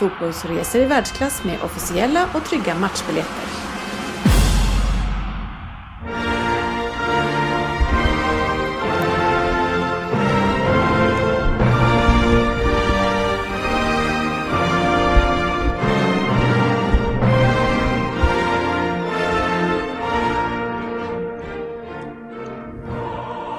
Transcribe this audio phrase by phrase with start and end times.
[0.00, 3.44] fotbollsresor i världsklass med officiella och trygga matchbiljetter.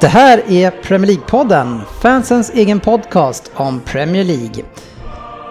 [0.01, 4.63] Det här är Premier League-podden, fansens egen podcast om Premier League.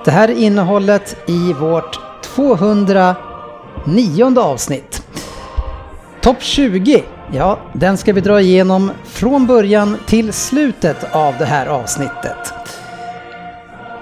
[0.05, 3.15] Det här är innehållet i vårt 209
[4.39, 5.03] avsnitt.
[6.21, 11.67] Topp 20, ja, den ska vi dra igenom från början till slutet av det här
[11.67, 12.55] avsnittet.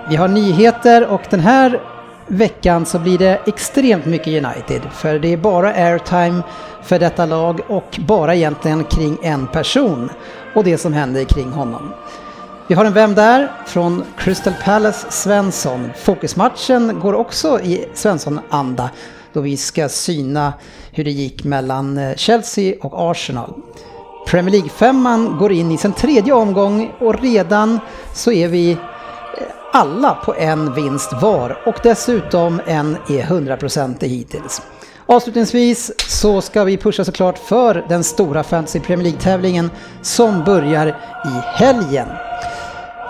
[0.08, 1.80] Vi har nyheter och den här
[2.26, 4.82] veckan så blir det extremt mycket United.
[4.92, 6.42] För det är bara airtime
[6.82, 10.10] för detta lag och bara egentligen kring en person
[10.54, 11.92] och det som händer kring honom.
[12.68, 13.52] Vi har en Vem där?
[13.66, 15.90] från Crystal Palace Svensson.
[15.96, 18.90] Fokusmatchen går också i Svensson-anda
[19.32, 20.52] då vi ska syna
[20.92, 23.54] hur det gick mellan eh, Chelsea och Arsenal.
[24.26, 27.80] Premier League-femman går in i sin tredje omgång och redan
[28.14, 28.78] så är vi eh,
[29.72, 34.62] alla på en vinst var och dessutom en är 100% hittills.
[35.06, 39.70] Avslutningsvis så ska vi pusha såklart för den stora Fantasy Premier League-tävlingen
[40.02, 40.86] som börjar
[41.24, 42.08] i helgen.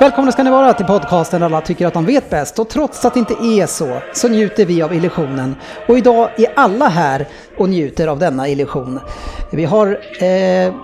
[0.01, 3.05] Välkomna ska ni vara till podcasten där alla tycker att de vet bäst och trots
[3.05, 5.57] att det inte är så så njuter vi av illusionen.
[5.89, 7.27] Och idag är alla här
[7.59, 9.01] och njuter av denna illusion.
[9.53, 9.87] Vi har
[10.21, 10.75] eh,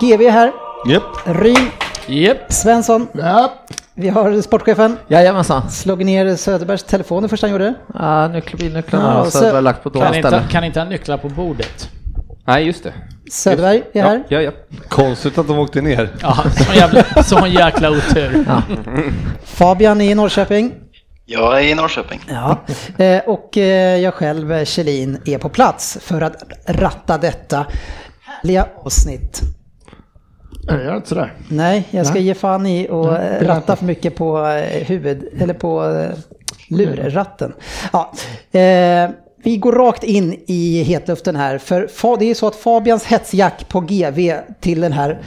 [0.00, 0.52] GV här,
[0.88, 1.02] Japp.
[1.24, 1.70] Ryn,
[2.06, 2.52] Japp.
[2.52, 3.50] Svensson, Japp.
[3.94, 4.96] vi har sportchefen.
[5.08, 5.70] Jajamensan.
[5.70, 7.74] Slog ner Söderbergs telefon det första han gjorde.
[7.94, 8.28] Ja,
[8.90, 10.48] Ja, har Söderberg lagt på Kan dåliga inte, ställen.
[10.48, 11.88] kan inte ha nycklar på bordet?
[12.44, 12.92] Nej, just det.
[13.30, 14.24] Söderberg är här.
[14.28, 14.50] Ja, ja.
[14.88, 16.08] Konstigt att de åkte ner.
[16.20, 18.44] Ja, sån jävla, sån jäkla otur.
[19.44, 20.72] Fabian är i Norrköping.
[21.26, 22.20] Jag är i Norrköping.
[22.28, 22.58] Ja,
[23.04, 27.66] eh, och eh, jag själv, eh, Kjellin, är på plats för att ratta detta
[28.20, 29.40] härliga avsnitt.
[30.66, 31.32] Jag gör inte sådär.
[31.48, 34.46] Nej, jag ska ge fan i och eh, ratta för mycket på
[34.86, 36.04] huvud, eller på
[36.68, 37.52] lurratten.
[37.92, 38.12] Ja,
[39.44, 43.80] vi går rakt in i hetluften här, för det är så att Fabians hetsjack på
[43.80, 45.20] GV till den här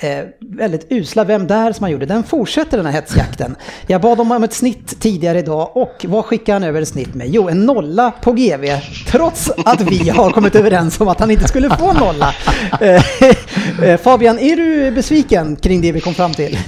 [0.00, 3.56] eh, väldigt usla Vem där som han gjorde, den fortsätter den här hetsjakten.
[3.86, 7.28] Jag bad om ett snitt tidigare idag och vad skickar han över ett snitt med?
[7.28, 8.66] Jo, en nolla på GV,
[9.06, 12.34] trots att vi har kommit överens om att han inte skulle få nolla.
[12.80, 13.04] Eh,
[13.82, 16.58] eh, Fabian, är du besviken kring det vi kom fram till?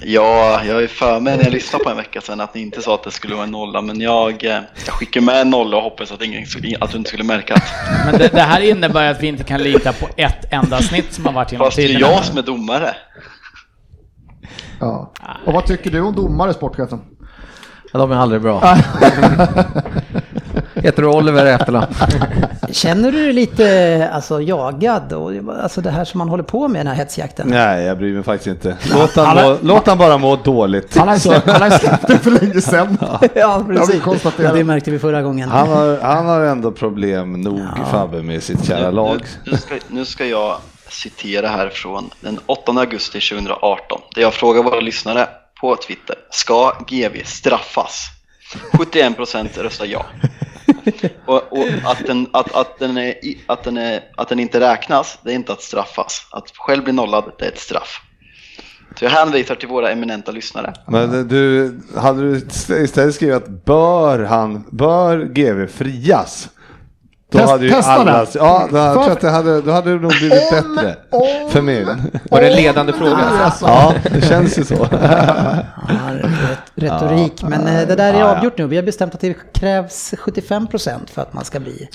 [0.00, 2.82] Ja, jag är för mig när jag lyssnade på en vecka sedan att ni inte
[2.82, 5.76] sa att det skulle vara en nolla, men jag, eh, jag skickar med en nolla
[5.76, 6.46] och hoppas att, ingen,
[6.80, 7.72] att du inte skulle märka att
[8.06, 11.26] Men det, det här innebär att vi inte kan lita på ett enda snitt som
[11.26, 12.96] har varit genom Fast det är jag som är domare.
[14.80, 15.12] Ja.
[15.46, 17.00] Och vad tycker du om domare, sportchefen?
[17.92, 18.62] Ja, de är aldrig bra.
[20.82, 21.94] Heter du Oliver i efternamn?
[22.70, 25.32] Känner du dig lite alltså, jagad och
[25.62, 27.48] alltså det här som man håller på med den här hetsjakten?
[27.48, 28.76] Nej, jag bryr mig faktiskt inte.
[28.92, 30.96] Låt han, må, låt han bara må dåligt.
[30.96, 32.98] Han har släppt, det för länge sedan.
[33.34, 34.02] Ja, precis.
[34.38, 35.48] Ja, det märkte vi förra gången.
[35.48, 37.60] Han har, han har ändå problem nog,
[37.90, 39.20] Fabbe, med sitt kära lag.
[39.44, 40.56] Nu, nu, ska, nu ska jag
[40.88, 45.28] citera här från den 8 augusti 2018, där jag frågar våra lyssnare
[45.60, 48.06] på Twitter, ska GV straffas?
[48.72, 50.06] 71% röstar ja.
[51.26, 53.14] Och, och att, den, att, att, den är,
[53.46, 56.28] att, den är, att den inte räknas, det är inte att straffas.
[56.30, 58.00] Att själv bli nollad, det är ett straff.
[58.98, 60.74] Så jag hänvisar till våra eminenta lyssnare.
[60.86, 62.36] Men du, hade du
[62.84, 66.48] istället skrivit att bör han, bör GV frias?
[67.30, 68.30] Då Test- hade ju testa alla, det.
[68.34, 70.96] ja, då, jag tror För- att det hade, då hade det nog blivit bättre.
[71.50, 71.84] för mig.
[72.30, 73.52] Var det en ledande fråga?
[73.62, 74.74] Ja, det känns ju så.
[75.88, 78.66] Ja, ret- retorik, men eh, det där är avgjort nu.
[78.66, 81.88] Vi har bestämt att det krävs 75% för att man ska bli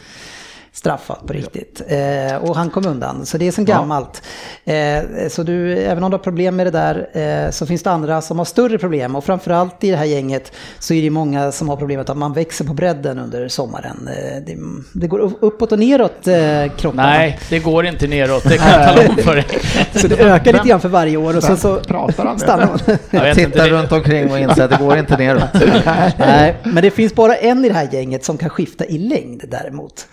[0.73, 1.81] straffat på riktigt.
[1.87, 4.21] Eh, och han kom undan, så det är sen gammalt.
[4.65, 7.09] Eh, så du, även om du har problem med det där
[7.45, 9.15] eh, så finns det andra som har större problem.
[9.15, 12.33] Och framförallt i det här gänget så är det många som har problemet att man
[12.33, 14.07] växer på bredden under sommaren.
[14.07, 14.57] Eh, det,
[14.93, 16.35] det går uppåt och neråt eh,
[16.77, 17.03] kropparna.
[17.09, 19.45] Nej, det går inte neråt, det kan jag tala om för dig.
[19.95, 22.41] Så det ökar lite grann för varje år och sen så Pratar han det?
[22.43, 22.79] stannar man.
[23.09, 25.43] Jag vet inte, Titta det- runt omkring och inse att det går inte neråt.
[26.17, 29.43] Nej, men det finns bara en i det här gänget som kan skifta i längd
[29.47, 30.07] däremot.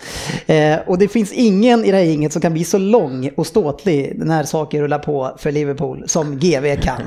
[0.49, 3.47] Eh, och det finns ingen i det här gänget som kan bli så lång och
[3.47, 7.03] ståtlig när saker rullar på för Liverpool som GV kan.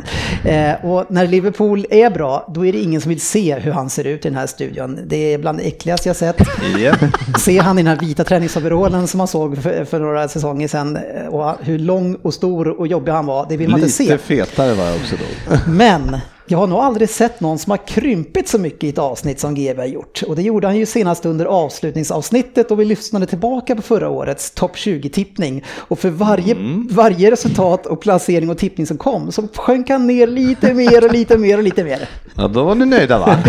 [0.46, 3.90] Eh, och när Liverpool är bra, då är det ingen som vill se hur han
[3.90, 5.00] ser ut i den här studion.
[5.06, 6.42] Det är bland det äckligaste jag sett.
[6.80, 7.00] Japp.
[7.40, 11.00] Se han i den här vita träningsoverallen som man såg för, för några säsonger sedan
[11.30, 14.04] och hur lång och stor och jobbig han var, det vill man inte se.
[14.04, 15.58] Lite fetare var jag också då.
[15.72, 16.18] Men
[16.52, 19.56] jag har nog aldrig sett någon som har krympit så mycket i ett avsnitt som
[19.56, 20.22] GV har gjort.
[20.28, 24.52] Och det gjorde han ju senast under avslutningsavsnittet och vi lyssnade tillbaka på förra årets
[24.52, 25.64] topp 20-tippning.
[25.78, 26.56] Och för varje,
[26.90, 31.12] varje resultat och placering och tippning som kom så sjönk han ner lite mer och
[31.12, 32.10] lite mer och lite mer.
[32.36, 33.38] Ja, då var ni nöjda va?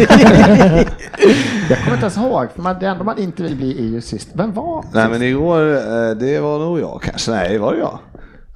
[1.69, 4.00] Jag kommer inte ens ihåg, för man, det enda man inte vill bli är ju
[4.00, 4.28] sist.
[4.32, 7.31] Vem var Nej men igår, eh, det var nog jag kanske.
[7.31, 7.98] Nej, var det jag?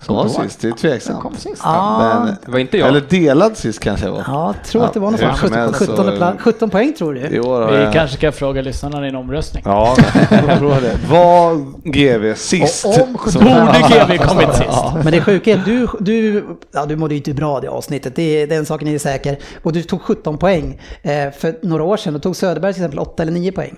[0.07, 1.21] Som var sist, det är tveksamt.
[1.23, 1.63] kom sist?
[1.65, 2.89] Ja, Men, Det var inte jag.
[2.89, 4.25] Eller delad sist kanske jag var.
[4.27, 5.39] ja, jag tror att det var något hur sånt.
[5.39, 7.21] som 17, helst 17, så- pla- 17 poäng tror du?
[7.21, 7.93] Vi jag...
[7.93, 9.63] kanske ska fråga lyssnarna i en omröstning.
[9.67, 9.97] Ja,
[10.31, 10.99] jag tror det.
[11.11, 11.55] Var
[11.91, 12.85] GV sist?
[12.85, 14.69] Och om som- Borde GV kommit sist?
[15.05, 18.17] Men det sjuka är att du, du, ja, du mådde ju inte bra det avsnittet,
[18.17, 19.39] det, är- den saken är säker.
[19.63, 20.81] Och du tog 17 poäng.
[21.03, 23.77] Eh, för några år sedan då tog Söderberg till exempel 8 eller 9 poäng.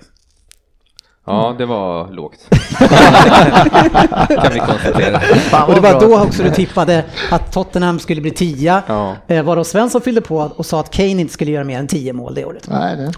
[1.25, 2.39] Ja, det var lågt.
[4.41, 5.21] kan vi konstatera.
[5.67, 8.81] Och det var då också du tippade att Tottenham skulle bli 10.
[8.87, 9.15] Ja.
[9.27, 12.13] Eh, Varav Svensson fyllde på och sa att Kane inte skulle göra mer än 10
[12.13, 12.67] mål det året.
[12.71, 13.11] Nej, det.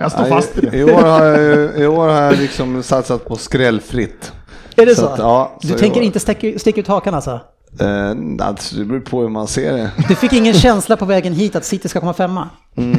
[0.00, 0.76] Jag står fast i I, det.
[0.78, 4.32] I år har jag, i år har jag liksom satsat på skrällfritt.
[4.76, 5.06] Är det Så så?
[5.08, 7.40] att, ja, du så i tänker år- inte sticka, sticka ut hakan alltså?
[7.80, 9.90] Eh, alltså, det beror på hur man ser det.
[10.08, 12.48] Du fick ingen känsla på vägen hit att City ska komma femma?
[12.76, 12.96] Mm,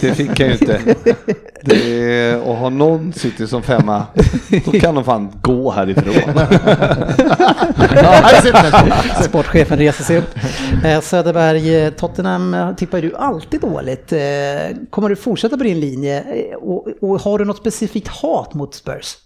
[0.00, 0.94] det fick jag ju inte.
[1.62, 4.06] Det är, att ha någon City som femma,
[4.64, 6.14] då kan de fan gå härifrån.
[9.24, 10.34] Sportchefen reser sig upp.
[10.84, 14.12] Eh, Söderberg, eh, Tottenham eh, tippar ju du alltid dåligt.
[14.12, 14.18] Eh,
[14.90, 16.24] Kommer du fortsätta på din linje?
[16.56, 19.16] Och, och har du något specifikt hat mot Spurs?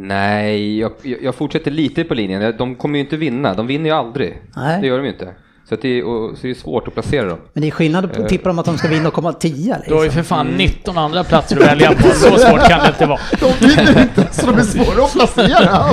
[0.00, 0.92] Nej, jag,
[1.22, 2.54] jag fortsätter lite på linjen.
[2.58, 3.54] De kommer ju inte vinna.
[3.54, 4.42] De vinner ju aldrig.
[4.56, 4.80] Nej.
[4.80, 5.28] Det gör de ju inte.
[5.68, 7.38] Så, att det, är, och, så det är svårt att placera dem.
[7.52, 9.76] Men det är skillnad på att tippa dem att de ska vinna och komma 10
[9.88, 10.22] Du har ju liksom.
[10.24, 13.20] för fan 19 andra platser att välja på, så svårt kan det inte vara.
[13.40, 15.84] De vinner inte, så de är svåra att placera.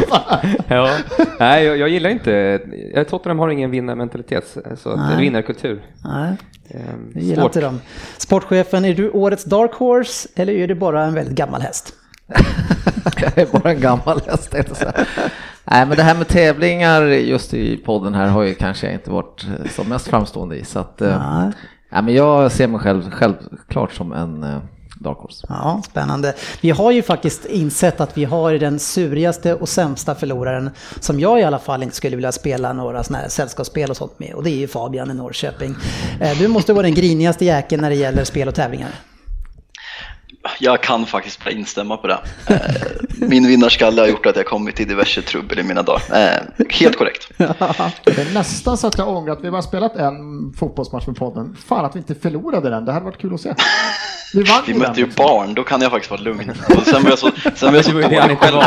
[0.68, 0.98] Ja.
[1.40, 2.60] Nej, jag, jag gillar inte...
[2.94, 5.82] jag- Tottenham har ingen vinnarmentalitet, så att, vinnarkultur.
[6.04, 6.36] Nej,
[6.70, 7.56] Ehm, jag gillar svårt.
[7.56, 7.82] inte dem.
[8.18, 11.94] Sportchefen, är du årets dark horse eller är du bara en väldigt gammal häst?
[13.22, 14.56] Jag är bara en gammal häst.
[15.64, 19.44] Nej, men det här med tävlingar just i podden här har ju kanske inte varit
[19.44, 20.66] eh, som mest framstående i.
[20.66, 21.52] Så att, eh, Nej.
[21.92, 24.58] nej, men jag ser mig själv självklart som en eh,
[25.00, 25.48] dark horse.
[25.50, 26.34] Ja, spännande.
[26.62, 30.70] Vi har ju faktiskt insett att vi har den surigaste och sämsta förloraren
[31.00, 34.20] som jag i alla fall inte skulle vilja spela några sådana här sällskapsspel och sånt
[34.20, 34.34] med.
[34.34, 35.76] Och det är ju Fabian i Norrköping.
[36.40, 38.90] Du måste vara den grinigaste jäkeln när det gäller spel och tävlingar.
[40.60, 42.20] Jag kan faktiskt bara instämma på det.
[42.48, 42.60] Eh,
[43.28, 46.02] Min vinnarskalle har gjort att jag kommit i diverse trubbel i mina dagar.
[46.14, 47.28] Eh, Helt korrekt.
[47.38, 47.48] Det
[48.18, 51.58] är nästan så att jag ångrar att vi bara spelat en fotbollsmatch med podden.
[51.68, 53.54] Fan att vi inte förlorade den, det hade varit kul att se.
[54.36, 55.26] Vi vann Vi ju mötte ju liksom.
[55.26, 56.54] barn, då kan jag faktiskt vara lugn.
[56.78, 58.58] Och sen var jag så, sen var jag så Det det dålig själv.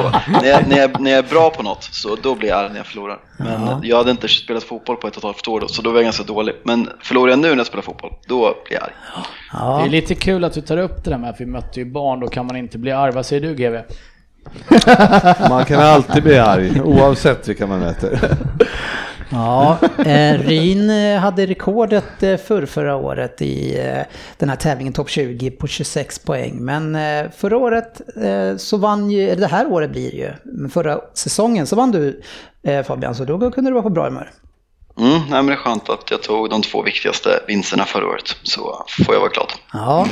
[0.43, 2.69] När jag, när, jag, när jag är bra på något, så då blir jag arg
[2.69, 3.19] när jag förlorar.
[3.37, 5.91] Men jag hade inte spelat fotboll på ett och ett halvt år då, så då
[5.91, 6.55] var jag ganska dålig.
[6.65, 8.93] Men förlorar jag nu när jag spelar fotboll, då blir jag arg.
[9.15, 11.81] Det Ja, är lite kul att du tar upp det där med att vi mötte
[11.81, 13.13] ju barn, då kan man inte bli arg.
[13.13, 13.77] Vad säger du GV?
[15.49, 18.21] Man kan alltid bli arg, oavsett vilka man möter.
[19.31, 24.03] ja eh, Ryn eh, hade rekordet eh, för förra året i eh,
[24.39, 26.57] den här tävlingen Topp 20 på 26 poäng.
[26.61, 30.31] Men eh, förra året eh, så vann ju, eller det här året blir det ju,
[30.45, 32.23] men förra säsongen så vann du
[32.63, 34.31] eh, Fabian, så då kunde du vara på bra humör.
[34.99, 38.37] Mm, nej, men det är skönt att jag tog de två viktigaste vinsterna förra året,
[38.43, 39.53] så får jag vara glad.
[39.73, 40.07] Ja,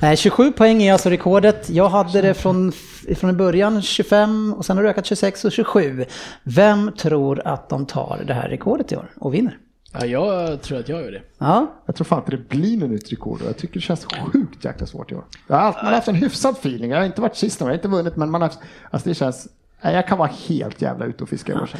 [0.08, 1.70] eh, 27 poäng är alltså rekordet.
[1.70, 2.72] Jag hade det från,
[3.16, 6.04] från början 25 och sen har det ökat 26 och 27.
[6.42, 9.58] Vem tror att de tar det här rekordet i år och vinner?
[9.92, 11.22] Ja, jag tror att jag gör det.
[11.38, 14.64] Ja, Jag tror fan inte det blir något nytt rekord jag tycker det känns sjukt
[14.64, 15.24] jäkla svårt i år.
[15.46, 17.66] Jag har alltid, man har haft en hyfsad feeling, jag har inte varit sist, jag
[17.66, 19.48] har inte vunnit men man har haft, alltså det känns
[19.82, 21.70] Nej, jag kan vara helt jävla ute och fiska i år.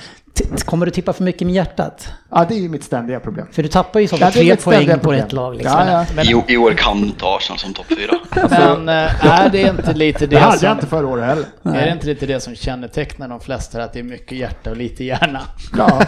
[0.64, 2.12] Kommer du tippa för mycket med hjärtat?
[2.30, 3.46] Ja, det är ju mitt ständiga problem.
[3.52, 5.54] För du tappar ju så Ja, det är tre poäng på ett lag.
[5.54, 5.86] Liksom.
[5.88, 6.22] Ja, ja.
[6.22, 8.18] I, I år kan du inte Arsenal som topp fyra.
[8.50, 10.70] Men eh, är det inte lite Det det hade jag som...
[10.72, 11.44] inte förra året heller.
[11.62, 14.76] Är det inte lite det som kännetecknar de flesta, att det är mycket hjärta och
[14.76, 15.40] lite hjärna?
[15.78, 16.02] Ja,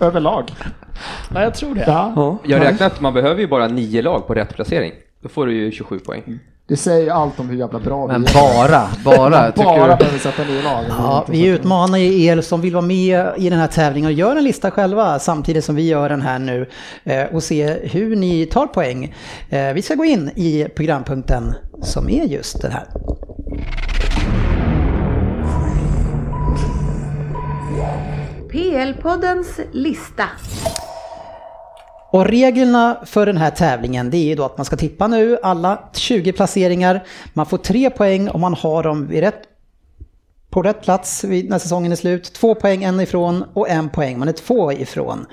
[0.00, 0.50] överlag.
[1.34, 1.84] Ja, jag tror det.
[1.86, 2.38] Ja.
[2.44, 4.92] Jag räknar att man behöver ju bara nio lag på rätt placering.
[5.22, 6.38] Då får du ju 27 poäng.
[6.68, 8.34] Det säger allt om hur jävla bra Men vi är.
[8.34, 9.52] bara, bara.
[9.56, 9.96] Bara du?
[9.96, 10.84] behöver sätta nya lag.
[10.88, 14.36] Ja, vi utmanar ju er som vill vara med i den här tävlingen och gör
[14.36, 16.68] en lista själva samtidigt som vi gör den här nu
[17.04, 19.14] eh, och se hur ni tar poäng.
[19.50, 22.84] Eh, Vi ska gå in i programpunkten som är just den här.
[28.50, 30.24] PL-poddens lista.
[32.16, 35.38] Och reglerna för den här tävlingen det är ju då att man ska tippa nu
[35.42, 37.04] alla 20 placeringar.
[37.32, 39.42] Man får tre poäng om man har dem vid rätt,
[40.50, 42.32] på rätt plats vid- när säsongen är slut.
[42.32, 45.26] Två poäng en ifrån och en poäng man är två ifrån.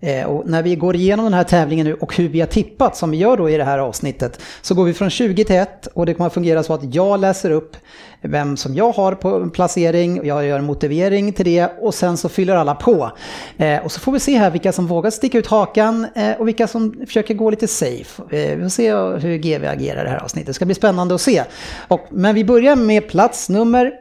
[0.00, 2.96] Eh, och när vi går igenom den här tävlingen nu och hur vi har tippat
[2.96, 5.86] som vi gör då i det här avsnittet så går vi från 20 till 1
[5.86, 7.76] och det kommer att fungera så att jag läser upp
[8.22, 12.28] vem som jag har på placering jag gör en motivering till det och sen så
[12.28, 13.12] fyller alla på.
[13.56, 16.48] Eh, och så får vi se här vilka som vågar sticka ut hakan eh, och
[16.48, 18.22] vilka som försöker gå lite safe.
[18.30, 20.46] Vi får se hur GV agerar i det här avsnittet.
[20.46, 21.44] Det ska bli spännande att se.
[21.88, 23.92] Och, men vi börjar med plats nummer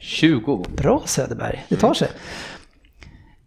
[0.00, 0.64] 20.
[0.76, 2.08] Bra Söderberg, det tar sig.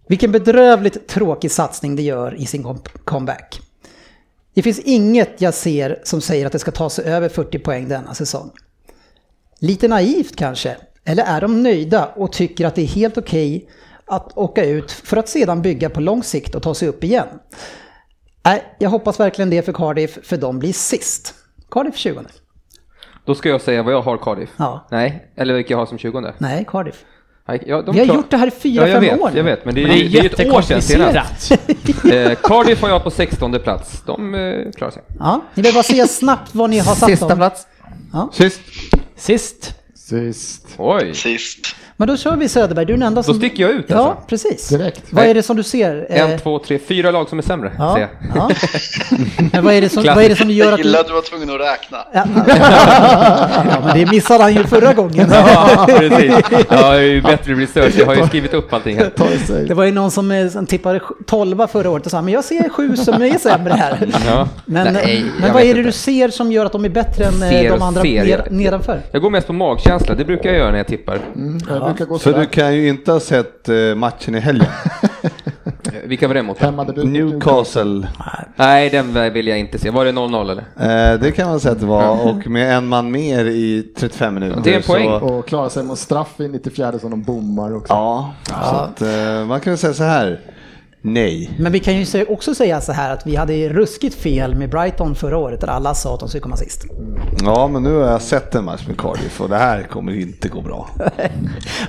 [0.07, 3.59] Vilken bedrövligt tråkig satsning det gör i sin comeback.
[4.53, 7.87] Det finns inget jag ser som säger att det ska ta sig över 40 poäng
[7.87, 8.51] denna säsong.
[9.59, 13.69] Lite naivt kanske, eller är de nöjda och tycker att det är helt okej
[14.05, 17.27] att åka ut för att sedan bygga på lång sikt och ta sig upp igen?
[18.45, 21.35] Nej, jag hoppas verkligen det för Cardiff, för de blir sist.
[21.71, 22.19] Cardiff 20.
[23.25, 24.49] Då ska jag säga vad jag har Cardiff.
[24.57, 24.87] Ja.
[24.91, 26.33] Nej, eller vilka jag har som 20.
[26.37, 27.05] Nej, Cardiff.
[27.47, 29.29] Ja, de Vi har klar- gjort det här i fyra, ja, jag fem vet, år
[29.31, 29.37] nu.
[29.37, 31.51] Jag vet, men det är, Men det är det är ett år sedan senast.
[32.13, 34.01] Eh, Cardiff har jag på 16 plats.
[34.05, 35.01] De eh, klarar sig.
[35.19, 37.37] Ja, ni behöver bara säga snabbt vad ni har satt Sista dem.
[37.37, 37.67] plats.
[38.33, 38.59] Sist.
[39.15, 39.73] Sist.
[39.95, 40.67] Sist.
[40.77, 41.13] Oj.
[41.15, 41.75] Sist.
[41.99, 43.35] Men då kör vi Söderberg, du är den enda som...
[43.35, 44.21] sticker jag ut, Ja, alltså.
[44.27, 44.69] precis.
[44.69, 45.01] Direkt.
[45.09, 46.07] Vad är det som du ser?
[46.09, 47.71] Eh, En, två, tre, fyra lag som är sämre.
[47.77, 48.09] ja, ser jag.
[48.35, 48.49] ja.
[49.53, 50.83] Men vad är, det som, vad är det som gör Jag att du...
[50.83, 51.97] gillar att du var tvungen att räkna.
[52.13, 52.25] Ja,
[53.85, 55.27] men det missade han ju förra gången.
[55.33, 56.33] Ja, precis.
[56.51, 57.93] Ja, jag är ju bättre research.
[57.97, 59.11] Jag har ju skrivit upp allting här.
[59.47, 59.65] Det.
[59.67, 62.43] Det var ju någon som, eh, som tippade 12 förra året och sa men jag
[62.43, 64.09] ser sju som är sämre här.
[64.27, 64.47] Ja.
[64.65, 65.81] Men, Nej, eh, jag men vad är det inte.
[65.81, 68.23] du ser som gör att de är bättre än Ser de andra ser.
[68.25, 69.01] ner, nedanför?
[69.11, 70.15] Jag går mest på magkänsla.
[70.15, 71.19] Det brukar jag göra när jag tippar.
[71.69, 74.67] Jag brukar gå För du kan ju inte ha sett eh, matchen i helgen.
[76.05, 76.61] Vilka var det mot?
[77.03, 78.07] Newcastle.
[78.55, 79.89] Nej, den vill jag inte se.
[79.89, 81.13] Var det 0-0 eller?
[81.13, 82.29] Eh, det kan man säga att det var.
[82.29, 84.61] Och med en man mer i 35 minuter.
[84.63, 85.19] Det är en poäng.
[85.19, 87.93] Så, Och klara sig mot straff i 94 som de bommar också.
[87.93, 90.39] ja, så att, eh, man kan väl säga så här.
[91.01, 91.51] Nej.
[91.59, 94.69] Men vi kan ju se- också säga så här att vi hade ruskigt fel med
[94.69, 96.85] Brighton förra året där alla sa att de skulle komma sist.
[97.43, 100.49] Ja, men nu har jag sett en match med Cardiff och det här kommer inte
[100.49, 100.89] gå bra.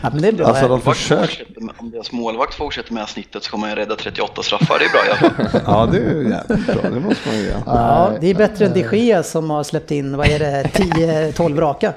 [0.02, 0.46] Ja, men det är bra.
[0.46, 1.46] Alltså de försöker.
[1.76, 4.78] Om deras målvakt fortsätter med det här snittet så kommer han rädda 38 straffar.
[4.78, 5.60] Det är bra i alla fall.
[5.66, 6.90] Ja, det är ju jävligt bra.
[6.90, 7.62] Det måste man ju göra.
[7.66, 11.60] Ja, det är bättre än de Gea som har släppt in, vad är det, 10-12
[11.60, 11.92] raka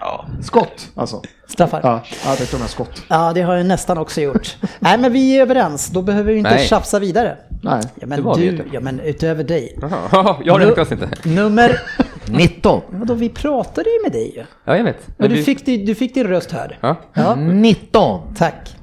[0.00, 0.24] Ja.
[0.42, 1.22] Skott alltså.
[1.48, 1.80] straffar.
[1.82, 2.00] Ja.
[2.10, 3.02] Ja, ja det tror jag skott.
[3.34, 4.56] det har jag nästan också gjort.
[4.78, 5.86] Nej, men vi är överens.
[5.90, 6.66] Då behöver vi inte Nej.
[6.66, 7.36] tjafsa vidare.
[7.62, 7.80] Nej.
[7.82, 8.64] Ja, Det men var vi du, inte.
[8.72, 9.78] ja men utöver dig.
[10.12, 11.08] Jaha, jag räknas inte.
[11.22, 11.80] Nummer...
[12.28, 12.82] 19.
[12.90, 14.44] Vadå, vi pratade ju med dig ju.
[14.64, 14.96] Ja, jag vet.
[15.18, 16.76] Men du vi- fick, din- du fick din röst hörd.
[16.80, 16.96] Ja.
[17.14, 18.34] Ja, 19.
[18.36, 18.76] tack.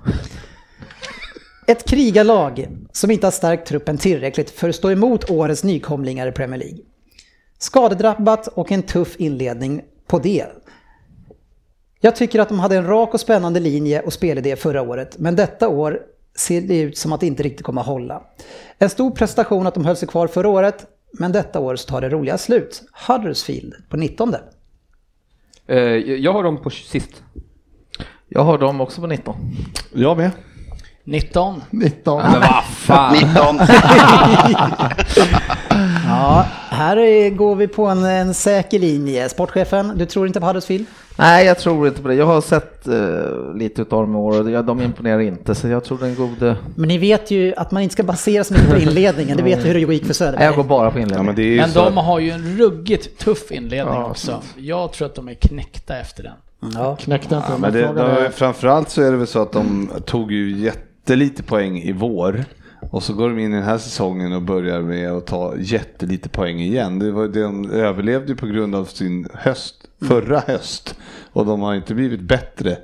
[1.67, 6.31] Ett krigarlag som inte har stärkt truppen tillräckligt för att stå emot årets nykomlingar i
[6.31, 6.77] Premier League.
[7.59, 10.45] Skadedrabbat och en tuff inledning på det.
[12.01, 15.35] Jag tycker att de hade en rak och spännande linje och spelidé förra året, men
[15.35, 15.99] detta år
[16.35, 18.21] ser det ut som att det inte riktigt kommer att hålla.
[18.77, 22.01] En stor prestation att de höll sig kvar förra året, men detta år så tar
[22.01, 22.81] det roliga slut.
[23.07, 24.35] Huddersfield på 19.
[25.67, 27.23] Eh, Jag har dem på sist.
[28.27, 29.35] Jag har dem också på 19.
[29.93, 30.31] Jag med.
[31.03, 31.61] 19.
[31.69, 32.21] 19.
[32.21, 33.13] Men vad fan.
[33.13, 33.59] 19.
[36.05, 39.29] Ja, här är- går vi på en, en säker linje.
[39.29, 40.85] Sportchefen, du tror inte på Huddersfield?
[41.21, 42.15] Nej, jag tror inte på det.
[42.15, 45.67] Jag har sett eh, lite utav dem i år och ja, de imponerar inte, så
[45.67, 46.55] jag tror den gode...
[46.75, 49.37] Men ni vet ju att man inte ska basera mycket på inledningen.
[49.37, 50.67] Det vet vi hur det gick för Nej, jag går Söderberg.
[50.67, 51.25] bara på Ja, inledningen.
[51.25, 51.83] men det är ju Men så.
[51.85, 54.41] de har ju en ruggigt tuff inledning Ja, också.
[54.57, 56.33] Jag tror att de är knäckta efter den.
[56.73, 56.95] Ja.
[56.99, 57.47] Knäckte inte.
[57.49, 60.57] Ja, men men det, de, framförallt så är det väl så att de tog ju
[60.57, 62.45] jättelite poäng i vår.
[62.91, 66.29] Och så går de in i den här säsongen och börjar med att ta jättelite
[66.29, 66.99] poäng igen.
[66.99, 70.95] Det var, de överlevde på grund av sin höst, förra höst.
[71.33, 72.77] Och de har inte blivit bättre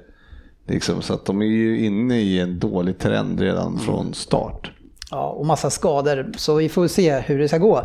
[0.69, 3.79] Liksom, så att de är ju inne i en dålig trend redan Mm.
[3.79, 4.71] från start.
[5.11, 7.77] Ja, och massa skador, så vi får se hur det ska gå.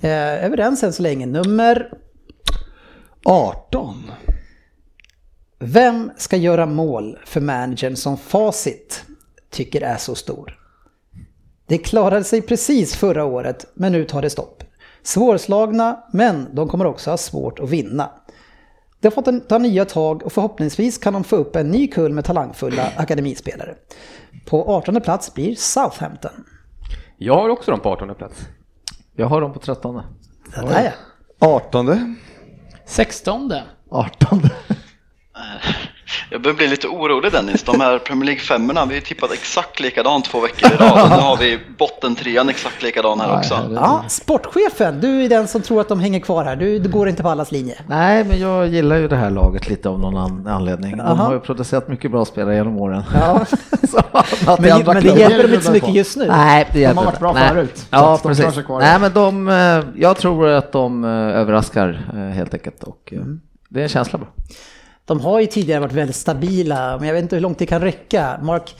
[0.00, 1.26] Eh, överens än så länge.
[1.26, 1.90] Nummer
[3.24, 4.10] 18.
[5.58, 9.04] Vem ska göra mål för managern som facit
[9.50, 10.57] tycker är så stor?
[11.68, 14.64] Det klarade sig precis förra året, men nu tar det stopp.
[15.02, 18.10] Svårslagna, men de kommer också ha svårt att vinna.
[19.00, 21.86] De har fått en, ta nya tag och förhoppningsvis kan de få upp en ny
[21.86, 23.74] kull med talangfulla akademispelare.
[24.46, 26.44] På 18 plats blir Southampton.
[27.16, 28.48] Jag har också dem på 18 plats.
[29.16, 30.02] Jag har dem på 13.
[30.54, 30.92] Det där
[31.38, 31.46] ja.
[31.48, 32.16] 18.
[32.86, 33.52] 16.
[33.90, 34.40] 18.
[36.30, 37.62] Jag börjar bli lite orolig Dennis.
[37.62, 41.02] De här Premier League femmorna, vi har tippat exakt likadant två veckor i rad.
[41.02, 43.54] Och nu har vi bottentrean exakt likadan här också.
[43.74, 44.04] ja.
[44.08, 46.56] Sportchefen, du är den som tror att de hänger kvar här.
[46.56, 47.74] Du, du går inte på allas linje.
[47.86, 50.96] Nej, men jag gillar ju det här laget lite av någon an- anledning.
[50.96, 51.24] De Aha.
[51.24, 53.02] har ju producerat mycket bra spelare genom åren.
[53.14, 53.44] Ja.
[54.58, 56.26] Men, men det hjälper dem inte så mycket just nu.
[56.28, 57.20] Nej, det hjälper har varit inte.
[57.20, 57.48] bra Nej.
[57.48, 58.64] förut, Ja, de precis.
[58.68, 63.20] Nej, men de, eh, jag tror att de eh, överraskar eh, helt enkelt och eh,
[63.68, 64.28] det är en känsla bara.
[65.08, 67.80] De har ju tidigare varit väldigt stabila, men jag vet inte hur långt det kan
[67.82, 68.38] räcka.
[68.42, 68.74] Mark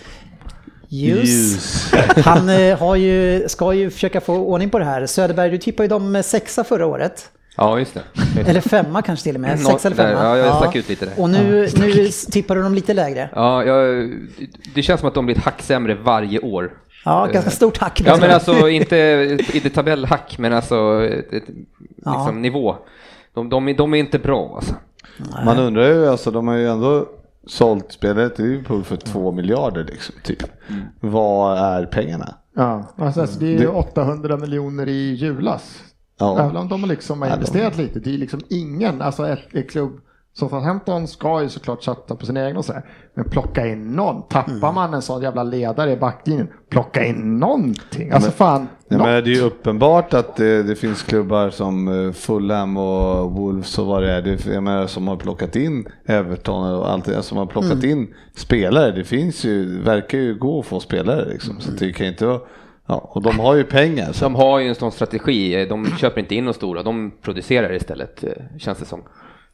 [0.91, 1.93] Hughes,
[2.25, 5.07] han eh, har ju, ska ju försöka få ordning på det här.
[5.07, 7.31] Söderberg, du tippade ju dem eh, sexa förra året.
[7.57, 8.03] Ja, just det.
[8.51, 9.59] Eller femma kanske till och med.
[9.63, 10.25] Nå- Sex eller där, femma.
[10.25, 11.15] ja, jag stack ut lite där.
[11.21, 13.31] Och nu, nu tippar du dem lite lägre.
[13.35, 14.11] Ja, jag,
[14.75, 16.71] det känns som att de blir ett hack sämre varje år.
[17.05, 18.03] Ja, ganska stort hack.
[18.07, 18.97] Ja, men alltså inte
[19.53, 21.45] i det tabellhack, men alltså ett, ett,
[21.97, 22.77] liksom, nivå.
[23.35, 24.75] De, de, är- de är inte bra alltså.
[25.45, 27.07] Man undrar ju, alltså de har ju ändå
[27.47, 30.43] sålt spelare till Liverpool för 2 miljarder liksom, typ.
[30.69, 30.83] Mm.
[31.01, 32.35] Vad är pengarna?
[32.57, 35.83] Ja, alltså, det är ju Det- 800 miljoner i julas.
[36.19, 36.39] Ja.
[36.41, 37.99] Även om de liksom har Ja, de- investerat lite.
[38.01, 40.01] Det är liksom ingen, alltså ett, ett klubb
[40.39, 42.83] Southampton ska ju såklart satsa på sina egna och sådär.
[43.15, 44.23] Men plocka in någon.
[44.23, 44.75] Tappar Mm.
[44.75, 48.11] man en sån jävla ledare i backlinjen, plocka in någonting.
[48.11, 48.69] Alltså fan.
[48.89, 52.77] Ja, nå- men det är ju uppenbart att det, det finns klubbar som eh, Fulham
[52.77, 56.91] och Wolves och vad det är, det, jag menar, som har plockat in Everton och
[56.91, 57.91] allt det, som har plockat Mm.
[57.91, 58.91] in spelare.
[58.93, 61.61] Det finns ju, verkar ju gå att få spelare liksom.
[61.61, 62.41] Så det kan inte vara,
[62.87, 64.13] ja, och de har ju pengar.
[64.13, 64.25] Så.
[64.25, 68.25] De har ju en sån strategi, de köper inte in de stora, de producerar istället,
[68.25, 69.03] eh, känns det som.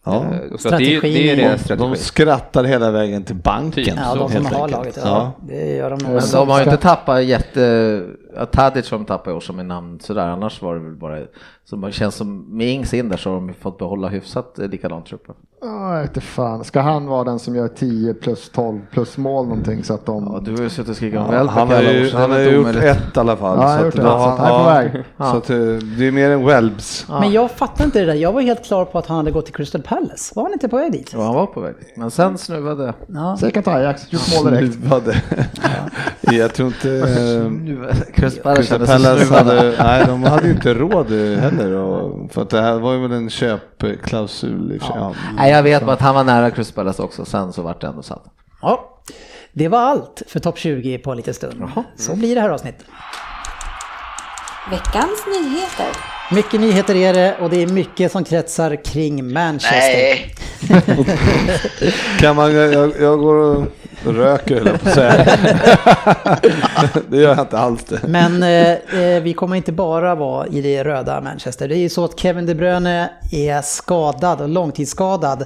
[0.04, 0.24] Ja.
[0.24, 1.88] Eh, Så att det, är- det är deras strategi.
[1.90, 3.84] De skrattar hela vägen till banken.
[3.84, 3.94] Typ.
[3.96, 4.72] Ja, de som helt har enkelt.
[4.78, 4.98] laget.
[5.04, 6.12] Ja, det gör de nog.
[6.14, 8.02] Men de har ju inte tappat jätte...
[8.36, 10.96] Ja, Tadic har de tappat i år som är namn sådär, annars var det väl
[10.96, 11.18] bara...
[11.64, 14.68] Så det känns som, med Ings in där så har de fått behålla hyfsat eh,
[14.68, 15.26] likadant trupp.
[15.66, 16.64] Ja, inte fan.
[16.64, 20.24] Ska han vara den som gör 10 plus 12 plus mål någonting så att de...
[20.32, 22.34] Ja, du har ju suttit och skrikit om Ja, Welbeck han har ju, han är
[22.34, 22.84] har gjort omöjligt.
[22.84, 23.58] ett i alla fall.
[23.58, 25.04] Ja, han har så gjort att ett, att han är på väg.
[25.18, 25.46] Så att
[25.98, 27.06] det är mer än Welbs.
[27.08, 28.14] Men jag fattar inte det där.
[28.14, 30.32] Jag var helt klar på att han hade gått till Crystal Palace.
[30.36, 31.10] Var han inte på väg dit?
[31.12, 31.96] Ja, han var på väg dit.
[31.96, 32.94] Men sen snuvade...
[33.06, 33.38] Ja.
[33.64, 34.74] Ta Ajax, gjort mål direkt.
[34.74, 35.22] Snuvade.
[36.32, 36.90] Jag tror inte...
[36.90, 41.10] eh, Crystal Palace Crystal Palace hade, nej, de hade ju inte råd
[41.40, 41.72] heller.
[41.72, 44.72] Och, för att det här var ju väl en köpklausul.
[44.72, 44.78] i.
[44.80, 45.14] Ja.
[45.36, 47.86] Nej, jag vet bara att han var nära Crystal Palace också, sen så vart det
[47.86, 48.24] ändå satt.
[48.62, 48.90] ja.
[49.56, 51.64] Det var allt för topp 20 på en liten stund.
[51.96, 52.86] Så blir det här avsnittet.
[54.70, 55.86] Veckans nyheter.
[56.34, 59.78] Mycket nyheter är det och det är mycket som kretsar kring Manchester.
[59.78, 60.34] Nej,
[62.20, 63.66] Kan man, jag, jag går och
[64.06, 65.38] röker höll jag på att säga.
[67.08, 68.00] Det gör jag inte alls det.
[68.08, 71.68] Men eh, eh, vi kommer inte bara vara i det röda Manchester.
[71.68, 75.44] Det är ju så att Kevin De Bruyne är skadad och långtidsskadad.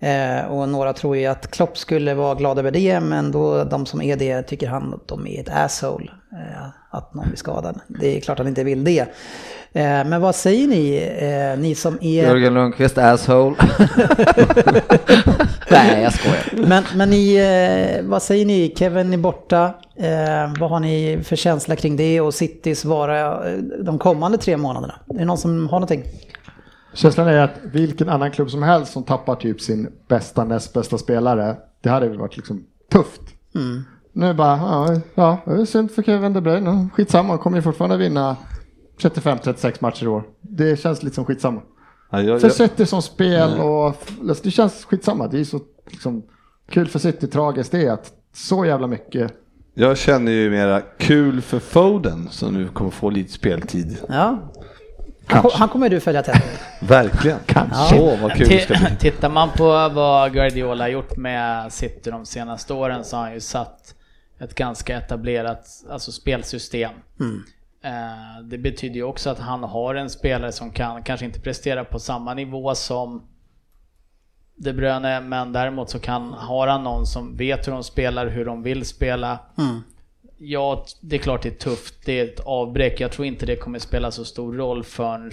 [0.00, 3.86] Eh, och några tror ju att Klopp skulle vara glad över det, men då de
[3.86, 6.10] som är det tycker han att de är ett asshole.
[6.32, 7.80] Eh, att någon blir skadad.
[7.86, 9.06] Det är klart han inte vill det.
[9.72, 12.22] Eh, men vad säger ni, eh, ni som är...
[12.22, 13.56] Jörgen Lundqvist, asshole.
[15.70, 16.68] Nej, jag skojar.
[16.68, 18.74] Men, men ni, eh, vad säger ni?
[18.76, 19.74] Kevin är borta.
[20.60, 23.42] Vad har ni för känsla kring det och Citys vara
[23.82, 24.94] de kommande tre månaderna?
[25.14, 26.02] Är det någon som har någonting?
[26.94, 30.98] Känslan är att vilken annan klubb som helst som tappar typ sin bästa, näst bästa
[30.98, 33.20] spelare, det hade väl varit liksom tufft.
[34.12, 36.88] Nu bara, ja, ja, det är synd för Kevin De Bruyne.
[36.94, 38.36] Skitsamma, kommer ju fortfarande vinna
[38.98, 40.22] 35-36 matcher i år.
[40.40, 41.62] Det känns lite som skitsamma.
[42.10, 45.28] Ja, jag, För City som spel och alltså, det känns skitsamma.
[45.28, 46.22] Det är så liksom,
[46.70, 49.32] kul för City, tragiskt det är att så jävla mycket.
[49.74, 53.98] jag känner ju mera kul för Foden som nu kommer få lite speltid.
[54.08, 54.38] Ja.
[55.26, 56.42] Han, ko- han kommer du följa tätt.
[56.88, 57.38] Verkligen.
[57.46, 58.00] Kanske.
[58.00, 58.82] Åh, vad kul det ska bli.
[58.86, 63.24] Ti- Tittar man på vad Guardiola har gjort med City de senaste åren så har
[63.24, 63.94] han ju satt
[64.40, 66.90] ett ganska etablerat alltså spelsystem.
[67.20, 67.26] Eh,
[68.42, 71.98] Det betyder ju också att han har en spelare som kan kanske inte prestera på
[71.98, 73.28] samma nivå som
[74.56, 78.44] De Bruyne, men däremot så kan, har han någon som vet hur de spelar, hur
[78.44, 79.38] de vill spela.
[79.58, 79.80] Mm.
[80.38, 83.00] Ja, det är klart det är tufft, det är ett avbräck.
[83.00, 85.30] Jag tror inte det kommer spela så stor roll förrän,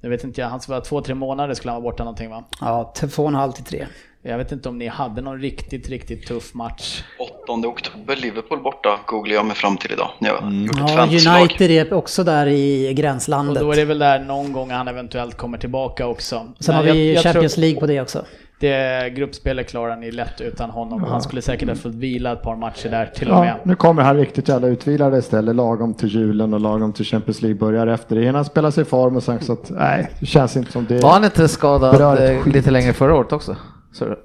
[0.00, 2.44] jag vet inte, han ska vara två, tre månader skulle han vara borta någonting va?
[2.60, 3.86] Ja, två och en halv till tre.
[4.28, 7.02] Jag vet inte om ni hade någon riktigt, riktigt tuff match.
[7.44, 10.08] 8 oktober, Liverpool borta, googlar jag mig fram till idag.
[10.20, 11.38] Gjort ett Ja.
[11.40, 13.62] United är också där i Och gränslandet.
[13.62, 16.46] då är det väl där någon gång han eventuellt kommer tillbaka också.
[16.60, 18.24] Sen har vi jag- jag Champions tror League på det också.
[18.60, 21.04] Det gruppspelet klarar ni lätt utan honom.
[21.04, 23.54] Han skulle säkert ha fått vila ett par matcher där till och Ja, med.
[23.64, 27.58] nu kommer han riktigt jävla utvilade istället, lagom till julen och lagom till Champions League
[27.58, 28.16] börjar efter.
[28.16, 30.72] Det hinner han spela sig i form och sen så att, nej, det känns inte
[30.72, 31.00] som det.
[31.02, 33.56] Var han inte skadad eh, lite längre förra året också?
[33.92, 34.16] Säsongen?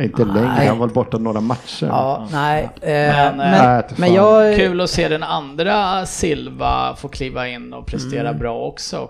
[0.00, 0.66] Inte längre, Nej.
[0.68, 1.86] han var borta några matcher.
[1.86, 2.62] Ja, nej.
[2.80, 4.14] Eh, Men, men, eh, Nej, men, fan.
[4.14, 4.56] jag...
[4.56, 8.38] Kul att se den andra Silva få kliva in och prestera Mm.
[8.40, 9.08] bra också.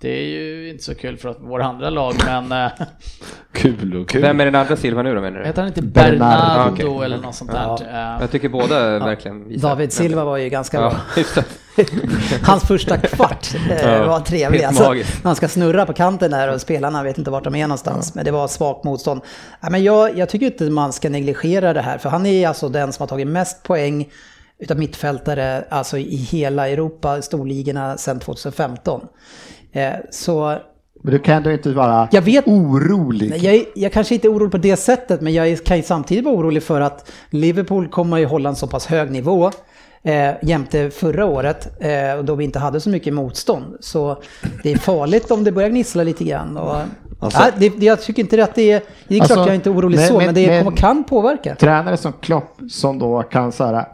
[0.00, 2.70] Det är ju inte så kul för att våra andra lag, men eh,
[3.52, 4.22] Kul och kul.
[4.22, 5.46] Vem är den andra Silva nu då menar du?
[5.46, 6.18] heter han inte Bernardo.
[6.18, 7.04] Bernardo Ja, okej.
[7.04, 8.14] eller något sånt där?
[8.14, 9.68] Eh, Jag tycker båda verkligen visar.
[9.68, 10.98] David Silva var ju ganska Ja, bra.
[12.42, 14.62] Hans första kvart eh, Ja, var trevlig.
[14.62, 18.14] Alltså, han ska snurra på kanten där och spelarna vet inte vart de är någonstans.
[18.14, 19.20] Men det var svagt motstånd.
[19.60, 21.98] Ja, men jag, jag tycker inte man ska negligera det här.
[21.98, 24.08] För han är alltså den som har tagit mest poäng
[24.58, 29.00] utav mittfältare alltså i hela Europa, storligorna sedan 2015.
[29.72, 30.58] Eh, så
[31.02, 33.30] Men du kan ju inte vara Jag vet- orolig.
[33.30, 35.76] Nej, Jag, är, jag kanske inte är orolig på det sättet, men jag är, kan
[35.76, 39.50] ju samtidigt vara orolig för att Liverpool kommer ju hålla en så pass hög nivå
[40.04, 43.76] eh, jämte förra året, eh, och då vi inte hade så mycket motstånd.
[43.80, 44.22] Så
[44.62, 46.56] det är farligt om det börjar gnissla lite grann.
[46.56, 46.76] Och,
[47.20, 48.82] Alltså- ja, det, det, jag tycker inte att det är...
[49.08, 51.04] Det är Alltså, klart jag är inte orolig men- så, men, men- det men- kan
[51.04, 51.54] påverka.
[51.54, 53.84] Tränare som Klopp som då kan så här,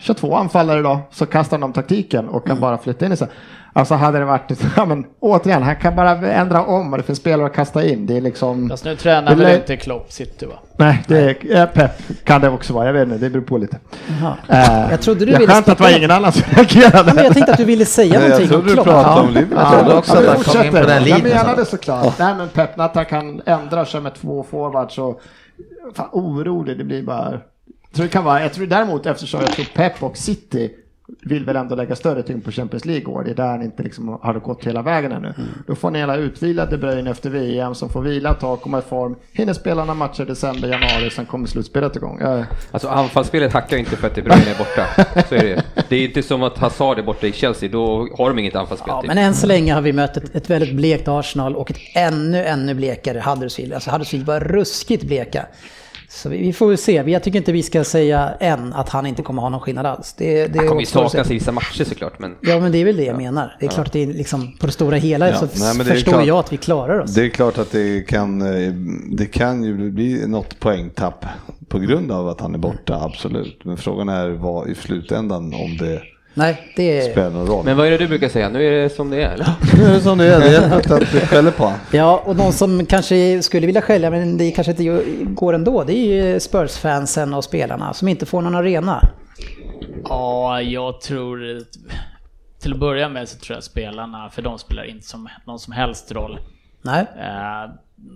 [0.00, 2.60] kör två anfallare idag, så kastar de taktiken och kan Mm.
[2.60, 3.28] bara flytta in i sig.
[3.76, 7.18] Alltså hade det varit, ja men återigen, han kan bara ändra om och det finns
[7.18, 8.06] spelare att kasta in.
[8.06, 8.68] Det är liksom...
[8.68, 10.54] Fast nu tränar Det väl inte Klopp City va?
[10.76, 11.90] Nej, det är, ja, Pep
[12.24, 13.78] kan det också vara, jag vet inte, det beror på lite.
[14.48, 17.08] Eh, Jag trodde du jag ville skönt att det var ingen annan som reagerade.
[17.08, 18.86] Ja, men jag tänkte att du ville säga Nej, jag någonting trodde om du Klopp.
[18.86, 19.22] pratade Ja.
[19.22, 19.58] om Liverpool.
[19.58, 21.36] Jag trodde också Ja, att han kom in på den Ja, linjen.
[21.36, 22.18] gärna det såklart.
[22.18, 25.20] Nej men Pep, att han kan ändra köra med två forwards och
[25.94, 27.30] fan, orolig, det blir bara...
[27.30, 30.70] Jag tror, det kan vara, jag tror däremot eftersom jag tror Pep och City
[31.22, 33.24] vill väl ändå lägga större tyngd på Champions League år.
[33.24, 35.34] Det är där han inte liksom har gått hela vägen ännu.
[35.66, 38.82] Då får ni hela utvilade Bruyne efter VM som får vila ett tag, komma i
[38.82, 39.16] form.
[39.32, 42.18] Hinner spela några matcher i december, januari, sen kommer slutspelet igång.
[42.20, 44.86] Ja, Alltså anfallsspelet hackar inte för att De Bruyne är borta.
[45.28, 45.56] Så är det ju.
[45.88, 48.94] Det är inte som att Hazard är borta i Chelsea, då har de inget anfallsspel.
[48.94, 51.78] Ja, men än så länge har vi mött ett, ett väldigt blekt Arsenal och ett
[51.94, 53.72] ännu, ännu blekare Huddersfield.
[53.72, 55.46] Alltså Huddersfield var ruskigt bleka.
[56.14, 56.92] Så vi, vi får väl se.
[57.06, 60.14] Jag tycker inte vi ska säga än att han inte kommer ha någon skillnad alls.
[60.18, 62.84] Det, det Han kommer ju saknas i vissa matcher såklart, men Ja, men det är
[62.84, 63.56] väl det jag menar.
[63.60, 66.12] Det är klart att det är liksom på det stora hela Ja, så nej, förstår
[66.12, 66.26] klart.
[66.26, 67.14] jag att vi klarar oss.
[67.14, 68.72] Det är klart att det kan, eh,
[69.16, 71.24] det kan ju bli något poängtapp
[71.68, 73.64] på grund av att han är borta, absolut.
[73.64, 76.02] Men frågan är vad i slutändan om det
[76.34, 77.12] Nej, det är...
[77.12, 77.64] spelar någon roll.
[77.64, 78.48] Men vad är det du brukar säga?
[78.48, 79.46] Nu är det som det är, eller?
[79.76, 81.72] Nu är det som det är, det hjälper inte att vi skäller på.
[81.90, 85.92] Ja, och någon som kanske skulle vilja skälla, men det kanske inte går ändå, det
[85.92, 89.00] är ju Spurs-fansen och spelarna som inte får någon arena.
[90.04, 91.62] Ja, jag tror...
[92.60, 95.72] Till att börja med så tror jag spelarna, för de spelar inte som, någon som
[95.72, 96.38] helst roll.
[96.82, 97.06] Nej.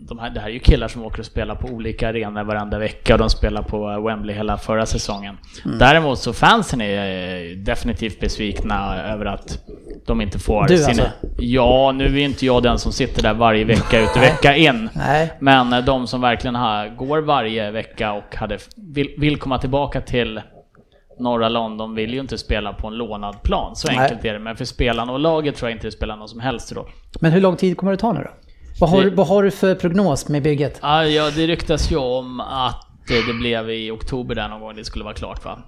[0.08, 2.78] De här, det här är ju killar som åker och spelar på olika arenor varenda
[2.78, 5.36] vecka och de spelar på Wembley hela förra säsongen.
[5.64, 5.78] Mm.
[5.78, 9.58] Däremot så fansen är eh, definitivt besvikna över att
[10.06, 10.88] de inte får Du, sin...
[10.88, 11.10] alltså?
[11.38, 14.90] Ja, nu är inte jag den som sitter där varje vecka ut och vecka in.
[14.92, 15.32] Nej.
[15.40, 20.00] Men eh, de som verkligen har, går varje vecka och hade, vill, vill komma tillbaka
[20.00, 20.40] till
[21.18, 23.76] norra London vill ju inte spela på en lånad plan.
[23.76, 23.98] Så Nej.
[23.98, 24.38] enkelt är det.
[24.38, 26.90] Men för spelarna och laget tror jag inte det spelar någon som helst roll.
[27.20, 28.30] Men hur lång tid kommer det ta nu då?
[28.80, 30.78] Vad har, Det- du- vad har du för prognos med bygget?
[30.82, 34.74] Ja, ja, det ryktas ju om att eh, det blev i oktober där någon gång
[34.76, 35.58] det skulle vara klart va?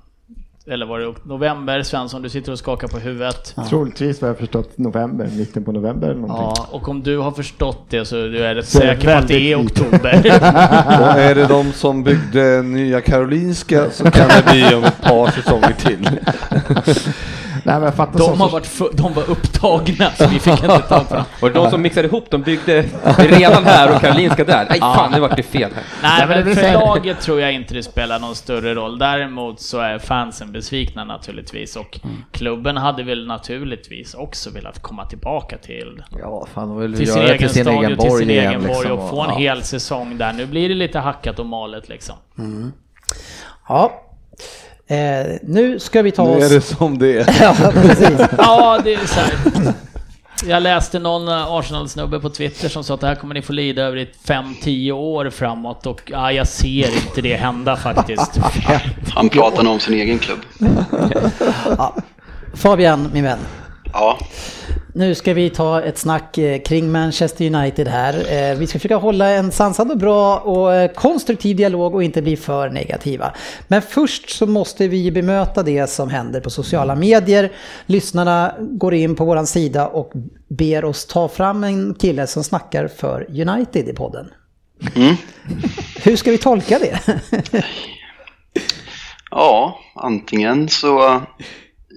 [0.66, 1.82] Eller var det november?
[1.82, 3.54] Svensson, du sitter och skakar på huvudet.
[3.68, 6.52] Troligtvis vad jag förstått november, mitten på november eller någonting.
[6.56, 9.52] Ja, och om du har förstått det så du är rätt säker på att det
[9.52, 10.16] är oktober.
[11.00, 15.30] Och är det de som byggde Nya Karolinska så kan det bli om ett par
[15.30, 16.08] säsonger till.
[17.64, 18.30] Nej men jag fattar så.
[18.30, 21.24] De, har varit för, de var upptagna så vi fick inte tag på dem.
[21.42, 22.82] Och de som mixade ihop, de byggde
[23.18, 24.66] redan här och Karolinska där.
[24.70, 25.84] Nej fan, nu vart det fel här.
[26.02, 28.98] Nej men för laget tror jag inte det spelar någon större roll.
[28.98, 32.00] Däremot så är fansen besvikna naturligtvis och
[32.32, 37.38] klubben hade väl naturligtvis också velat komma tillbaka till Ja, fan vill till sin egen
[37.38, 38.98] till sin stadion, egen till borg sin igen egen borg liksom.
[38.98, 39.36] och få en ja.
[39.36, 40.32] hel säsong där.
[40.32, 42.16] Nu blir det lite hackat och malet liksom.
[43.68, 43.92] Ja.
[44.90, 46.50] Eh, nu ska vi ta Nu oss...
[46.50, 47.36] är det som det är.
[47.42, 48.20] ja, precis.
[48.38, 49.72] Ja, det är så här.
[50.46, 53.82] Jag läste någon Arsenal-snubbe på Twitter som sa att det här kommer ni få lida
[53.82, 58.38] över i 5-10 år framåt och ja, jag ser inte det hända faktiskt.
[59.14, 60.40] Han pratar nog om sin egen klubb.
[61.78, 61.96] Ja.
[62.54, 63.38] Fabian, min vän.
[63.92, 64.18] Ja,
[64.94, 68.14] Nu ska vi ta ett snack eh, kring Manchester United här.
[68.14, 72.22] Eh, Vi ska försöka hålla en sansad och bra och eh, konstruktiv dialog och inte
[72.22, 73.32] bli för negativa.
[73.68, 77.52] Men först så måste vi bemöta det som händer på sociala medier.
[77.86, 80.12] Lyssnarna går in på våran sida och
[80.48, 84.30] ber oss ta fram en kille som snackar för United i podden.
[86.02, 87.00] Hur ska vi tolka det?
[89.30, 91.22] ja, antingen så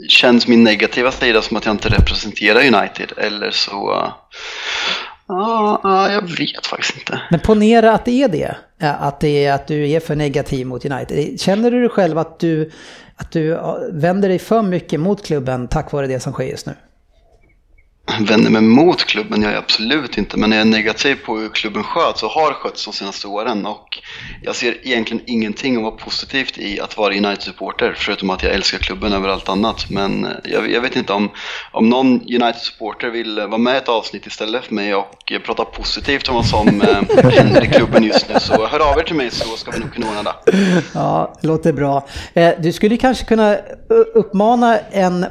[0.07, 4.13] känns min negativa sida som att jag inte representerar United eller så...
[5.27, 7.21] Ja, jag vet faktiskt inte.
[7.31, 8.55] Men ponera att det är det.
[8.79, 11.39] Att, det är, att du är för negativ mot United.
[11.39, 12.71] Känner du dig själv att du,
[13.15, 13.59] att du
[13.91, 16.73] vänder dig för mycket mot klubben tack vare det som sker just nu?
[18.19, 20.37] Vänder mig mot klubben, jag är absolut inte.
[20.37, 23.65] Men jag är negativ på hur klubben sköts och har skötts de senaste åren.
[23.65, 23.99] Och
[24.41, 27.93] jag ser egentligen ingenting att vara positivt i att vara United-supporter.
[27.97, 29.89] Förutom att jag älskar klubben över allt annat.
[29.89, 31.29] Men eh, jag, jag vet inte om,
[31.71, 35.39] om någon United-supporter vill eh, vara med i ett avsnitt istället för mig och eh,
[35.39, 36.67] prata positivt om vad som
[37.23, 38.39] händer i klubben just nu.
[38.39, 40.83] Så hör av er till mig så ska vi nog kunna ordna det.
[40.93, 42.07] Ja, låter bra.
[42.59, 43.57] Du skulle kanske kunna
[44.13, 45.25] uppmana en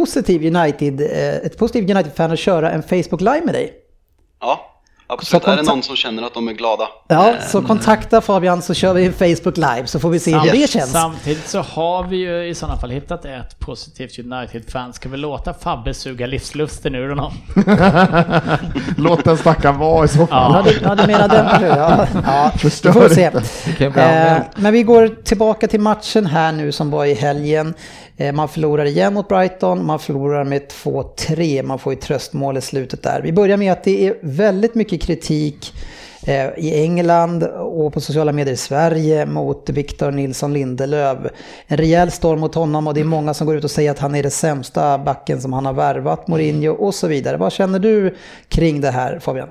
[0.00, 3.72] positiv United, eh, ett positivt United-fan att köra en Facebook Live med dig.
[4.40, 4.60] Ja,
[5.06, 5.44] absolut.
[5.44, 6.88] Så Är det någon som känner att de är glada?
[7.08, 10.38] Ja, Eh, så kontakta Fabian så kör vi en Facebook Live så får vi se
[10.38, 10.92] hur det känns.
[10.92, 14.92] Samtidigt så har vi ju i sådana fall hittat ett positivt United-fan.
[14.92, 17.32] Ska vi låta Fabbe suga livslusten ur honom?
[18.96, 20.52] Låt den stackaren vara i så fall.
[20.54, 21.68] Ja, du, ja, du menar den?
[21.68, 23.30] Ja, ja, vi Förstör får se.
[23.78, 27.74] kan bli Eh, men vi går tillbaka till matchen här nu som var i helgen.
[28.16, 32.60] Eh, man förlorar igen mot Brighton, man förlorar med 2-3, man får ju tröstmål i
[32.60, 33.20] slutet där.
[33.22, 35.74] Vi börjar med att det är väldigt mycket kritik
[36.26, 41.18] eh, i England och på sociala medier i Sverige mot Victor Nilsson Lindelöf.
[41.66, 43.98] En rejäl storm mot honom och det är många som går ut och säger att
[43.98, 47.36] han är det sämsta backen som han har värvat, Mourinho och så vidare.
[47.36, 48.16] Vad känner du
[48.48, 49.48] kring det här Fabian?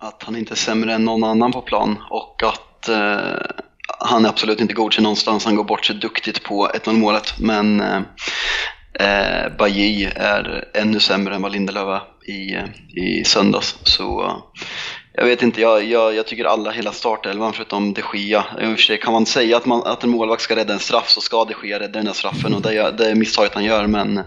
[0.00, 3.64] att han inte är sämre än någon annan på plan och att eh,
[4.00, 5.44] han är absolut inte godkänd någonstans.
[5.44, 8.00] Han går bort sig duktigt på 1-0 målet men eh,
[8.94, 12.56] eh Bajy är ännu sämre än vad Lindelöf var i,
[13.00, 13.76] i söndags.
[13.82, 14.36] Så eh,
[15.12, 18.44] jag vet inte, jag, jag, jag tycker alla, hela startelvan förutom de Gia.
[18.60, 20.78] I och för sig kan man säga att, man, att en målvakt ska rädda en
[20.78, 23.54] straff så ska de Gia rädda den här straffen och det är, det är misstaget
[23.54, 24.20] han gör men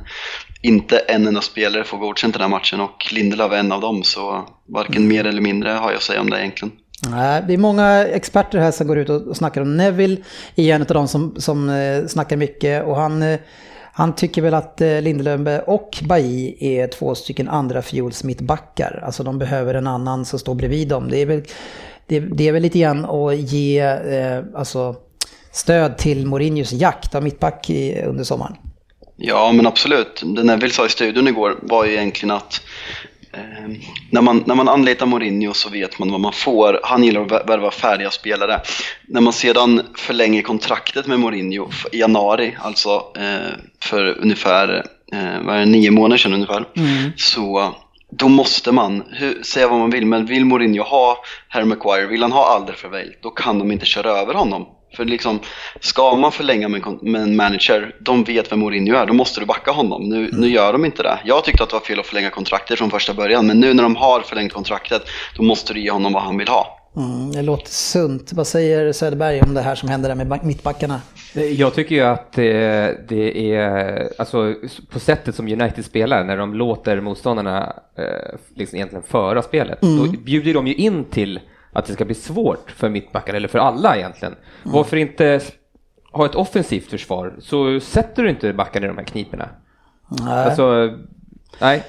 [0.62, 4.04] inte en enda spelare får godkänt den här matchen och Lindelöf är en av dem
[4.04, 6.83] så varken mer eller mindre har jag att säga om det egentligen.
[7.10, 10.22] Nej, det är många experter här som går ut och snackar om Neville.
[10.56, 13.40] är en av de som, som eh, snackar mycket och han, eh,
[13.94, 19.04] han tycker väl att eh, Lindelöf och Bailly är två stycken andra fjolsmittbackar.
[19.06, 21.10] Alltså de behöver en annan som står bredvid dem.
[21.10, 21.44] Det är väl,
[22.08, 24.96] det, det är väl lite grann att ge eh, alltså,
[25.52, 28.56] stöd till Mourinhos jakt av mittback i, under sommaren.
[29.16, 30.24] Ja, men absolut.
[30.26, 32.62] Det Neville sa i studion igår var ju egentligen att
[33.34, 33.70] eh,
[34.10, 36.80] när, man, när man anlitar Mourinho så vet man vad man får.
[36.84, 38.62] Han gillar att vär- värva färdiga spelare.
[39.08, 45.56] När man sedan förlänger kontraktet med Mourinho i januari, alltså eh, för ungefär eh, vad
[45.56, 46.66] är det, nio månader sedan ungefär,
[47.18, 47.74] så
[48.12, 51.18] då måste man, hur, säga vad man vill, men vill Mourinho ha
[51.48, 54.66] Harry Maguire, vill han ha Alderweireld, då kan de inte köra över honom.
[54.96, 55.40] För liksom,
[55.80, 59.46] ska man förlänga med med en manager, de vet vem Mourinho är, då måste du
[59.46, 60.10] backa honom.
[60.10, 61.20] Nu, nu gör de inte det.
[61.26, 63.84] Jag tyckte att det var fel att förlänga kontraktet från första början, men nu när
[63.84, 65.02] de har förlängt kontraktet,
[65.38, 66.80] då måste du ge honom vad han vill ha.
[66.98, 68.34] Mm, det låter sunt.
[68.34, 71.02] Vad säger Söderberg om det här som händer där med back- mittbackarna?
[71.58, 74.54] Jag tycker ju att det, det är, alltså
[74.90, 80.06] på sättet som United spelar, när de låter motståndarna eh, liksom egentligen föra spelet, då
[80.26, 81.40] bjuder de ju in till
[81.74, 84.36] att det ska bli svårt för mittbackar, eller för alla egentligen.
[84.64, 85.42] Varför inte
[86.12, 89.50] ha ett offensivt försvar, så sätter du inte backarna i de här kniporna.
[90.10, 90.46] Nej.
[90.46, 90.98] Alltså,
[91.62, 91.84] nej.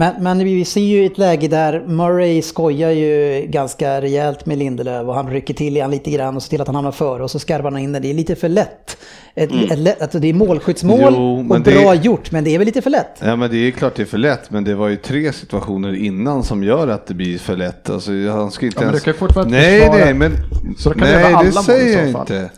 [0.00, 5.06] Men, men vi ser ju ett läge där Murray skojar ju ganska rejält med Lindelöf
[5.06, 7.22] och han rycker till i han lite grann och ser till att han hamnar före
[7.22, 8.02] och så skarvar han in den.
[8.02, 8.96] Det är lite för lätt.
[9.34, 12.58] Ett, ett lätt alltså det är målskyttsmål Jo, men och bra gjort, men det är
[12.58, 13.16] väl lite för lätt.
[13.20, 15.94] Ja men det är klart det är för lätt, men det var ju tre situationer
[15.94, 17.90] innan som gör att det blir för lätt.
[17.90, 19.04] Alltså, han ska inte Ja, men ens...
[19.04, 20.32] du kan ju fortfarande nej, försvara- nej, men...
[20.78, 22.50] Så kan det nej, alla det säger jag inte.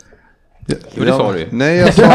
[0.95, 1.47] Jo, det sa du ju.
[1.51, 2.03] Nej, jag sa...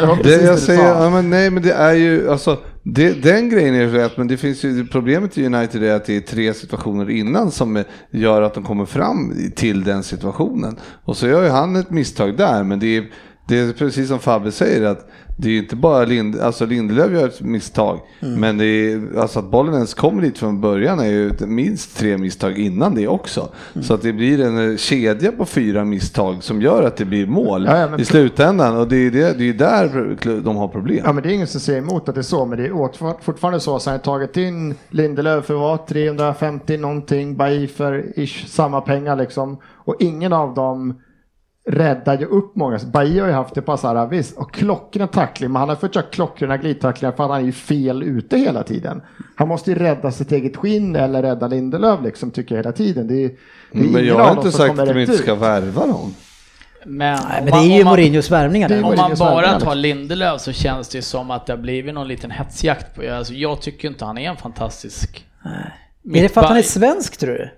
[0.00, 3.48] Det var det, jag säger, ja, men nej, men det är ju, alltså, det, den
[3.48, 6.54] grejen är rätt, men det finns ju, problemet i United är att det är tre
[6.54, 10.76] situationer innan som gör att de kommer fram till den situationen.
[11.04, 13.06] Och så gör ju han ett misstag där, men det är,
[13.48, 17.28] det är precis som Fabbe säger att det är inte bara Lind, alltså Lindelöf gör
[17.28, 18.40] ett misstag, Mm.
[18.40, 22.18] men det är, alltså att bollen ens kommer dit från början är ju minst tre
[22.18, 23.48] misstag innan det också.
[23.74, 23.84] Mm.
[23.84, 27.26] Så att det blir en eh, kedja på fyra misstag som gör att det blir
[27.26, 31.00] mål Ja, ja, i slutändan och det är, det, det är där de har problem.
[31.04, 33.22] Ja men det är ingen som säger emot att det är så, men det är
[33.22, 38.80] fortfarande så så har tagit in Lindelöf för vad, 350 någonting, Bailly för ish samma
[38.80, 39.58] pengar liksom.
[39.64, 41.00] Och ingen av dem
[41.66, 42.78] räddar ju upp många.
[42.86, 45.76] Bailly har ju haft ett par så här, visst, och klockren tackling, men han har
[45.76, 49.02] försökt klockrena glidtacklingar för att han är ju fel ute hela tiden.
[49.36, 53.06] Han måste ju rädda sitt eget skinn eller rädda Lindelöf liksom, tycker jag hela tiden.
[53.08, 53.30] Det är,
[53.72, 56.14] det är Men jag har inte sagt att de inte ska värva dem.
[56.86, 58.82] Men, Nej, om men det är ju om man- Mourinhos värvningar Det.
[58.82, 59.74] Om man bara tar.
[59.74, 63.60] Lindelöf så känns det som att det har blivit någon liten hetsjakt på Alltså jag
[63.60, 65.26] tycker inte han är en fantastisk
[66.14, 67.50] Är det för att han är svensk tror du?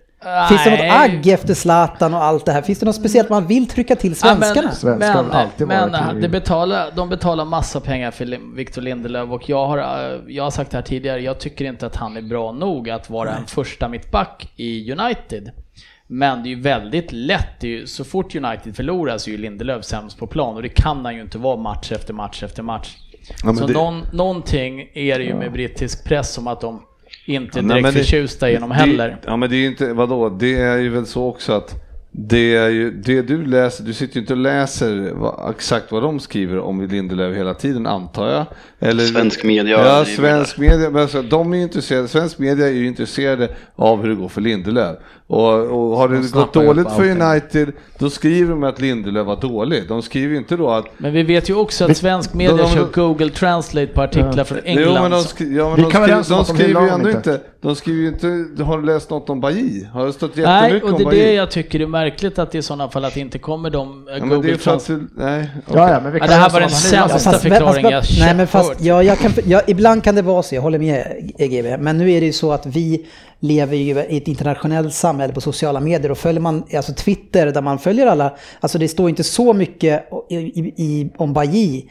[0.48, 0.90] Finns det något Nej.
[0.90, 2.62] agg efter Zlatan och allt det här?
[2.62, 4.72] Finns det något speciellt man vill trycka till svenskarna?
[4.82, 9.30] Ja, har men, alltid men, men det betalar, de betalar massa pengar för Victor Lindelöf
[9.30, 12.16] och jag har, eh, jag har sagt det här tidigare, jag tycker inte att han
[12.16, 15.50] är bra nog att vara en första mittback i United.
[16.06, 19.32] Men det är ju väldigt lätt, det är ju, så fort United förlorar så är
[19.32, 22.42] ju Lindelöf sämst på plan och det kan han ju inte vara match efter match
[22.42, 22.96] efter match.
[23.28, 26.82] Ja, men så det- någon, någonting är det ju med brittisk press som att de
[27.34, 29.16] inte direkt det- förtjusta genom heller.
[29.26, 32.56] Ja men det är ju inte, vadå, det är ju väl så också att det
[32.56, 36.20] är ju, det du läser, du sitter ju inte och läser vad, exakt vad de
[36.20, 38.46] skriver om Lindelöf hela tiden antar jag.
[38.80, 42.86] Eller, Svensk media Ja, svensk media, men alltså, de är intresserade, svensk media är ju
[42.86, 44.96] intresserade av hur det går för Lindelöf.
[45.28, 47.10] Och, och har det gått dåligt för.
[47.10, 49.88] United, då skriver de att Lindelöf var dålig.
[49.88, 52.74] De skriver inte då att Men vi vet ju också att svensk media de- de-
[52.74, 55.10] kör Google Translate på artiklar från Jo, men England.
[55.10, 57.08] de, skri- ja, men de, kan vara skri- överens om de de skriver ju ändå
[57.10, 57.30] inte.
[57.30, 57.40] inte.
[57.60, 59.84] De skriver ju inte, har du läst något om Bailly?
[59.92, 61.22] Har det stått Nej, jättemycket och om det är Bailly?
[61.22, 64.12] det jag tycker är märkligt att i sådana fall att det inte kommer de Ja,
[64.20, 65.00] men det Google är för att Translate.
[65.16, 65.50] du, nej.
[65.74, 68.26] Ja, ja, men vi Ja, kan det här var den sämsta fast- förklaring fast- jag
[68.26, 68.65] Nej men hört.
[68.68, 71.76] Fast, ja, kan, ja, ibland kan det vara så, jag håller med GB.
[71.78, 73.06] Men nu är det ju så att vi
[73.40, 77.62] lever ju i ett internationellt samhälle på sociala medier och följer man alltså Twitter där
[77.62, 81.82] man följer alla, alltså det står inte så mycket i, i, om Bajy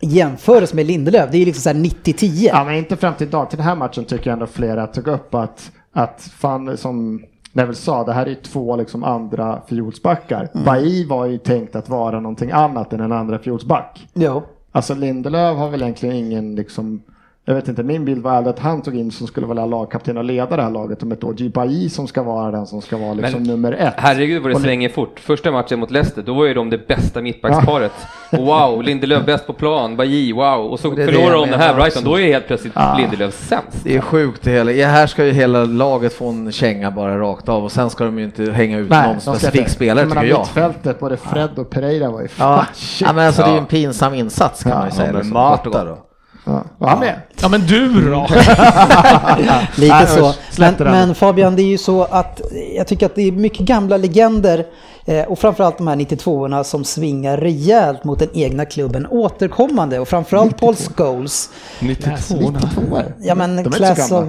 [0.00, 1.30] jämförelse med Lindelöf.
[1.30, 2.48] Det är ju liksom så här 90-10.
[2.52, 3.50] Ja, men inte fram till idag.
[3.50, 7.74] Till den här matchen tycker jag ändå flera tog upp att, att fan som Neville
[7.74, 10.48] sa, det här är två liksom andra fiolsbackar.
[10.54, 10.64] Mm.
[10.64, 14.06] Bailly var ju tänkt att vara någonting annat än en andra fiolsback.
[14.14, 14.42] Jo.
[14.74, 17.02] Alltså Lindelöf har väl egentligen ingen liksom
[17.46, 20.16] jag vet inte, min bild var aldrig att han tog in som skulle vara lagkapten
[20.18, 21.48] och leda det här laget om ett år.
[21.48, 23.94] Bailly som ska vara den som ska vara liksom Men nummer ett.
[23.96, 25.20] Herregud vad det svänger fort.
[25.20, 27.92] Första matchen mot Leicester, då var ju de det bästa mittbacksparet.
[28.32, 30.42] Wow, Lindelöf bäst på plan, Bajy, wow.
[30.66, 32.10] Och så Och förlorar de det här Brighton, också.
[32.10, 33.84] då är helt plötsligt Lindelöf sämst.
[33.84, 34.72] Det är sjukt det hela.
[34.72, 38.04] Ja, här ska ju hela laget få en känga bara rakt av och sen ska
[38.04, 40.38] de ju inte hänga ut någon de ska specifik spelare tycker jag.
[40.38, 43.06] Mittfältet, både Fred och Pereira var ju Ja, fan shit.
[43.08, 43.60] ja men alltså det är ju Ja.
[43.60, 45.06] en pinsam insats kan Ja, man ju säga.
[45.06, 45.98] men liksom, Mata då?
[46.44, 47.20] Ja, var han med?
[47.40, 48.26] Ja men du då?
[49.76, 50.34] Lite Nej, så.
[50.58, 52.40] Men, men Fabian, det är ju så att
[52.76, 54.66] jag tycker att det är mycket gamla legender
[55.04, 60.08] eh, och framförallt de här 92orna som svingar rejält mot den egna klubben återkommande och
[60.08, 61.50] framförallt Paul Scholes.
[61.80, 64.24] 92 92 Ja men De class of...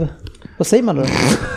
[0.57, 1.03] Vad säger man då?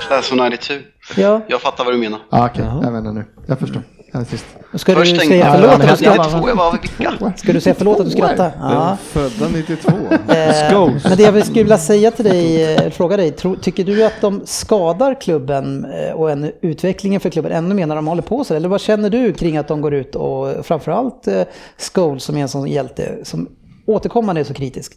[0.09, 0.75] Class of 92.
[1.17, 2.19] Ja, Jag fattar vad du menar.
[2.31, 2.65] Ja, okej.
[2.83, 3.25] Jag vet inte nu.
[3.47, 3.83] Jag förstår.
[4.13, 4.47] Sist.
[4.75, 6.25] ska du Först tänkte säga jag, förlåt att du skrattar?
[6.25, 7.33] 92 var vilka?
[7.37, 8.53] Ska du säga förlåt att du skrattar?
[8.61, 8.97] Ja.
[9.03, 9.93] Födda 92.
[10.29, 10.91] Eh.
[11.05, 14.43] Men det jag skulle vilja säga till dig, eh, fråga dig, tycker du att de
[14.45, 18.55] skadar klubben eh, och en, utvecklingen för klubben ännu mer när de håller på så?
[18.55, 21.29] Eller vad känner du kring att de går ut och framförallt
[21.95, 23.49] Scholes som är en sån hjälte som
[23.87, 24.93] återkommande är så kritisk?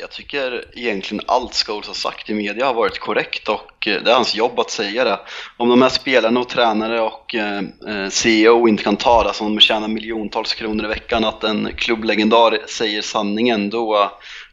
[0.00, 4.10] Jag tycker egentligen allt Scholes har sagt i media har varit korrekt och eh, det
[4.10, 5.20] är hans jobb att säga det.
[5.56, 9.54] Om de här spelarna och tränare och eh, eh, CEO inte kan ta det, som
[9.54, 14.10] de tjänar miljontals kronor i veckan, att en klubblegendar säger sanningen, då,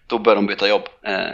[0.07, 0.81] då bör de byta jobb.
[1.05, 1.29] Eh,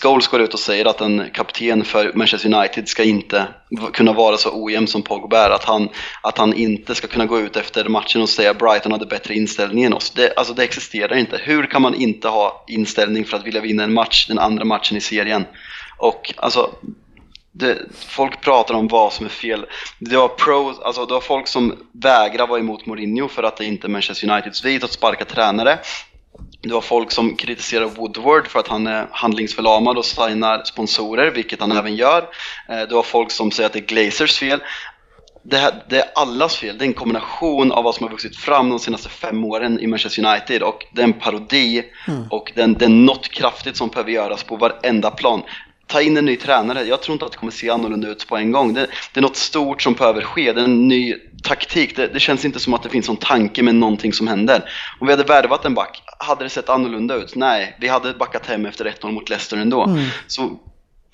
[0.00, 3.46] Scholes går ut och säger att en kapten för Manchester United ska inte
[3.92, 5.88] kunna vara så ojämn som Pogba är, att han,
[6.22, 9.34] att han inte ska kunna gå ut efter matchen och säga att Brighton hade bättre
[9.34, 10.10] inställning än oss.
[10.10, 11.40] Det, alltså det existerar inte.
[11.42, 14.96] Hur kan man inte ha inställning för att vilja vinna en match, den andra matchen
[14.96, 15.44] i serien?
[15.98, 16.70] Och alltså,
[17.52, 19.66] det, folk pratar om vad som är fel.
[19.98, 23.64] Det var, pros, alltså det var folk som vägrar vara emot Mourinho för att det
[23.64, 25.78] inte är Manchester Uniteds vit att sparka tränare.
[26.62, 31.60] Det var folk som kritiserar Woodward för att han är handlingsförlamad och signar sponsorer, vilket
[31.60, 32.28] han även gör.
[32.68, 34.60] Eh, Det var folk som säger att det är Glazers fel.
[35.44, 36.78] Det, här, det är allas fel.
[36.78, 39.86] Det är en kombination av vad som har vuxit fram de senaste fem åren i
[39.86, 41.84] Manchester United och det är en parodi
[42.30, 45.42] och det är, det är något kraftigt som behöver göras på varenda plan.
[45.92, 46.82] Ta in en ny tränare.
[46.84, 48.74] Jag tror inte att det kommer se annorlunda ut på en gång.
[48.74, 50.52] Det, det är något stort som behöver ske.
[50.52, 51.96] Det är en ny taktik.
[51.96, 54.70] Det, det känns inte som att det finns någon tanke med någonting som händer.
[55.00, 57.34] Om vi hade värvat en back, hade det sett annorlunda ut?
[57.34, 59.96] Nej, vi hade backat hem efter 1-0 mot Leicester ändå.
[60.26, 60.58] Så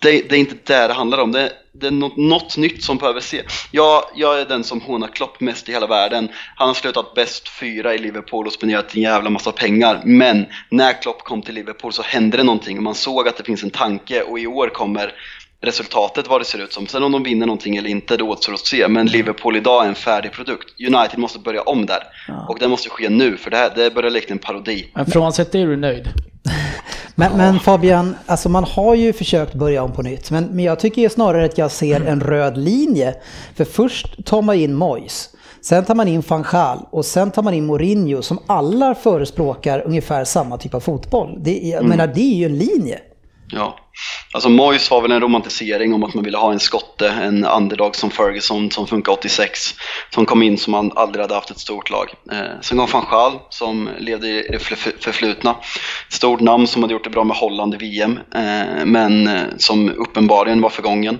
[0.02, 1.32] det, det är inte det det handlar om.
[1.32, 3.42] Det, det är något, något nytt som behöver se.
[3.70, 6.28] Jag, jag är den som hånar Klopp mest i hela världen.
[6.56, 10.02] Han har slutat bäst fyra i Liverpool och spenderat en jävla massa pengar.
[10.04, 13.44] Men när Klopp kom till Liverpool så hände det någonting och man såg att det
[13.44, 15.12] finns en tanke och i år kommer
[15.60, 16.86] resultatet vad det ser ut som.
[16.86, 18.88] Sen om de vinner någonting eller inte, det återstår att se.
[18.88, 20.80] Men Liverpool idag är en färdig produkt.
[20.80, 22.02] United måste börja om där.
[22.48, 24.90] Och det måste ske nu, för det, här, det börjar likna en parodi.
[24.94, 26.08] Men frånsett det är du nöjd?
[27.18, 30.30] Men, men Fabian, alltså man har ju försökt börja om på nytt.
[30.30, 33.14] Men, men jag tycker snarare att jag ser en röd linje.
[33.54, 35.30] För först tar man in Moyes.
[35.60, 39.82] Sen tar man in van Gaal och sen tar man in Mourinho som alla förespråkar
[39.86, 41.38] ungefär samma typ av fotboll.
[41.42, 42.98] Det, jag menar, det är ju en linje.
[43.50, 43.78] Ja,
[44.32, 47.96] alltså Moyes var väl en romantisering om att man ville ha en skotte, en underdog
[47.96, 49.74] som Ferguson som funkar 86,
[50.10, 52.14] som kom in som man aldrig hade haft ett stort lag.
[52.32, 54.58] Eh, sen kom van Gaal som levde i det
[55.00, 55.56] förflutna.
[56.08, 59.90] Stort namn som hade gjort det bra med Holland i VM, eh, men eh, som
[59.90, 61.18] uppenbarligen var förgången.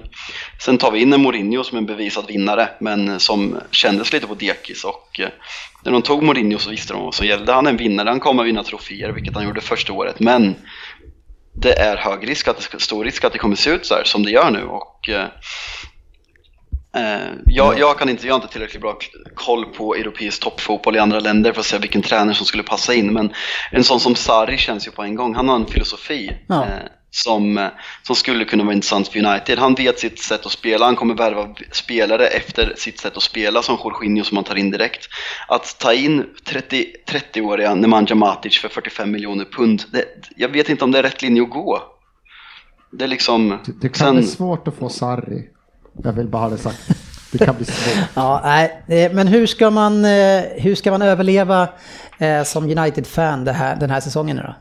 [0.61, 4.27] Sen tar vi in en Mourinho som en bevisad vinnare, men eh, som kändes lite
[4.27, 5.29] på dekis och eh,
[5.85, 7.53] när de tog Mourinho så visste de vad som gällde.
[7.53, 10.55] Han är en vinnare, han kommer vinna troféer, vilket han gjorde första året, men
[11.61, 14.05] det är hög risk att det stor risk att det kommer se ut så här
[14.05, 15.27] som det gör nu och eh,
[16.97, 18.99] eh, jag, jag, kan inte, jag har inte tillräckligt bra
[19.35, 22.95] koll på europeisk toppfotboll i andra länder för att se vilken tränare som skulle passa
[22.95, 23.33] in men
[23.73, 26.65] en sån som Sarri känns ju på en gång, han har en filosofi Ja.
[26.65, 26.69] eh,
[27.11, 27.69] som, eh,
[28.03, 29.59] som skulle kunna vara intressant för United.
[29.59, 33.63] Han vet sitt sätt att spela, han kommer värva spelare efter sitt sätt att spela
[33.63, 35.09] som Jorginho som man tar in direkt.
[35.49, 40.05] Att ta in 30 30-åriga Nemanja Matic för 45 miljoner pund, det,
[40.37, 41.83] jag vet inte om det är rätt linje att gå.
[42.91, 43.59] Det är liksom...
[43.65, 45.49] Det, det kan bli svårt att få Sarri.
[46.05, 46.89] Jag vill bara ha det sagt.
[47.33, 48.05] Det kan bli svårt.
[48.15, 51.69] Ja, nej, eh, men hur ska man, eh, hur ska man överleva
[52.45, 54.55] som United-fan den här säsongen nu då?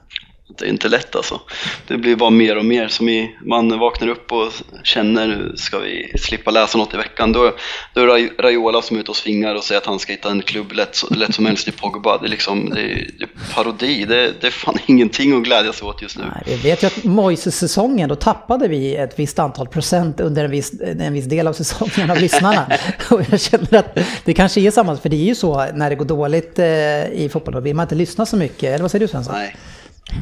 [0.48, 1.42] Det är inte lätt alltså.
[1.88, 4.52] Det blir bara mer och mer som i, man vaknar upp och
[4.84, 7.32] känner, ska vi slippa läsa något i veckan?
[7.32, 7.54] Då,
[7.94, 10.42] då är Raiola som är ute och svingar och säger att han ska hitta en
[10.42, 12.18] klubb lätt, lätt som helst i Pogba.
[12.18, 14.06] Det är liksom, det är, det är parodi.
[14.06, 16.24] Det, det är fan ingenting att glädjas åt just nu.
[16.46, 20.82] Vi vet ju att Moises-säsongen, då tappade vi ett visst antal procent under en viss,
[20.82, 22.68] en viss del av säsongen av lyssnarna.
[23.10, 25.96] Och jag känner att det kanske är samma, för det är ju så när det
[25.96, 26.66] går dåligt eh,
[27.06, 28.64] i fotboll, då vill man inte lyssna så mycket.
[28.64, 29.36] Eller vad säger du Svensson?
[29.36, 29.56] Nej.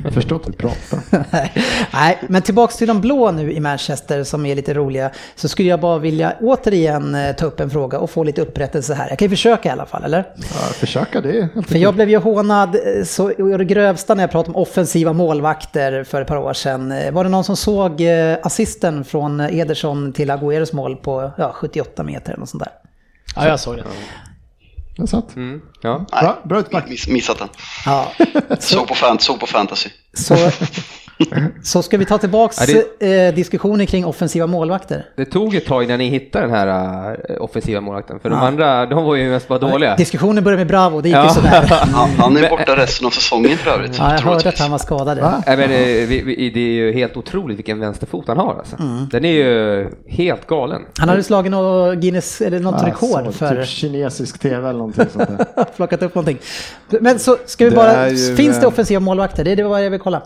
[0.04, 1.24] Jag förstår inte vad du pratar om.
[1.94, 5.12] Nej, men tillbaks till de blå nu i Manchester som är lite roliga.
[5.36, 8.94] Så skulle jag bara vilja återigen eh, ta upp en fråga och få lite upprättelse
[8.94, 9.10] här.
[9.10, 10.26] Jag kan ju försöka i alla fall, eller?
[10.38, 11.50] Ja, försöka det.
[11.68, 13.28] För jag blev ju hånad eh, så
[13.58, 16.92] det grövsta när jag pratade om offensiva målvakter för ett par år sedan.
[16.92, 18.04] Eh, Var det någon som såg
[18.44, 22.72] assisten från Ederson till Agüeros mål på ja, 78 meter eller något sånt där?
[23.36, 23.84] Ja, jag såg det.
[24.98, 25.36] Det är sant.
[25.36, 26.06] Mm, ja.
[26.22, 26.90] Bra, bra utback.
[26.90, 27.50] Miss, missat den.
[27.86, 28.12] Ja,
[28.60, 29.90] Såg på, fan, såg på fantasy.
[30.14, 30.36] så,
[31.64, 35.06] så ska vi ta tillbaks Ja, eh, diskussionen kring offensiva målvakter.
[35.16, 38.86] Det tog ett tag innan ni hittade den här äh, offensiva målvakten, för de andra,
[38.86, 39.96] de var ju mest bara dåliga.
[39.96, 41.30] Diskussionen började med Bravo, det gick ju Ja.
[41.30, 41.66] sådär.
[41.94, 43.98] Han, han är borta resten av säsongen för övrigt.
[43.98, 45.20] Ja, jag hörde att han var skadad.
[45.20, 45.44] Va?
[45.48, 48.76] Men det, vi, det är ju helt otroligt vilken vänsterfot han har alltså.
[49.12, 50.82] Den är ju helt galen.
[51.00, 54.80] Han hade slagit något Guinness, eller något Ja, rekord så, för Typ kinesisk tv eller
[54.80, 55.64] någonting sånt där.
[55.76, 56.38] plockat upp någonting.
[57.02, 59.44] Men så ska vi Det bara, är ju, finns det eh, offensiva målvakter?
[59.44, 60.22] Det är det vad jag vill kolla.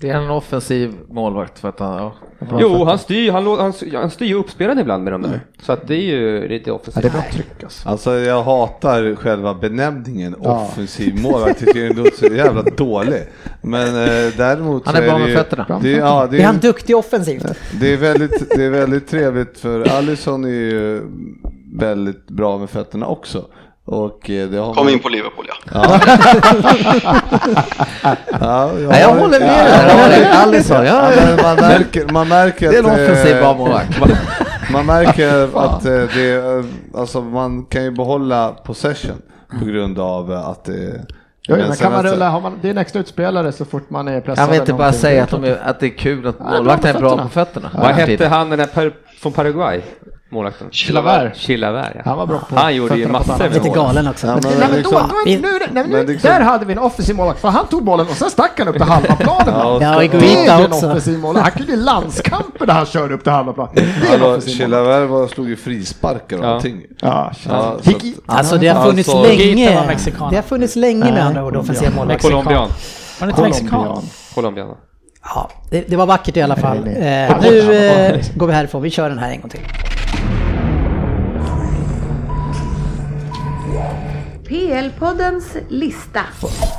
[0.00, 2.12] Det är en offensiv målvakt för att han, ja.
[2.60, 5.40] Jo, han styr, han, lå- han, han styr ju uppspelaren ibland med de där.
[5.62, 7.02] Så att det är ju lite Ja, offensivt.
[7.02, 7.88] det är bra tryck alltså.
[7.88, 10.62] Alltså jag hatar själva benämningen Ja.
[10.62, 11.46] offensiv målvakt.
[11.48, 13.22] Jag tycker den låter så jävla dålig.
[13.62, 15.78] Men eh, däremot Han så är bra det med ju- fötterna.
[15.82, 17.46] Det, är- ja, det, Är han är, duktig offensivt?
[17.80, 21.02] det, är väldigt, det är väldigt trevligt för Alisson är ju
[21.74, 23.44] väldigt bra med fötterna också.
[23.90, 25.54] Och eh, det har Kom man- in på Liverpool ja.
[25.74, 26.00] Ja.
[28.40, 29.64] ja, Nej, jag håller med
[30.10, 30.86] dig där, Alisson.
[30.86, 34.00] Ja, Ja, man märker, man märker det är en offensiv målvakt.
[34.72, 36.64] Man märker att det,
[36.94, 39.22] alltså man kan ju behålla possession
[39.58, 41.06] på grund av eh, att det
[41.48, 44.08] Jo, men kan man rulla, har man, det är en extra utspelare så fort man
[44.08, 44.44] är pressad.
[44.44, 47.00] Kan vi inte bara säga att, de är, att det är kul att målvakten är
[47.00, 47.70] bra på fötterna?
[47.74, 49.82] Vad hette han den där per, från Paraguay?
[50.30, 50.68] Målvakten?
[50.70, 51.36] Chilavert.
[51.36, 52.00] Chilavert, ja.
[52.04, 53.76] Han var bra på Han gjorde ju massor med Lite mål.
[53.76, 54.26] galen också.
[54.26, 56.64] Ja, men Nej, men då, liksom- nu, nu, nej, men Men nu, liksom- där hade
[56.64, 59.16] vi en offensiv målvakt, för han tog bollen och sen stack han upp till halva
[59.16, 59.54] planen.
[59.54, 61.44] Ja, och Ja, det är en offensiv målvakt.
[61.48, 63.72] Han kunde ju landskamper där han körde upp till halva planen.
[63.74, 64.84] Det är en Hallå, offensiv målvakt.
[64.86, 66.48] Chilavert var- slog ju frisparkar och Ja.
[66.54, 66.82] allting.
[67.00, 69.70] Ja, Ja, så Hiki- Alltså det har funnits Alltså, länge.
[70.30, 72.06] Det har funnits länge med andra ord offensiva Colombian.
[72.06, 72.28] målvakter.
[72.28, 72.68] Colombian.
[73.20, 74.02] Var det inte mexikan?
[74.34, 74.68] Colombian.
[75.34, 76.78] Ja, det, det var vackert i alla fall.
[76.84, 77.26] nej.
[77.30, 79.60] Eh, nu eh, går vi härifrån, vi kör den här en gång till.
[84.48, 86.20] PL-poddens lista.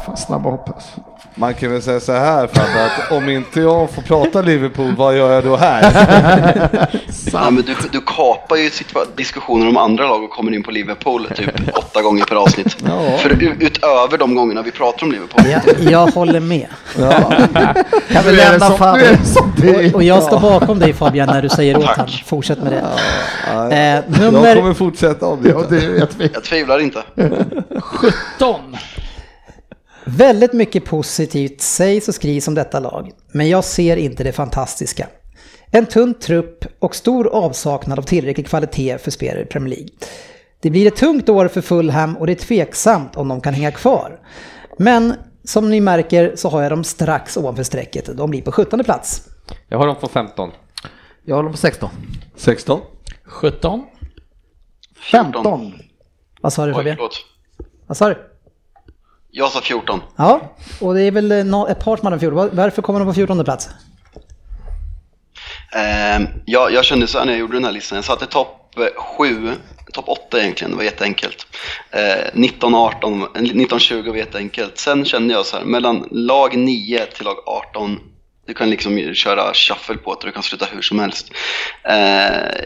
[0.06, 0.90] Fan, snabba hopp alltså.
[1.36, 5.18] Man kan väl säga så här Fabbe, att om inte jag får prata Liverpool, vad
[5.18, 6.90] gör jag då här?
[7.34, 8.70] Ja, men du, du kapar ju
[9.16, 12.74] diskussioner om andra lag och kommer in på Liverpool typ åtta gånger per avsnitt.
[13.20, 15.46] För u- utöver de gångerna vi pratar om Liverpool.
[15.52, 16.68] Jag, jag håller med.
[16.94, 19.18] Kan vi Nu är det lämna det
[19.58, 19.90] det är.
[19.90, 21.98] Och, och jag står bakom dig Fabian när du säger åt Tack.
[21.98, 22.12] honom.
[22.26, 22.84] Fortsätt med det.
[23.54, 25.80] Ja, Eh, Jag kommer nummer, fortsätta om Ja, det.
[25.80, 26.30] det jag tvivlar.
[26.34, 27.04] Jag tvivlar inte.
[27.82, 28.76] 17.
[30.06, 33.12] väldigt mycket positivt sägs och skrivs om detta lag.
[33.34, 35.08] Men jag ser inte det fantastiska.
[35.72, 39.90] En tunn trupp och stor avsaknad av tillräcklig kvalitet för spelare i Premier League.
[40.62, 43.72] Det blir ett tungt år för Fulham och det är tveksamt om de kan hänga
[43.72, 44.20] kvar.
[44.78, 48.18] Men som ni märker så har jag dem strax ovanför strecket.
[48.18, 49.28] De blir på 17 plats.
[49.68, 50.52] Jag har dem på 15.
[51.26, 51.90] Jag håller på 16.
[52.36, 52.82] 16?
[53.24, 53.86] 17.
[55.12, 55.74] 15.
[56.42, 56.98] Vad sa du Fabian?
[57.90, 58.18] Vad sa du?
[59.32, 60.02] Jag sa 14.
[60.16, 62.50] Ja, och det är väl eh, ett par som hade 14.
[62.54, 63.70] Varför kommer de på 14 plats?
[65.76, 67.96] Ehm, jag, jag kände så här när jag gjorde den här listan.
[67.96, 68.76] Jag satte topp
[69.18, 69.52] 7,
[69.94, 71.48] topp 8 egentligen, det var jätteenkelt.
[71.92, 74.78] Eh, 19, 18, eh, 19, 20 var jätteenkelt.
[74.78, 78.00] Sen kände jag så här, mellan lag 9 till lag 18,
[78.48, 81.32] du kan liksom köra shuffle på det, du kan sluta hur som helst.
[81.84, 82.66] Eh,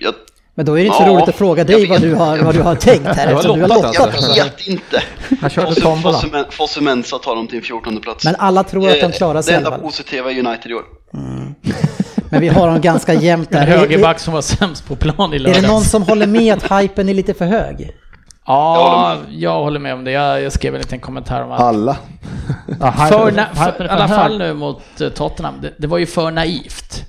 [0.00, 0.14] jag,
[0.56, 2.38] Men då är det inte så Ja, roligt att fråga dig jag vad du har,
[2.38, 4.36] vad du har tänkt här har eftersom du har lottat alltså.
[4.36, 5.02] jag vet inte.
[5.40, 6.22] Han körde tombola.
[6.50, 8.24] Fosumensa tar dem till en 14 plats.
[8.24, 10.82] Men alla tror att de klarar sig Det enda positiva i United i år.
[12.30, 13.66] Men vi har dem ganska jämnt En där.
[13.66, 15.62] Är, högerback som var sämst på plan i är lördags.
[15.62, 17.90] det någon som håller med att hypen är lite för hög?
[18.46, 20.10] Ja, jag håller med om det.
[20.10, 21.96] Jag, jag skrev en liten kommentar om att Alla.
[23.08, 26.06] För, na, för, i är alla fall nu mot eh, Tottenham, det, det var ju
[26.06, 27.02] för naivt.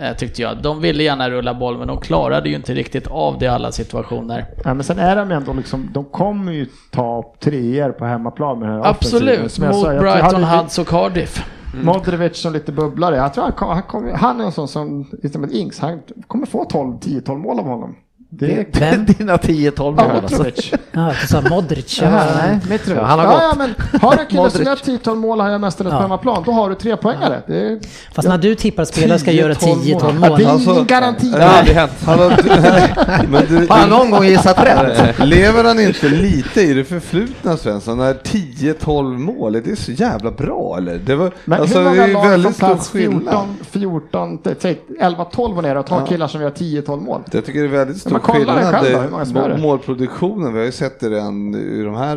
[0.00, 0.62] Eh, Tyckte jag.
[0.62, 3.72] De ville gärna rulla boll, men de klarade ju inte riktigt av det i alla
[3.72, 4.46] situationer.
[4.64, 8.68] Ja, men sen är de ändå liksom, de kommer ju ta treor på hemmaplan med
[8.68, 8.90] den här.
[8.90, 11.44] Absolut, mot sa, Brighton, Hudds och Cardiff.
[11.74, 13.16] Modric som lite bubblare.
[13.16, 16.64] Jag tror han, kom, han, är en sån som, som ett Ings, han kommer få
[16.64, 17.96] 12, 10-12 mål av honom.
[18.30, 19.04] Det är Vem?
[19.18, 20.42] Dina 10-12 mål Ja, alltså.
[20.42, 20.72] Mitrovic.
[20.92, 21.98] Ja, du sa Modric.
[22.02, 22.24] Ja, Ja.
[22.46, 22.98] nej, Mitrovic.
[23.00, 23.42] Ja, han har ja, gått.
[23.42, 23.54] ja,
[23.92, 25.00] men har du en kille som gör Modric.
[25.06, 26.00] 10-12 mål han gör mestadels på Ja.
[26.02, 27.42] hemmaplan, då har du tre poängare.
[27.46, 27.78] Det är,
[28.14, 29.84] Fast när du tippar att spelare ska 10-12 göra 10-12
[30.22, 30.38] Ja, mål.
[30.38, 31.30] det är Alltså- ingen garanti.
[31.30, 31.92] Det har aldrig hänt.
[32.04, 32.28] Han har,
[33.30, 35.18] men du, Har han någon gång gissat rätt?
[35.28, 37.98] lever han inte lite i det förflutna Svensson?
[37.98, 40.98] När 10-12 mål, är det så jävla bra eller?
[40.98, 43.22] Det var, Men alltså, hur det många är lag från väldigt stor skillnad.
[43.24, 46.06] 14, 14 t- säg 11-12 och ner och tar Ja.
[46.06, 47.22] killar som gör 10-12 mål?
[47.32, 50.52] Jag tycker det är väldigt stor Men kolla det skillnad gör i målproduktionen.
[50.52, 52.16] Vi har ju sett det redan i de här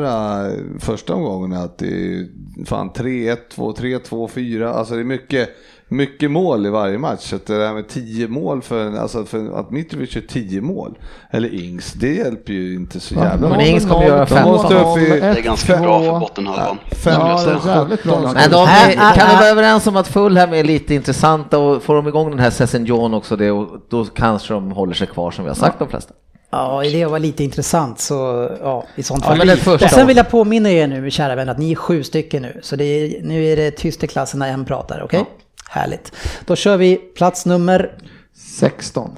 [0.49, 2.27] äh, första omgångarna att det är
[2.65, 4.73] fan 3-1, 2-3, 2-4.
[4.73, 5.49] Alltså det är mycket,
[5.91, 7.21] mycket mål i varje match.
[7.29, 10.61] Så att det där med 10 mål för, en- alltså för att Mitrovic gör 10
[10.61, 10.97] mål,
[11.31, 13.67] eller Ings, det hjälper ju inte så jävla Men mycket.
[13.73, 16.77] Ings kommer göra De måste upp i- Det är ganska bra för bottenhalvan.
[17.05, 18.19] Ja, det är jävligt bra.
[18.33, 18.67] Men de
[19.15, 22.39] kan vi vara överens om att Fulham är lite intressanta och får de igång den
[22.39, 25.55] här Sesson John också det, och då kanske de håller sig kvar som vi har
[25.55, 26.13] sagt de flesta.
[26.53, 29.47] Ja, det var lite intressant så ja, i sånt Ja, fall.
[29.47, 32.03] men första- och sen vill jag påminna er nu, kära vänner, att ni är sju
[32.03, 32.59] stycken nu.
[32.63, 35.25] Så det är, nu är det tyst i klassen när en pratar, okej?
[35.71, 36.11] Härligt.
[36.45, 37.97] Då kör vi plats nummer...
[38.33, 39.15] 16.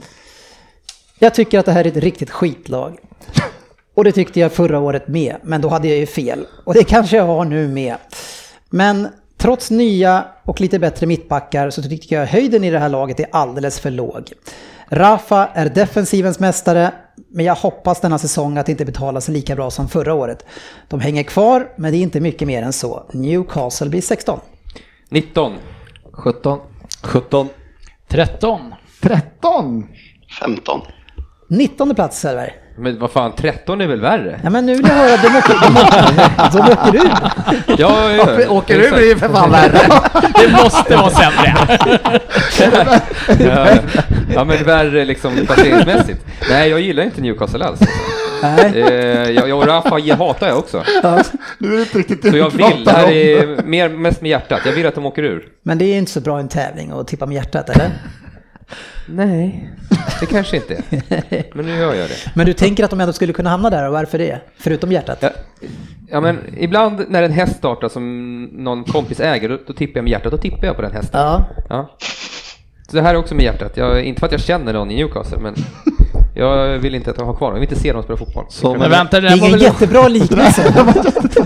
[1.20, 2.97] Jag tycker att det här är ett riktigt skitlag.
[3.93, 6.45] Och det tyckte jag förra året med, men då hade jag ju fel.
[6.64, 7.95] Och det kanske jag har nu med.
[8.70, 13.20] Men trots nya och lite bättre mittbackar så tycker jag höjden i det här laget
[13.20, 14.32] är alldeles för låg.
[14.89, 16.91] Rafa är defensivens mästare,
[17.30, 20.45] men jag hoppas denna säsong att det inte betalar sig lika bra som förra året.
[20.88, 23.04] De hänger kvar, men det är inte mycket mer än så.
[23.12, 24.39] Newcastle blir 16.
[25.10, 25.54] 19.
[26.14, 26.59] 17.
[27.03, 27.49] 17.
[28.07, 28.74] 13.
[29.01, 29.88] 13!
[30.39, 30.82] 15.
[31.49, 32.53] 19 plats Selberg.
[32.78, 34.39] Men vad fan, 13 är väl värre?
[34.43, 37.11] Ja men nu vill jag höra, de åker, de åker, de åker ur.
[37.78, 38.49] Ja, ja, ja.
[38.49, 39.80] Åker du blir ju för fan värre.
[40.39, 41.55] Det måste vara sämre.
[43.39, 43.68] Ja,
[44.34, 46.26] ja, men värre liksom placeringsmässigt.
[46.49, 47.80] Nej, jag gillar inte Newcastle alls.
[48.44, 48.82] Nej.
[48.82, 50.84] Eh, jag, jag och Rafa hatar jag också.
[51.58, 54.30] Nu är det inte riktigt Så jag vi vill, det här är mer, mest med
[54.32, 55.48] hjärtat, jag vill att de åker ur.
[55.64, 57.89] Men det är inte så bra en tävling att tippa med hjärtat, eller?
[59.08, 59.70] Nej,
[60.20, 61.56] det kanske inte är.
[61.56, 62.32] Men nu gör jag det.
[62.36, 64.41] Men du tänker att de ändå skulle kunna hamna där, och varför det?
[64.58, 65.18] Förutom hjärtat?
[65.22, 65.30] Ja,
[66.10, 70.04] ja men ibland när en häst startar som någon kompis äger, då, då tippar jag
[70.04, 71.22] med hjärtat, då tippar jag på den hästen.
[71.22, 71.46] Ja.
[71.70, 71.98] Ja.
[72.89, 74.96] Så det här är också med hjärtat, jag, inte för att jag känner någon i
[74.96, 75.56] Newcastle, men
[76.36, 77.55] Jag vill inte att de har kvar dem.
[77.55, 78.45] Jag vill inte se dem spela fotboll.
[78.49, 80.73] Som- Men vänta, det Det är ingen jättebra liknelse.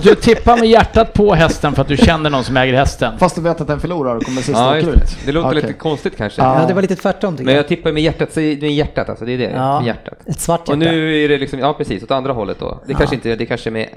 [0.03, 3.13] Du tippar med hjärtat på hästen för att du känner någon som äger hästen.
[3.19, 4.85] Fast du vet att den förlorar och kommer sist Ja, ut.
[4.85, 5.01] det.
[5.25, 5.61] Det låter Okej.
[5.61, 6.41] lite konstigt kanske.
[6.41, 7.67] Ja, det var lite tvärtom Men jag.
[7.67, 9.51] tippar med hjärtat, så det är hjärtat alltså, det är det.
[9.55, 10.13] Ja, Med hjärtat.
[10.25, 10.91] ett svart Och hjärta.
[10.91, 12.81] nu är det liksom, ja precis, åt andra hållet då.
[12.87, 13.89] Det kanske inte, det kanske är med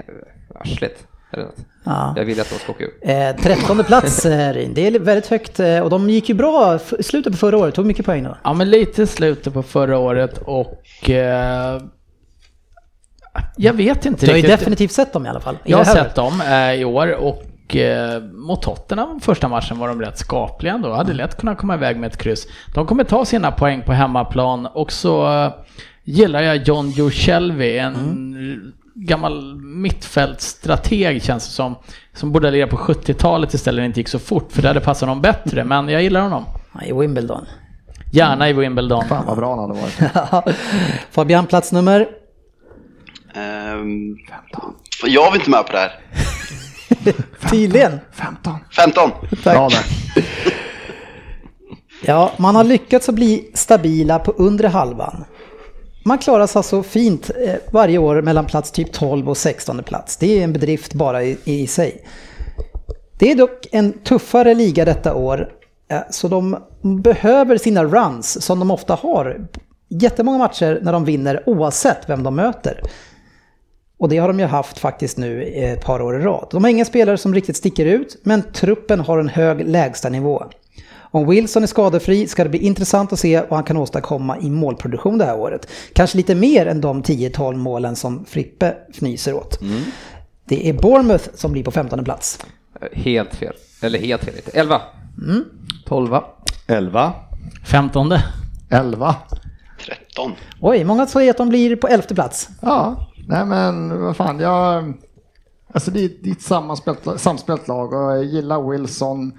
[0.55, 1.07] arslet.
[1.31, 1.55] Eller något.
[1.83, 2.13] Ja.
[2.17, 2.93] Jag vill att de ska åka ur.
[3.01, 4.73] Eh, trettonde plats, eh, Ryn.
[4.73, 7.75] Det är väldigt högt eh, och de gick ju bra i slutet på förra året.
[7.75, 8.37] Tog mycket poäng då.
[8.43, 11.09] Ja, men lite i slutet på förra året och...
[11.09, 11.81] Eh,
[13.57, 15.55] jag vet inte Du har ju definitivt sett dem i alla fall.
[15.65, 19.87] I Jag har sett dem eh, i år och eh, mot Tottenham första matchen var
[19.87, 20.93] de rätt skapliga ändå.
[20.93, 22.47] Hade lätt kunnat komma iväg med ett kryss.
[22.75, 25.53] De kommer ta sina poäng på hemmaplan och så eh,
[26.03, 28.73] gillar jag John Joe Shelby, en
[29.05, 31.75] gammal mittfältstrateg känns det som.
[32.13, 34.79] Som borde lira på 70-talet istället när det inte gick så fort för det hade
[34.79, 35.63] passat honom bättre.
[35.63, 36.45] Men jag gillar honom.
[36.85, 37.45] I Wimbledon.
[38.11, 39.07] Gärna i Wimbledon.
[39.07, 40.55] Fan vad bra han hade varit.
[41.11, 42.07] Fabian, platsnummer?
[43.33, 44.17] Ehm,
[45.05, 45.99] jag var inte med på det här.
[47.49, 47.99] Tydligen.
[48.11, 48.53] 15.
[48.75, 49.11] 15.
[49.43, 49.85] Bra där.
[52.05, 55.25] Ja, man har lyckats att bli stabila på undre halvan.
[56.03, 60.17] Man klarar sig alltså fint eh, varje år mellan plats typ 12 och 16 plats.
[60.17, 62.05] Det är en bedrift bara i, i sig.
[63.19, 65.53] Det är dock en tuffare liga detta år,
[65.91, 69.47] eh, så de behöver sina runs som de ofta har.
[69.89, 72.81] Jättemånga matcher när de vinner oavsett vem de möter.
[73.97, 76.47] Och det har de ju haft faktiskt nu ett par år i rad.
[76.51, 80.43] De har inga spelare som riktigt sticker ut, men truppen har en hög lägstanivå.
[81.11, 84.49] Om Wilson är skadefri ska det bli intressant att se vad han kan åstadkomma i
[84.49, 85.67] målproduktion det här året.
[85.93, 89.59] Kanske lite mer än de 10-12 målen som Frippe fnyser åt.
[90.45, 92.45] Det är Bournemouth som blir på 15 plats.
[92.93, 93.53] Helt fel.
[93.81, 94.59] Eller helt fel inte.
[94.59, 94.81] 11.
[95.85, 96.17] 12
[96.67, 97.13] 11.
[97.65, 98.13] 15.
[98.69, 99.15] 11.
[99.85, 100.31] 13.
[100.61, 102.49] Oj, många säger att de blir på 11 plats.
[102.61, 104.93] Ja, nej men vad fan, jag...
[105.73, 106.33] Alltså det är, det är
[107.15, 109.33] ett samspelt lag och jag gillar Wilson.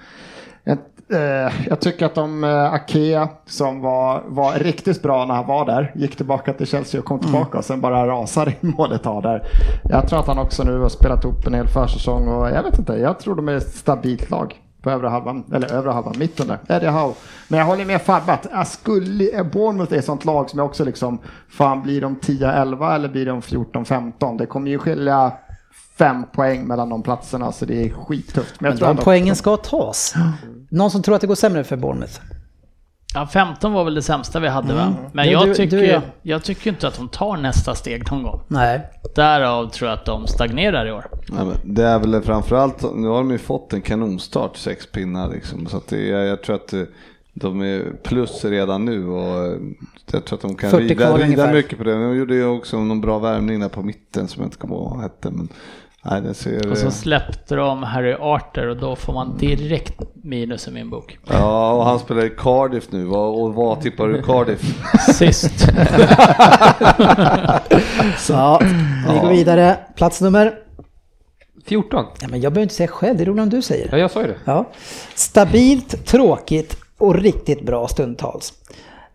[1.13, 5.47] Jag, eh, jag tycker att de, eh, Ake som var, var riktigt bra när han
[5.47, 9.05] var där, gick tillbaka till Chelsea och kom tillbaka och sen bara rasar i målet
[9.05, 9.49] har där.
[9.85, 12.79] Jag tror att han också nu har spelat upp en hel försäsong och jag vet
[12.79, 16.47] inte, jag tror de är ett stabilt lag på övre halvan, eller övre halvan, mitten
[16.47, 16.77] där.
[16.77, 17.15] Eddie Howe.
[17.49, 20.67] Men jag håller med Fabbe att jag skulle, Bournemouth är ett sånt lag som jag
[20.67, 24.39] också liksom, fan blir de 10-11 eller blir de 14-15?
[24.39, 25.33] Det kommer ju skilja
[26.05, 28.61] fem poäng mellan de platserna så det är skittufft.
[28.61, 30.15] Men jag Men tror de ändå- poängen ska tas.
[30.71, 32.21] Någon som tror att det går sämre för Bournemouth?
[33.15, 34.95] Ja, 15 var väl det sämsta vi hade va?
[35.13, 36.01] Men Du- jag, du- tycker, du, ja.
[36.23, 38.41] jag tycker inte att de tar nästa steg någon gång.
[38.49, 38.81] Nej.
[39.15, 41.07] Därav tror jag att de stagnerar i år.
[41.65, 45.67] Det är väl framförallt, nu har de ju fått en kanonstart, sex pinnar liksom.
[45.67, 46.83] Så att det, jag, jag tror att eh,
[47.35, 49.59] de är plus redan nu och eh,
[50.13, 51.93] jag tror att de kan 40 rida, rida mycket på det.
[51.93, 54.91] De gjorde ju också någon bra värvning där på mitten som jag inte kommer ihåg
[54.91, 55.31] vad hette.
[55.31, 55.49] Men,
[56.05, 60.69] nej, det ser, Och så släppte de Harry Arter och då får man direkt minus
[60.69, 61.19] i min bok.
[61.29, 63.09] ja, och han spelar i Cardiff nu.
[63.09, 64.75] Och vad tippar du Cardiff?
[65.15, 65.69] Sist.
[68.29, 68.61] Ja,
[69.13, 69.77] vi går vidare.
[69.97, 70.55] Platsnummer?
[71.65, 72.05] 14.
[72.21, 73.89] Ja, men jag behöver inte säga själv, det är roligt om du säger.
[73.91, 74.37] Ja, jag sa ju det.
[74.45, 74.71] Ja.
[75.15, 78.53] Stabilt, tråkigt och riktigt bra stundtals.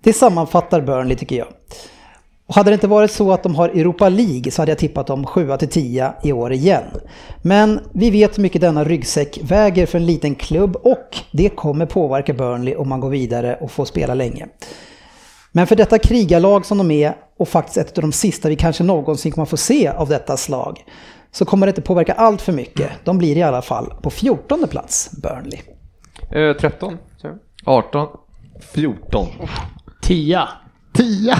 [0.03, 1.47] Det sammanfattar Burnley tycker jag.
[2.47, 5.07] Och hade det inte varit så att de har Europa League så hade jag tippat
[5.07, 6.83] dem 7-10 i år igen.
[7.41, 11.85] Men vi vet hur mycket denna ryggsäck väger för en liten klubb och det kommer
[11.85, 14.47] påverka Burnley om man går vidare och får spela länge.
[15.51, 18.83] Men för detta krigarlag som de är och faktiskt ett av de sista vi kanske
[18.83, 20.83] någonsin kommer få se av detta slag
[21.31, 22.91] så kommer det inte påverka allt för mycket.
[23.03, 25.59] De blir i alla fall på 14 plats, Burnley.
[26.31, 26.97] Eh, 13.
[27.21, 27.37] sa jag.
[27.65, 28.07] 18.
[28.73, 29.27] 14.
[30.01, 30.39] 10.
[30.93, 31.35] 10!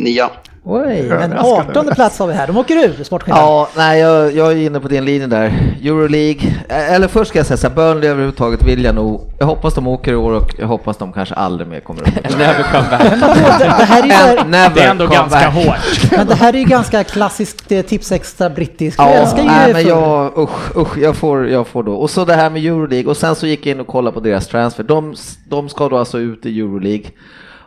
[0.00, 0.22] 9.
[0.64, 1.78] Oj, men Överraskande.
[1.80, 2.46] 18 plats har vi här.
[2.46, 3.36] De åker ur, sportchefen.
[3.36, 5.74] Ja, nej jag, jag är inne på din linje där.
[5.82, 9.46] Euroleague, eh, eller först ska jag säga så här, Burnley överhuvudtaget vill jag nog, jag
[9.46, 12.08] hoppas de åker i år och jag hoppas de kanske aldrig mer kommer upp.
[12.38, 13.02] Never come back.
[13.10, 15.54] Men vadå, det, här är ju, Never Det är ändå ganska back.
[15.54, 16.10] hårt.
[16.16, 18.98] men det här är ju ganska klassiskt eh, Tipsextra brittiskt.
[18.98, 21.92] Ja, jag älskar ju nej, men jag, usch, usch, jag får, jag får då.
[21.94, 24.20] Och så det här med Euroleague och sen så gick jag in och kollade på
[24.20, 24.82] deras transfer.
[24.82, 25.14] De,
[25.48, 27.06] de ska då alltså ut i Euroleague.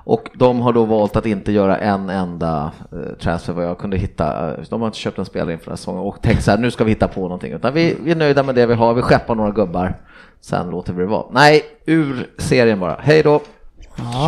[0.05, 3.97] Och de har då valt att inte göra en enda eh, transfer vad jag kunde
[3.97, 4.49] hitta.
[4.49, 6.57] Eh, De har inte köpt en spelare inför den här säsongen och tänkt så här,
[6.57, 7.53] nu ska vi hitta på någonting.
[7.53, 9.97] Utan vi, vi är nöjda med det vi har, vi skeppar några gubbar.
[10.41, 11.25] Sen låter vi det vara.
[11.31, 12.97] Nej, ur serien bara.
[13.01, 13.41] Hej då!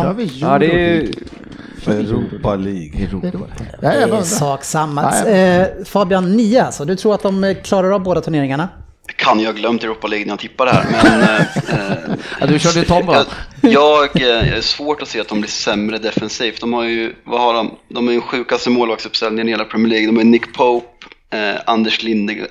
[0.02, 1.08] Kör vi Ja, det är
[1.86, 3.08] Europa League.
[3.80, 5.12] Ja, jag Det är sak samma.
[5.26, 6.84] Eh, Fabian, 9 alltså.
[6.84, 8.68] Du tror att de klarar av båda turneringarna?
[9.16, 10.84] Kan jag ha glömt Europa League när jag tippar det här.
[10.90, 11.40] Men, eh,
[11.80, 13.24] eh, Ja, du körde ju tombola.
[13.60, 13.72] jag,
[14.14, 16.60] jag eh, är svårt att se att de blir sämre defensivt.
[16.60, 17.70] De har ju, vad har de?
[17.88, 20.06] De är den sjukaste målvaktsuppställningen i hela Premier League.
[20.06, 20.86] De har Nick Pope,
[21.32, 22.44] eh, Anders, Lindeg, eh,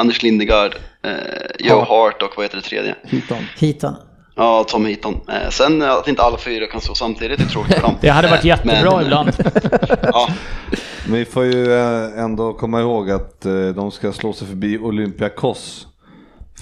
[0.00, 1.12] Anders Lindegard, eh,
[1.58, 2.94] Joe Hart och vad heter det tredje?
[3.04, 3.38] Hiton.
[3.58, 3.96] Hitan.
[4.36, 5.14] Ja, Tom Heaton.
[5.28, 7.94] Eh, sen eh, att inte alla fyra kan stå samtidigt är tråkigt för dem.
[8.00, 9.30] Det hade varit Eh, jättebra men- ibland.
[10.02, 10.28] Ja,
[11.06, 14.78] Men vi får ju eh, ändå komma ihåg att eh, de ska slå sig förbi
[14.78, 15.86] Olympiakos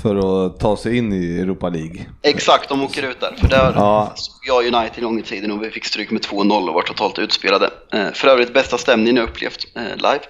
[0.03, 2.07] för att ta sig in i Europa League.
[2.22, 3.34] exakt, de åker ut där.
[3.40, 4.12] För där Ja.
[4.14, 6.82] såg jag United en gång i tiden och vi fick stryk med 2-0 och var
[6.82, 7.70] totalt utspelade.
[7.92, 10.20] Eh, för övrigt bästa stämningen jag upplevt eh, live.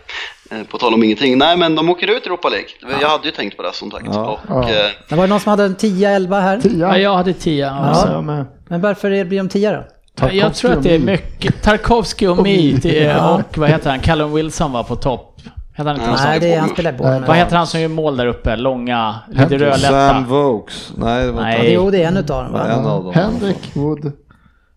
[0.51, 1.39] Eh, på tal om ingenting.
[1.39, 2.69] Nej, men de åker ut i Europa League.
[3.01, 4.07] Jag hade ju tänkt på det som sagt.
[4.13, 4.41] Ja.
[4.49, 4.89] Och, Ja.
[5.09, 6.57] Det var det någon som hade en 10-11 här?
[6.65, 6.99] Ja, Tia.
[6.99, 7.67] jag hade 10.
[7.67, 8.23] Ja, Alltså.
[8.69, 9.85] Men varför är- blir de 10 då?
[10.33, 11.63] Jag tror att det är mycket.
[11.63, 13.35] Tarkovsky och Mead Ja.
[13.35, 14.01] och vad heter han?
[14.01, 15.41] Callum Wilson var på topp.
[15.77, 17.27] Heter han inte något Nej, det är, han spelar i Bournemouth.
[17.29, 18.57] Vad heter han som gör mål där uppe?
[18.57, 20.09] Långa, lite rödlätta.
[20.09, 20.93] Sam Vokes.
[20.97, 21.59] Nej, det var Nej.
[21.59, 22.71] inte Jo, det är en utav dem Ja, va?
[22.73, 23.15] en av dem.
[23.15, 24.13] Henrik Wood.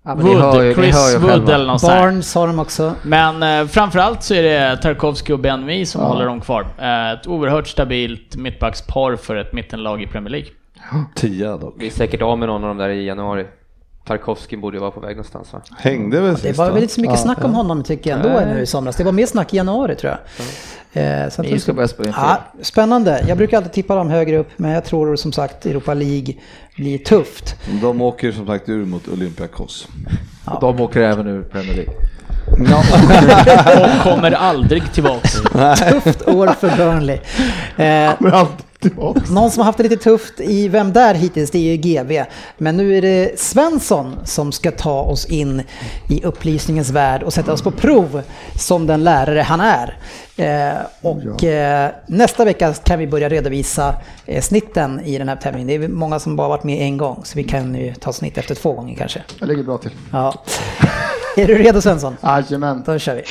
[0.06, 1.54] Ja, ni hör ju- Wood, Chris Wood själva.
[1.56, 1.82] eller något.
[1.82, 2.94] Barnes har de också.
[3.04, 6.66] Men eh, framförallt så är det Tarkovsky och Ben Mee som håller dem kvar.
[6.78, 10.50] Eh, ett oerhört stabilt mittbackspar för ett mittenlag i Premier League.
[11.16, 11.76] Tia dock.
[11.78, 13.46] Vi är säkert av med någon av dem där i januari.
[14.10, 15.62] Tarkovsky borde ju vara på väg någonstans va?
[15.78, 16.74] Hängde väl Det sist var va?
[16.74, 18.96] väl inte så mycket snack om honom tycker jag ändå nu i somras.
[18.96, 20.20] Det var mer snack i januari tror jag.
[21.24, 23.24] Eh, så att Ni det- ska börja spela ja, Spännande.
[23.28, 26.34] Jag brukar alltid tippa dem högre upp, men jag tror som sagt Europa League
[26.76, 27.56] blir tufft.
[27.82, 29.88] De åker som sagt ur mot Olympiakos.
[30.46, 31.94] Och de åker även ur Premier League.
[33.98, 35.34] Och kommer aldrig tillbaks.
[35.92, 37.20] Tufft år för Burnley.
[37.78, 38.12] Eh,
[38.80, 39.22] tillbaka.
[39.30, 42.26] någon som har haft det lite tufft i Vem där hittills, det är ju GB.
[42.58, 45.64] Men nu är det Svensson som ska ta oss in
[46.10, 48.22] i upplysningens värld och sätta oss på prov
[48.56, 49.98] som den lärare han är.
[50.38, 55.68] Eh, och eh, nästa vecka kan vi börja redovisa eh, snitten i den här tävlingen.
[55.68, 58.38] Det är många som bara varit med en gång, så vi kan ju ta snitt
[58.38, 59.24] efter två gånger kanske.
[59.40, 59.92] Jag ligger bra till.
[60.12, 60.44] Ja.
[61.38, 62.18] är du redo Svensson?
[62.24, 62.84] Jajamän.
[62.86, 63.24] Då kör vi.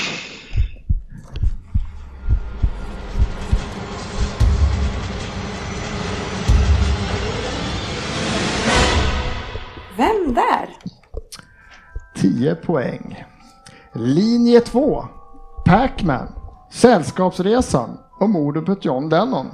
[12.20, 13.24] 10 poäng.
[13.92, 15.04] Linje 2.
[15.64, 16.28] Pac-Man.
[16.70, 19.46] Sällskapsresan och mordet på John Lennon.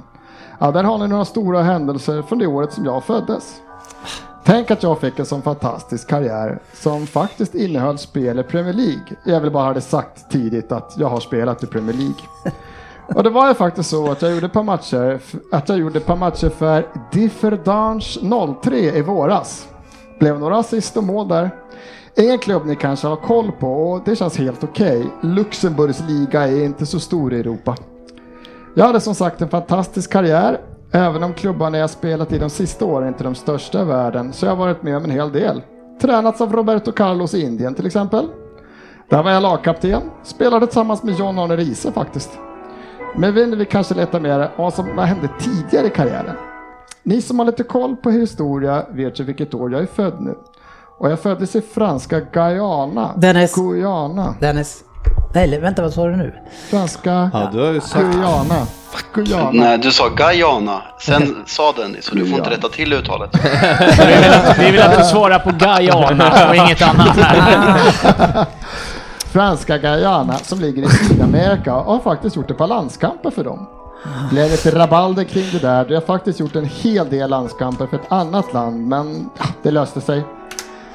[0.59, 3.61] Ja, där har ni några stora händelser från det året som jag föddes.
[4.45, 9.15] Tänk att jag fick en sån fantastisk karriär som faktiskt innehöll spel i Premier League.
[9.23, 12.51] Jag vill bara ha det sagt tidigt att jag har spelat i Premier League.
[13.15, 15.19] Och det var ju faktiskt så att jag gjorde ett par matcher,
[15.51, 19.67] att jag gjorde ett par matcher för Differdange 03 i våras.
[20.19, 21.51] Blev några assist och mål där.
[22.17, 25.07] En klubb ni kanske har koll på och det känns helt okej.
[25.21, 27.75] Luxemburgs liga är inte så stor i Europa.
[28.73, 30.61] Jag hade som sagt en fantastisk karriär.
[30.91, 34.33] Även om klubbarna jag spelat i de sista åren inte är de största i världen
[34.33, 35.61] så jag har varit med om en hel del.
[36.01, 38.27] Tränats av Roberto Carlos i Indien till exempel.
[39.09, 40.01] Där var jag lagkapten.
[40.23, 42.39] Spelade tillsammans med John Arne Riise faktiskt.
[43.15, 46.35] Men vill vi kanske leta mer vad som hände tidigare i karriären.
[47.03, 50.35] Ni som har lite koll på historia vet ju vilket år jag är född nu.
[50.97, 53.13] Och jag föddes i franska Guyana.
[53.17, 53.55] Dennis.
[53.55, 54.35] Guyana.
[54.39, 54.83] Dennis.
[55.33, 56.33] Nej, vänta vad sa du nu?
[56.69, 58.05] Franska Ja, du har ju sagt...
[58.05, 58.67] Guyana.
[59.13, 59.51] Guyana.
[59.51, 60.81] nej, du sa Guyana.
[60.99, 63.29] Sen sa Dennis, så du får inte rätta till uttalet.
[63.97, 68.45] Vi, vill att, vi vill att du svarar på Guyana och inget annat här.
[69.31, 73.67] Franska Guyana som ligger i Sydamerika och har faktiskt gjort ett par landskamper för dem.
[74.31, 75.85] Blev lite rabalder kring det där.
[75.89, 79.29] Jag har faktiskt gjort en hel del landskamper för ett annat land, men
[79.63, 80.23] det löste sig.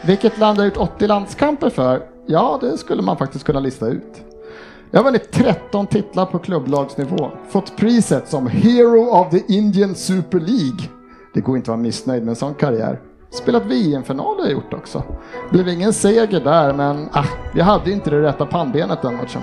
[0.04, 2.02] Vilket land jag gjort 80 landskamper för?
[2.26, 4.22] Ja, det skulle man faktiskt kunna lista ut.
[4.90, 7.30] Jag har vunnit 13 titlar på klubblagsnivå.
[7.48, 10.88] Fått priset som Hero of the Indian Super League.
[11.34, 13.00] Det går inte att vara missnöjd med en sån karriär.
[13.30, 15.02] Spelat VM-final har jag gjort också.
[15.50, 19.42] Blev ingen seger där, men ah, jag hade inte det rätta pannbenet den matchen.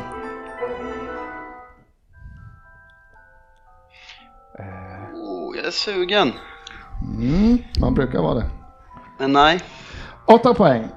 [5.16, 6.32] Oh, jag är sugen.
[7.20, 8.46] Mm, man brukar vara det.
[9.20, 9.62] Men nej.
[10.28, 10.88] 8 poäng.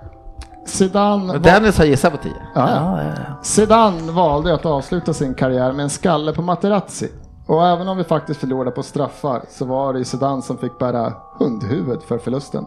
[1.28, 2.32] Men va- Dennis har gissat på 10.
[2.54, 2.98] ja, ja.
[2.98, 3.34] Ja, ja.
[3.42, 7.08] Zidane valde att avsluta sin karriär med en skalle på Materazzi.
[7.46, 11.12] Och även om vi faktiskt förlorade på straffar så var det Zidane som fick bära
[11.38, 12.66] hundhuvud för förlusten.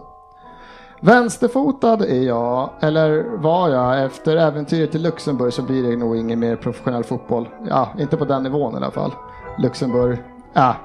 [1.02, 6.40] Vänsterfotad är jag, eller var jag, efter äventyret i Luxemburg så blir det nog ingen
[6.40, 7.48] mer professionell fotboll.
[7.70, 9.12] Ja, inte på den nivån i alla fall.
[9.58, 10.22] Luxemburg,
[10.54, 10.76] ja.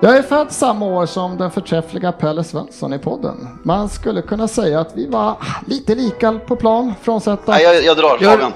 [0.00, 3.48] Jag är född samma år som den förträffliga Pelle Svensson i podden.
[3.62, 5.36] Man skulle kunna säga att vi var
[5.66, 8.52] lite lika på plan, frånsett att nej jag, jag drar Gör- Fabian.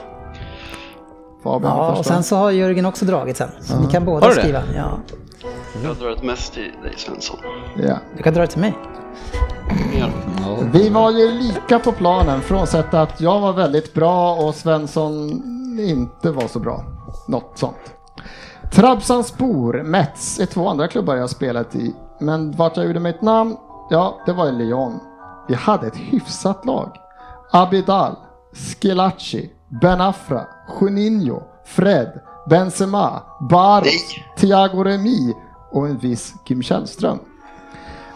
[1.42, 3.50] Fabian Ja, och sen så har Jörgen också dragit sen.
[3.60, 4.40] Så ni kan båda Har du det?
[4.42, 4.62] skriva.
[4.76, 4.98] Ja.
[5.84, 7.36] Jag drar ett mest till dig Svensson.
[7.88, 7.94] Ja.
[8.16, 8.74] Du kan dra det till mig.
[10.72, 15.30] Vi var ju lika på planen frånsett att jag var väldigt bra och Svensson
[15.80, 16.84] inte var så bra.
[17.28, 17.76] Något sånt.
[18.72, 21.94] Trabzonspor, Mets är två andra klubbar jag har spelat i.
[22.20, 23.56] Men vart jag gjorde mitt namn?
[23.90, 25.00] Ja, det var i Lyon.
[25.48, 26.96] Vi hade ett hyfsat lag.
[27.52, 28.16] Abidal,
[28.52, 29.50] Schillaci,
[29.82, 30.46] Ben Afra,
[30.80, 34.14] Juninho, Fred, Benzema, Baros.
[34.36, 35.34] Thiago Remy
[35.70, 37.18] och en viss Kim Källström.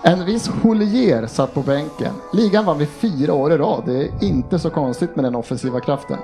[0.02, 2.14] En viss Holier satt på bänken.
[2.32, 3.82] Ligan vann vi fyra år i rad.
[3.86, 6.18] Det är inte så konstigt med den offensiva kraften.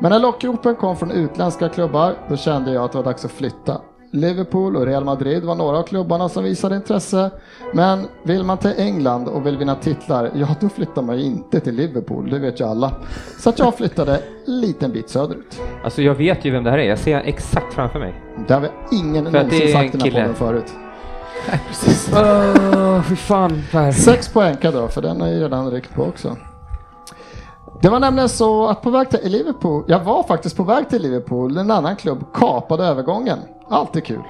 [0.00, 3.30] Men när lockropen kom från utländska klubbar, då kände jag att det var dags att
[3.32, 3.80] flytta.
[4.12, 7.30] Liverpool och Real Madrid var några av klubbarna som visade intresse.
[7.74, 11.60] Men vill man till England och vill vinna titlar, ja då flyttar man ju inte
[11.60, 12.92] till Liverpool, det vet ju alla.
[13.38, 15.60] Så att jag flyttade en liten bit söderut.
[15.84, 18.22] Alltså jag vet ju vem det här är, jag ser exakt framför mig.
[18.48, 20.20] Det har vi ingen För någonsin är sagt den här kille.
[20.20, 20.72] podden förut.
[22.16, 23.62] Åh, fy fan.
[23.92, 26.36] Sex poäng kan jag dra, för den har ju redan ryckt på också.
[27.82, 31.02] Det var nämligen så att på väg till Liverpool, jag var faktiskt på väg till
[31.02, 33.38] Liverpool, en annan klubb kapade övergången.
[33.70, 34.22] Alltid kul.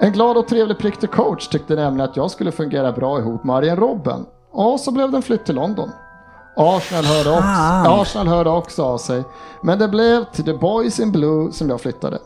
[0.00, 3.44] En glad och trevlig prick till coach tyckte nämligen att jag skulle fungera bra ihop
[3.44, 4.26] med Arjen Robben.
[4.52, 5.90] Och så blev den flytt till London.
[6.56, 9.24] Arsenal hörde, också, Arsenal hörde också av sig.
[9.62, 12.18] Men det blev till The Boys in Blue som jag flyttade.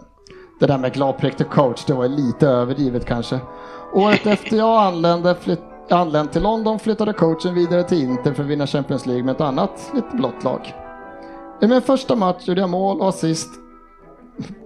[0.60, 3.40] Det där med glad prick till coach, det var lite överdrivet kanske.
[3.94, 8.48] Året efter jag anlände, flytt, anlänt till London flyttade coachen vidare till Inter för att
[8.48, 10.74] vinna Champions League med ett annat lite blått lag.
[11.62, 13.50] I min första match gjorde jag mål och assist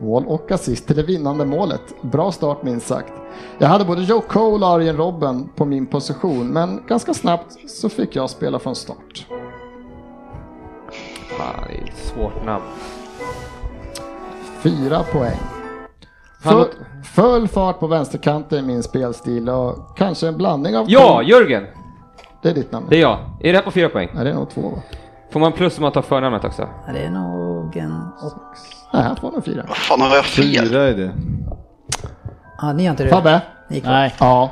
[0.00, 2.02] mål och assist till det vinnande målet.
[2.02, 3.12] Bra start minst sagt.
[3.58, 7.88] Jag hade både Joe Cole och Arjen Robben på min position, men ganska snabbt så
[7.88, 9.26] fick jag spela från start.
[11.38, 12.64] Fan, det är ett svårt namn.
[14.62, 15.57] Fyra poäng.
[16.42, 16.66] Full,
[17.14, 20.84] full fart på vänsterkanten i min spelstil och kanske en blandning av...
[20.88, 21.66] Ja, Jörgen!
[22.42, 22.86] Det är ditt namn.
[22.90, 23.18] Det är jag.
[23.40, 24.08] Är det här på fyra poäng?
[24.14, 24.82] Nej, det är nog två va?
[25.32, 26.68] Får man plus om man tar förnamnet också?
[26.86, 28.04] Ja, Det är nog en...
[28.92, 29.64] Nej, han får nog fyra.
[29.68, 30.68] Vad fan har jag fel?
[30.68, 31.12] Fyra är det.
[32.60, 33.10] Ja, ni har inte det?
[33.10, 33.40] Fabbe?
[33.68, 34.14] Nej.
[34.20, 34.50] Ja.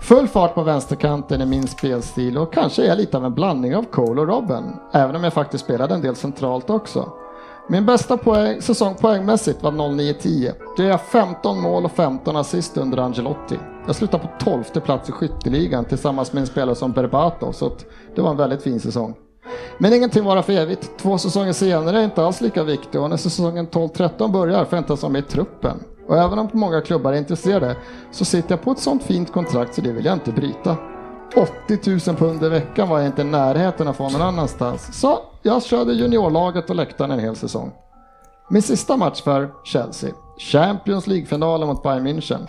[0.00, 3.76] Full fart på vänsterkanten är min spelstil och kanske är jag lite av en blandning
[3.76, 4.76] av Cole och Robben.
[4.92, 7.08] Även om jag faktiskt spelade en del centralt också.
[7.70, 10.52] Min bästa poäng, säsong poängmässigt var 09-10.
[10.76, 13.58] Det är 15 mål och 15 assist under Angelotti.
[13.86, 17.72] Jag slutade på 12 plats i skytteligan tillsammans med en spelare som Berbatov, så
[18.14, 19.14] det var en väldigt fin säsong.
[19.78, 20.90] Men ingenting varar för evigt.
[20.98, 24.80] Två säsonger senare är inte alls lika viktig och när säsongen 12-13 börjar får jag
[24.80, 25.84] inte ens vara med i truppen.
[26.08, 27.76] Och även om många klubbar är intresserade
[28.10, 30.76] så sitter jag på ett sånt fint kontrakt så det vill jag inte bryta.
[31.66, 35.00] 80 000 pund i veckan var jag inte i närheten att få någon annanstans.
[35.00, 37.72] Så jag körde juniorlaget och läktaren en hel säsong.
[38.50, 40.10] Min sista match för Chelsea.
[40.38, 42.46] Champions League-finalen mot Bayern München.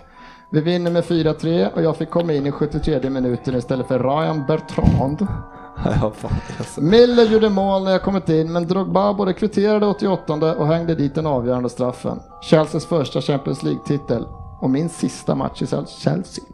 [0.51, 4.45] Vi vinner med 4-3 och jag fick komma in i 73 minuten istället för Ryan
[4.47, 5.27] Bertrand.
[5.85, 6.31] Ja, fan.
[6.57, 6.81] Alltså.
[6.81, 11.15] Miller gjorde mål när jag kommit in, men Drogba både kvitterade 88 och hängde dit
[11.15, 12.19] den avgörande straffen.
[12.41, 14.27] Chelseas första Champions League-titel
[14.61, 16.45] och min sista match i Chelsea.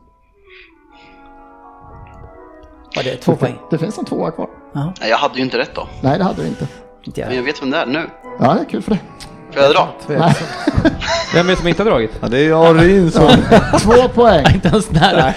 [2.95, 3.59] Var det två poäng?
[3.69, 4.49] Det finns en tvåa kvar.
[4.73, 5.87] Ja, Nej, jag hade ju inte rätt då.
[6.01, 6.67] Nej, det hade du inte.
[7.03, 7.37] inte Men jag.
[7.39, 8.09] jag vet vem det är nu.
[8.39, 9.01] Ja, det är kul för dig.
[9.51, 9.87] Får jag dra?
[11.33, 12.11] Vem är det som inte har dragit?
[12.21, 13.27] Ja, det är Arin som...
[13.79, 14.45] Två poäng.
[14.53, 15.31] Inte ens nära.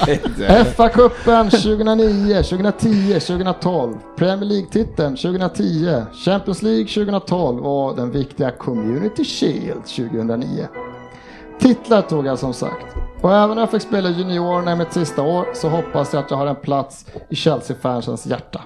[0.65, 3.95] FA-cupen 2009, 2010, 2012.
[4.17, 6.03] Premier League-titeln 2010.
[6.25, 10.69] Champions League 2012 och den viktiga Community Shield 2009.
[11.61, 12.87] Titlar tog jag som sagt.
[13.21, 16.31] Och även om jag fick spela juniorerna i mitt sista år så hoppas jag att
[16.31, 18.61] jag har en plats i Chelsea-fansens hjärta.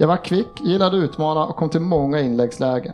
[0.00, 2.92] Jag var kvick, gillade att utmana och kom till många inläggslägen.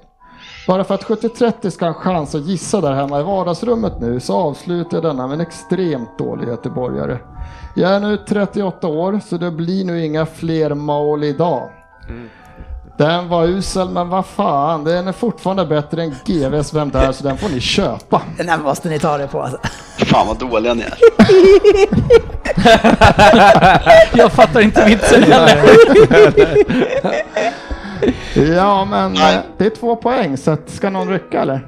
[0.67, 4.21] Bara för att 70-30 ska ha en chans att gissa där hemma i vardagsrummet nu
[4.21, 7.19] så avslutar jag denna med en extremt dålig göteborgare.
[7.77, 11.71] Jag är nu 38 år så det blir nu inga fler mål idag.
[12.09, 12.29] Mm.
[12.97, 17.25] Den var usel men vad fan, den är fortfarande bättre än GVs Vem där så
[17.25, 18.23] den får ni köpa.
[18.37, 19.59] Den här måste ni ta det på alltså.
[19.99, 20.99] Fan vad dåliga ni är.
[24.19, 25.59] Jag fattar inte vitsen heller.
[28.57, 29.35] Ja men Nej.
[29.35, 31.67] eh, det är två poäng så ska någon rycka eller?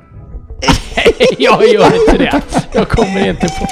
[1.39, 2.43] Jag gör inte det.
[2.73, 3.67] Jag kommer inte på.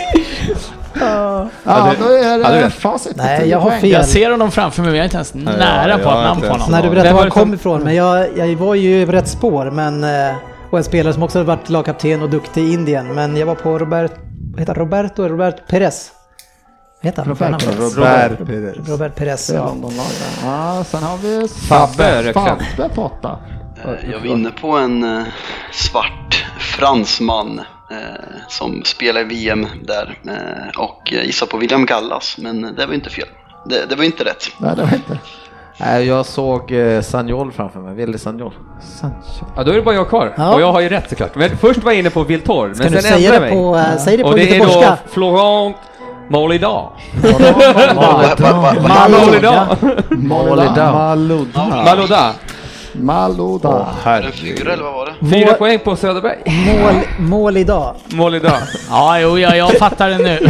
[1.00, 2.74] Ja, Hade- då är det rätt.
[2.74, 3.16] facit.
[3.16, 3.90] Nej, jag har fel.
[3.90, 6.24] Jag ser honom framför mig men jag är inte ens nära jag på har ett
[6.28, 6.70] namn på honom.
[6.70, 9.70] När du berättade var han kom ifrån, men jag, jag var ju i rätt spår,
[9.70, 10.04] men...
[10.04, 10.34] eh,
[10.70, 13.54] Och en spelare som också har varit lagkapten och duktig i Indien, men jag var
[13.54, 14.12] på Robert...
[14.52, 14.74] Vad heter?
[14.74, 15.28] Roberto?
[15.28, 16.10] Robert Perez?
[17.02, 17.28] Heter han?
[17.34, 18.88] Robert Perez.
[18.88, 19.74] Robert Perez, Det är ja.
[20.44, 22.32] Ja, sen har vi Fabbe.
[22.32, 23.36] Fabbe på åtta.
[24.12, 25.24] Jag var inne på en eh,
[25.72, 27.60] svart fransman.
[27.94, 28.00] Eh,
[28.48, 33.10] som spelar i VM där eh, och gissade på William Gallas, men det var inte
[33.10, 33.28] fel.
[33.66, 34.44] Det, det var inte rätt.
[34.58, 35.18] Nej, det var inte.
[35.80, 38.52] Nej, jag såg eh, Sanjol framför mig, Willy Sanjol.
[39.56, 40.34] Ja, då är det bara jag kvar.
[40.36, 40.54] Ja.
[40.54, 41.34] Och jag har ju rätt såklart.
[41.34, 43.64] Men först var jag inne på Viltor, men Kan sen du säga ändrade det jag
[43.64, 43.92] på, mig.
[43.92, 45.76] äh, säg det på Och det är då Florent
[46.28, 46.68] Molida.
[46.68, 46.92] Va-
[48.38, 49.76] va- Molida.
[50.10, 51.14] Molida.
[52.94, 53.68] Malouda.
[53.68, 53.94] Maloda.
[54.04, 54.26] Malouda.
[54.26, 55.26] En fyra eller vad var det?
[55.30, 56.38] Fyra Mål- poäng på Söderberg.
[56.46, 56.94] Mål,
[57.28, 57.94] mål idag.
[58.06, 58.52] Molida.
[58.90, 60.38] Ja, jo, ja, jag fattar det nu.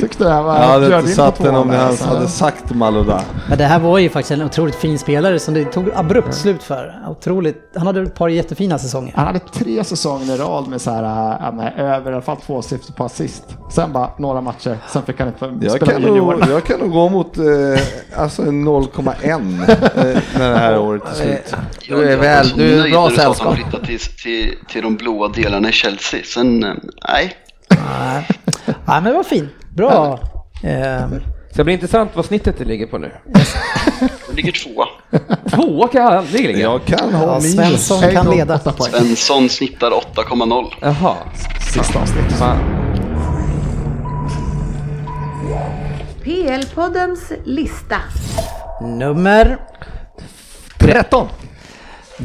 [0.00, 0.56] Tyckte det här var...
[0.56, 3.20] Jag hade inte satt den om ni där, ens hade sagt Malouda.
[3.48, 6.62] Men det här var ju faktiskt en otroligt fin spelare som det tog abrupt slut
[6.62, 6.94] för.
[7.08, 7.72] Otroligt.
[7.76, 9.12] Han hade ett par jättefina säsonger.
[9.16, 11.02] Han hade tre säsonger i rad med så här,
[11.40, 13.44] ja, med över i alla fall två siffror på assist.
[13.70, 16.46] Sen bara några matcher, sen fick han inte Jag spela kan, nog, juniorerna.
[16.50, 17.44] jag kan nog gå mot eh,
[18.16, 19.76] alltså en 0,1 eh,
[20.38, 21.54] när det här året är slut.
[21.88, 23.46] Du är Jag var väl- du är nöjd bra sällskap.
[23.46, 26.20] han flyttade till, till, till de blåa delarna i Chelsea.
[26.24, 26.72] Sen, eh,
[27.08, 27.36] nej.
[27.68, 28.26] Nej,
[28.86, 29.50] men det var fint.
[29.76, 30.18] Bra.
[30.64, 31.10] Ehm,
[31.50, 33.12] Så det blir intressant vad snittet ligger på nu.
[34.28, 34.86] Det ligger tvåa.
[35.50, 36.58] Tvåa kan jag aldrig ligga.
[36.58, 37.40] Jag kan ha ja.
[37.40, 38.58] Svensson En kan leda.
[38.58, 40.66] Svensson snittar 8,0.
[40.80, 41.14] Jaha.
[41.74, 42.42] Sista avsnittet.
[46.24, 47.96] PL-poddens lista.
[48.80, 49.58] Nummer
[50.78, 51.28] 13.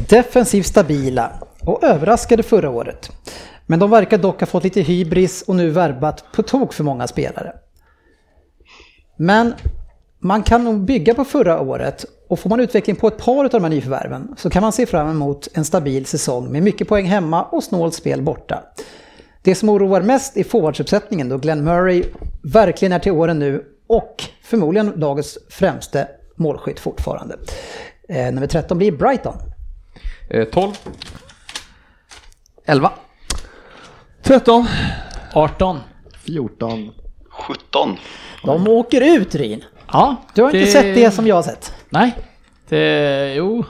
[0.09, 1.31] defensivt stabila
[1.61, 3.11] och överraskade förra året.
[3.65, 7.07] Men de verkar dock ha fått lite hybris och nu värvat på tok för många
[7.07, 7.53] spelare.
[9.17, 9.53] Men
[10.19, 13.49] man kan nog bygga på förra året och får man utveckling på ett par av
[13.49, 17.05] de här nyförvärven så kan man se fram emot en stabil säsong med mycket poäng
[17.05, 18.63] hemma och snålt spel borta.
[19.41, 22.03] Det som oroar mest är forwardsuppsättningen då Glenn Murray
[22.43, 27.35] verkligen är till åren nu och förmodligen lagets främste målskytt fortfarande.
[28.09, 29.35] Eh, nummer 13 blir Brighton.
[30.29, 30.71] Eh, 12.
[32.65, 32.91] 11.
[34.23, 34.65] 13.
[35.33, 35.79] 18.
[36.25, 36.91] 14.
[37.29, 37.97] 17.
[38.43, 39.63] De åker ut Rin.
[39.91, 41.73] Ja, Du har inte sett det som jag har sett.
[41.89, 42.15] Nej.
[42.69, 43.63] Det, jo,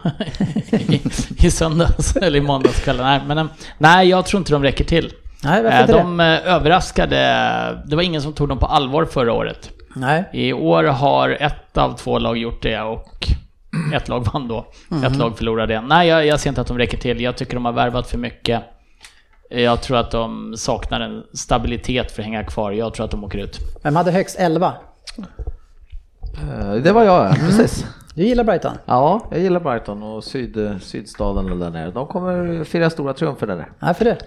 [0.72, 1.01] I,
[1.45, 2.97] i söndags eller i måndagskväll.
[2.97, 3.45] Nej, men eh,
[3.78, 5.13] nej, jag tror inte de räcker till.
[5.43, 7.17] Nej, varför Eh, De eh, överraskade.
[7.86, 9.69] Det var ingen som tog dem på allvar förra året.
[9.93, 9.99] det?
[9.99, 10.29] Nej.
[10.33, 13.27] I år har ett av två lag gjort det och
[13.93, 14.65] ett lag vann då.
[15.05, 15.86] Ett lag förlorade en.
[15.88, 17.21] Nej, jag, jag ser inte att de räcker till.
[17.21, 18.61] Jag tycker de har värvat för mycket.
[19.49, 22.71] Jag tror att de saknar en stabilitet för att hänga kvar.
[22.71, 23.59] Jag tror att de åker ut.
[23.83, 24.73] Vem hade högst 11?
[26.51, 27.33] Eh, Det var jag, ja.
[27.39, 27.86] precis.
[28.13, 28.71] Du gillar Brighton?
[28.86, 31.91] Ja, jag gillar Brighton och syd, sydstaden där nere.
[31.91, 33.67] De kommer fira stora triumfer där nere.
[33.79, 34.17] Varför det?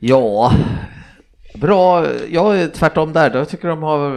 [0.00, 0.52] Ja,
[1.54, 2.06] bra.
[2.30, 3.30] Jag är tvärtom där.
[3.36, 4.10] Jag tycker de har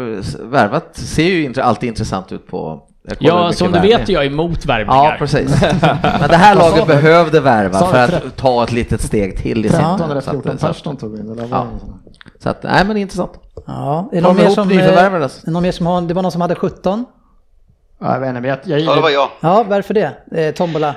[0.50, 0.90] värvat.
[0.96, 2.84] Ser ju inte alltid intressant ut på...
[3.04, 3.98] jag Ja, som du värvning.
[3.98, 5.04] vet är jag emot värvningar.
[5.06, 5.62] Ja, precis.
[6.20, 9.80] Men det här laget behövde värva för att ta ett litet steg till i sin...
[9.80, 11.32] 15 eller så att- 14 så att- Persson tog in.
[11.32, 11.66] Eller Ja.
[12.40, 13.32] Så att, nej men intressant.
[13.68, 14.72] Ja, är det någon mer som...
[14.72, 16.02] eh, är någon mer som har...
[16.02, 17.06] Det var någon som hade 17?
[18.00, 19.30] Ja, jag vet inte, men jag, jag Ja, det var jag.
[19.40, 20.12] Ja, varför det?
[20.36, 20.96] Eh, tombola.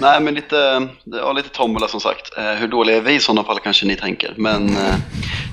[0.00, 2.38] Nej, men lite, ja, lite tombola som sagt.
[2.38, 4.34] Eh, hur dåliga är vi i sådana fall kanske ni tänker.
[4.36, 4.94] Men eh,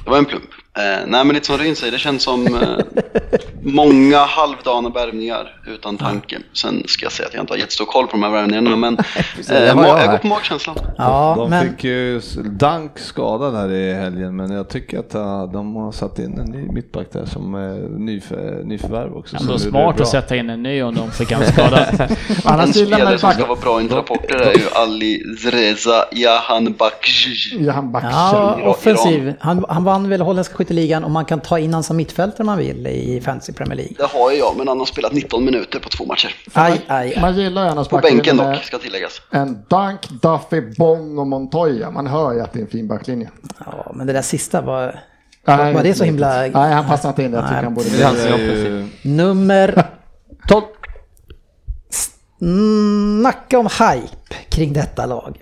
[0.03, 0.49] det var en plump.
[0.78, 2.78] Eh, nej, men lite som Ryn säger, det känns som eh,
[3.61, 6.39] många halvdana värvningar utan tanke.
[6.53, 8.97] Sen ska jag säga att jag inte har jättestor koll på de här värvningarna, men
[8.97, 9.05] eh,
[9.47, 10.76] jag jag går på magkänslan.
[10.97, 11.69] Ja, de men...
[11.69, 16.19] fick ju Dank skadad här i helgen, men jag tycker att uh, de har satt
[16.19, 19.38] in en ny mittback där som uh, nyför, nyförvärv också.
[19.38, 21.88] Det är smart att sätta in en ny om de fick en skada.
[22.43, 27.55] Annars En spelare som ska vara bra enligt rapporter är ju Ali Zreza Jahan Baksh.
[27.59, 28.07] Jahan Baksh.
[28.11, 29.34] Ja, offensiv.
[29.39, 32.45] Han, han vann väl holländska skytteligan och man kan ta in honom som mittfältare om
[32.45, 33.93] man vill i Fantasy Premier League.
[33.97, 36.36] Det har ju jag, men han har spelat 19 minuter på två matcher.
[36.53, 37.22] Aj, aj, aj.
[37.22, 39.22] Man gillar annars På bänken dock, ska tilläggas.
[39.32, 41.91] En Dunk, Duffy, Bong och Montoya.
[41.91, 43.30] Man hör ju att det är en fin backlinje.
[43.66, 44.99] Ja, men det där sista var...
[45.47, 47.38] Nej, Var det så himla- Nej, han passar inte in det.
[47.38, 47.64] Jag tycker Nej.
[47.64, 47.89] han borde...
[47.89, 49.88] Det är ju- Nummer
[50.47, 50.61] 12.
[52.39, 55.39] Snacka om hype kring detta lag.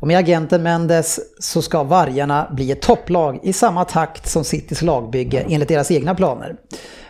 [0.00, 4.82] Och med agenten Mendes så ska Vargarna bli ett topplag i samma takt som Citys
[4.82, 6.56] lagbygge enligt deras egna planer.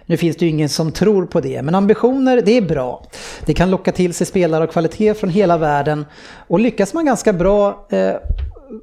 [0.06, 3.04] Nu finns det ju ingen som tror på det, men ambitioner det är bra.
[3.44, 6.06] Det kan locka till sig spelare av kvalitet från hela världen
[6.48, 8.14] och lyckas man ganska bra eh,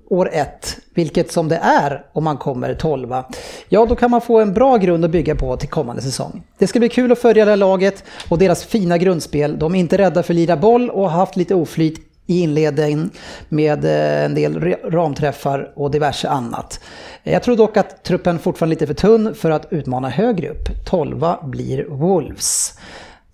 [0.09, 3.25] år ett, vilket som det är om man kommer tolva,
[3.69, 6.43] ja då kan man få en bra grund att bygga på till kommande säsong.
[6.57, 9.59] Det ska bli kul att följa det här laget och deras fina grundspel.
[9.59, 13.11] De är inte rädda för att lira boll och har haft lite oflyt i inledningen
[13.49, 16.79] med eh, en del ramträffar och diverse annat.
[17.23, 20.85] Jag tror dock att truppen fortfarande är lite för tunn för att utmana högre upp.
[20.85, 22.79] 12 blir Wolves.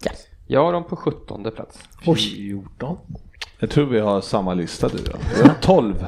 [0.03, 0.11] Ja.
[0.47, 1.79] Jag har dem på 17 plats.
[2.03, 2.97] 14.
[3.59, 5.17] Jag tror vi har samma lista du då.
[5.37, 6.05] Vi har 12.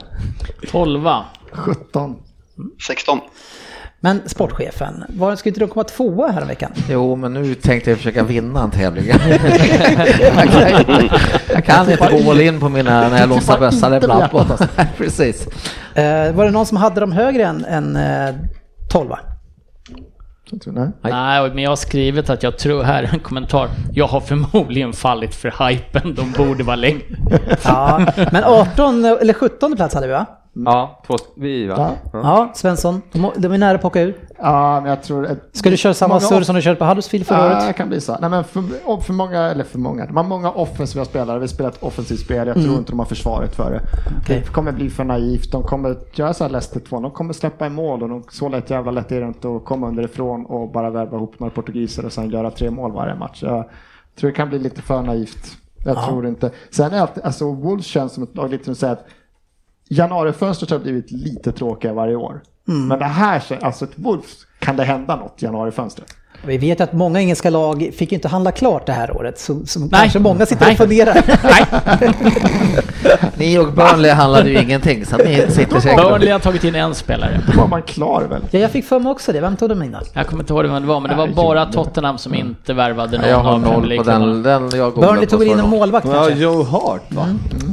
[0.72, 1.10] 12.
[1.52, 2.16] 17.
[2.88, 3.20] 16.
[4.06, 6.72] Men sportchefen, var ska inte du komma tvåa här veckan?
[6.90, 9.06] Jo, men nu tänkte jag försöka vinna en tävling.
[10.20, 11.10] jag, kan,
[11.50, 14.24] jag kan inte gå all in på mina när jag låtsar bössa det ibland.
[14.98, 15.48] Precis.
[15.96, 18.36] Eh, var det någon som hade dem högre än, än eh,
[18.92, 19.10] 12?
[20.52, 20.90] Jag tror, nej.
[21.02, 24.94] Nej, men jag har skrivit att jag tror, här är en kommentar, jag har förmodligen
[24.94, 27.04] fallit för hypen, de borde vara längre.
[27.64, 30.26] Ja, men 18 eller 17 plats hade vi va?
[30.58, 31.76] Ja, två, vi va?
[32.14, 32.20] Ja.
[32.24, 34.16] Ja, Svensson, de, de är nära att plocka ur.
[34.38, 35.28] Ja, men jag tror...
[35.28, 37.76] Ett, Ska du köra samma surr som du körde på Huddersfield förra Ja, det året?
[37.76, 38.18] kan bli så.
[38.22, 38.62] Nej, men för,
[39.02, 41.40] för många, eller för många, de har många offensiva spelare.
[41.40, 42.48] Vi spelar ett offensivt spel.
[42.48, 43.82] Jag tror inte de har försvaret för det.
[44.22, 44.42] Okej.
[44.46, 45.52] Det kommer bli för naivt.
[45.52, 47.00] De kommer göra så här Leicester 2.
[47.00, 49.66] De kommer släppa i mål och de, så lätt jävla lätt är det inte att
[49.66, 53.44] komma underifrån och bara värva ihop några portugiser och sen göra tre mål varje match.
[53.44, 53.66] Jag
[54.20, 55.58] tror det kan bli lite för naivt.
[55.86, 56.52] Jag tror inte.
[56.72, 59.06] Sen är alltid, alltså Wolves känns som ett lag lite som att säga att
[59.90, 62.42] januarifönstret har blivit lite tråkigare varje år.
[62.88, 66.16] Men det här, alltså ett Wolves, kan det hända något januarifönstret?
[66.46, 69.80] Vi vet att många engelska lag fick inte handla klart det här året, så, så
[69.80, 69.90] Nej.
[69.92, 70.78] kanske många sitter och Nej.
[70.78, 71.22] funderar.
[73.38, 76.96] Ni och Burnley handlade ju ingenting, så ni sitter säkert Burnley har tagit in en
[76.96, 77.42] spelare.
[77.54, 78.42] Då var man klar väl?
[78.52, 79.42] Ja, jag fick för mig också det.
[79.42, 80.00] Vem tog de in då?
[80.14, 83.18] Jag kommer inte ihåg vem det var, men det var bara Tottenham som inte värvade
[83.18, 84.44] någon Jag har noll på den.
[84.44, 86.34] den jag Burnley tog in en målvakt Ja, kanske?
[86.34, 87.28] Joe Hart va?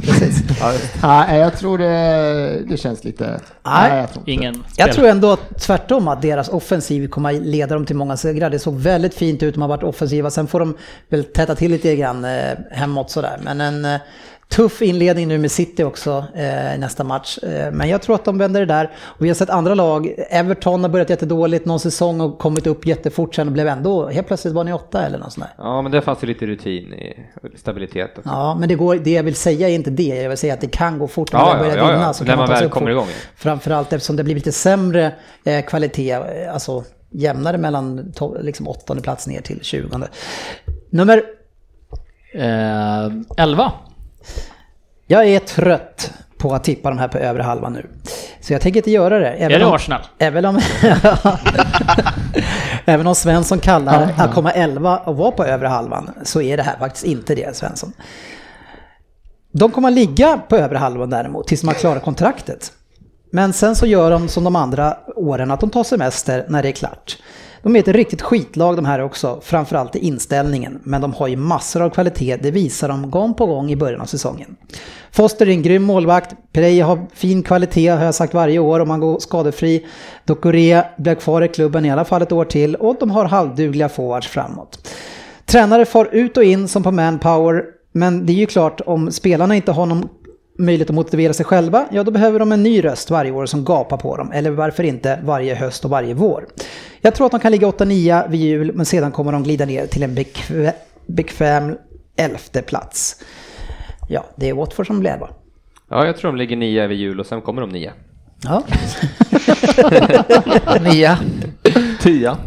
[0.05, 0.43] Precis.
[1.03, 3.39] Nej, jag tror det, det känns lite...
[3.65, 3.97] Nej.
[3.97, 4.31] jag tror inte.
[4.31, 4.93] Ingen Jag spelare.
[4.93, 8.49] tror ändå att tvärtom att deras offensiv kommer att leda dem till många segrar.
[8.53, 10.29] Det såg väldigt fint ut, de har varit offensiva.
[10.29, 10.77] Sen får de
[11.09, 13.39] väl täta till lite grann eh, hemåt sådär.
[13.43, 13.99] Men en eh,
[14.49, 17.37] tuff inledning nu med City också eh, i nästa match.
[17.37, 18.91] Eh, men jag tror att de vänder det där.
[19.01, 20.13] Och vi har sett andra lag.
[20.29, 24.27] Everton har börjat jättedåligt någon säsong och kommit upp jättefort sen och blev ändå, helt
[24.27, 25.63] plötsligt var ni åtta eller något sånt där.
[25.63, 27.13] Ja, men det fanns ju lite rutin i
[27.57, 28.29] stabilitet också.
[28.29, 30.03] Ja, men det, går, det jag vill säga är inte det.
[30.21, 31.91] Jag vill säga att det kan gå fort när Ja, man ja, börjar ja, ja.
[31.97, 32.13] vinna.
[32.13, 32.91] Så När man sig väl kommer fort.
[32.91, 33.07] igång.
[33.35, 35.11] Framförallt eftersom det blir lite sämre
[35.43, 36.83] eh, kvalitet, eh, alltså
[37.13, 40.07] jämnare mellan to- liksom åttonde plats ner till tjugonde.
[40.89, 41.23] Nummer,
[42.35, 43.05] Eh,
[43.37, 43.71] 11.
[45.07, 47.87] jag är trött på att tippa de här på övre halvan nu.
[48.41, 49.33] Så jag tänker inte göra det.
[49.33, 50.01] Även Är det om- Arsenal?
[50.17, 50.55] Även om,
[52.85, 56.63] även om Svensson kallar att komma 11 och vara på övre halvan så är det
[56.63, 57.93] här faktiskt inte det Svensson.
[59.51, 62.71] De kommer att ligga på övre halvan däremot tills man klarar kontraktet.
[63.35, 66.69] Men sen så gör de som de andra åren att de tar semester när det
[66.69, 67.17] är klart.
[67.61, 70.79] De är ett riktigt skitlag de här också, framförallt i inställningen.
[70.83, 74.01] Men de har ju massor av kvalitet, det visar de gång på gång i början
[74.01, 74.55] av säsongen.
[75.11, 78.87] Foster är en grym målvakt, Pereira har fin kvalitet har jag sagt varje år om
[78.87, 79.85] man går skadefri.
[80.25, 83.89] Dokore blir kvar i klubben i alla fall ett år till och de har halvdugliga
[83.89, 84.89] forwards framåt.
[85.45, 89.55] Tränare far ut och in som på manpower, men det är ju klart om spelarna
[89.55, 90.09] inte har någon
[90.57, 93.65] möjlighet att motivera sig själva, ja då behöver de en ny röst varje år som
[93.65, 94.31] gapar på dem.
[94.31, 96.45] Eller varför inte varje höst och varje vår.
[97.01, 99.87] Jag tror att de kan ligga 8-9 vid jul, men sedan kommer de glida ner
[99.87, 100.73] till en bekvä
[101.07, 101.77] bekväm
[102.17, 103.23] elfte plats.
[104.09, 105.29] Ja, det är Watford som blir elva.
[105.89, 107.93] Ja, jag tror de ligger nia vid jul och sen kommer de nia.
[108.43, 108.63] Ja.
[110.81, 111.17] Nia.
[112.01, 112.37] Tia.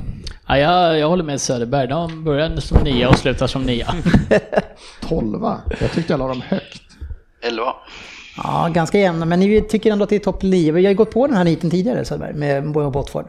[0.48, 1.88] Ja, jag, jag håller med Söderberg.
[1.88, 3.94] De börjar som nia och slutar som nia.
[5.08, 5.42] 12
[5.80, 6.85] Jag tyckte jag la dem högt.
[7.46, 7.62] 11.
[8.36, 10.72] ja, ganska jämna, men ni tycker ändå att det är topp 9.
[10.72, 13.26] Vi har ju gått på den här niten tidigare Söderberg, med Watford.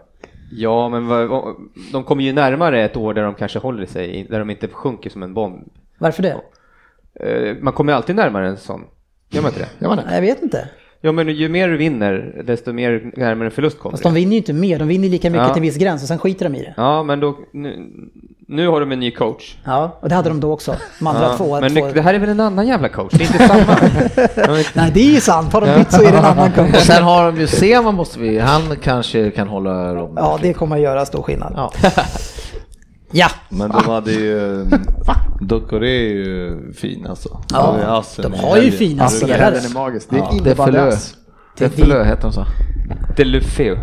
[0.52, 1.56] Ja, men vad,
[1.92, 5.10] de kommer ju närmare ett år där de kanske håller sig, där de inte sjunker
[5.10, 5.68] som en bomb.
[5.98, 6.36] Varför det?
[7.20, 8.82] Eh, Man kommer alltid närmare en sån.
[9.30, 9.88] Gör man inte det?
[9.96, 10.16] Det.
[10.16, 10.70] Jag vet inte.
[11.02, 14.32] Ja, men ju mer du vinner, desto mer närmare en förlust kommer Fast de vinner
[14.32, 15.54] ju inte mer, de vinner lika mycket Ja.
[15.54, 16.74] till en viss gräns och sen skiter de i det.
[16.78, 17.90] Ja, men då, nu,
[18.50, 19.56] nu har de en ny coach.
[19.64, 20.76] Ja, och det hade de då också.
[21.00, 21.60] De andra Ja, två.
[21.62, 21.86] men två...
[21.86, 23.14] det, det här är väl en annan jävla coach?
[23.14, 23.78] Det är inte samma.
[24.74, 25.54] Nej, det är ju sant.
[25.54, 26.76] Har de bytt så är det en annan Och coach.
[26.84, 30.14] sen har de ju Sema måste vi, han kanske kan hålla dem.
[30.16, 31.54] Ja, det kommer att göra stor skillnad.
[31.56, 31.72] Ja.
[33.12, 34.66] Ja, Men de hade ju...
[35.42, 37.42] Dokore är ju fin alltså.
[37.54, 39.52] Ja, Det de har ju fina spelare.
[39.56, 40.08] den är magisk.
[40.10, 40.56] Det är Ja, det
[41.62, 41.88] innebandyas.
[41.88, 42.46] Deflö heter de så.
[43.18, 43.78] Delufeu.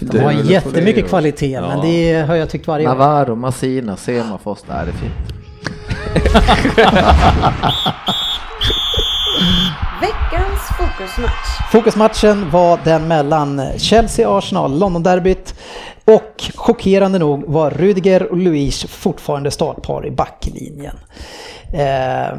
[0.00, 2.94] De har Det- jättemycket kvalitet, men det har jag tyckt varje år.
[2.94, 4.74] Navarro, Massina, Sema, Foster.
[4.74, 5.12] Nej, det är fint.
[10.00, 11.70] Veckans fokusmatch.
[11.72, 15.54] Fokusmatchen var den mellan Chelsea-Arsenal, London-derbyt.
[16.04, 20.96] Och chockerande nog var Rudiger och Luis fortfarande startpar i backlinjen.
[21.72, 22.38] Eh,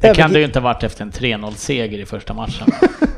[0.00, 2.66] Det kan det ju inte ha varit efter en 3-0-seger i första matchen.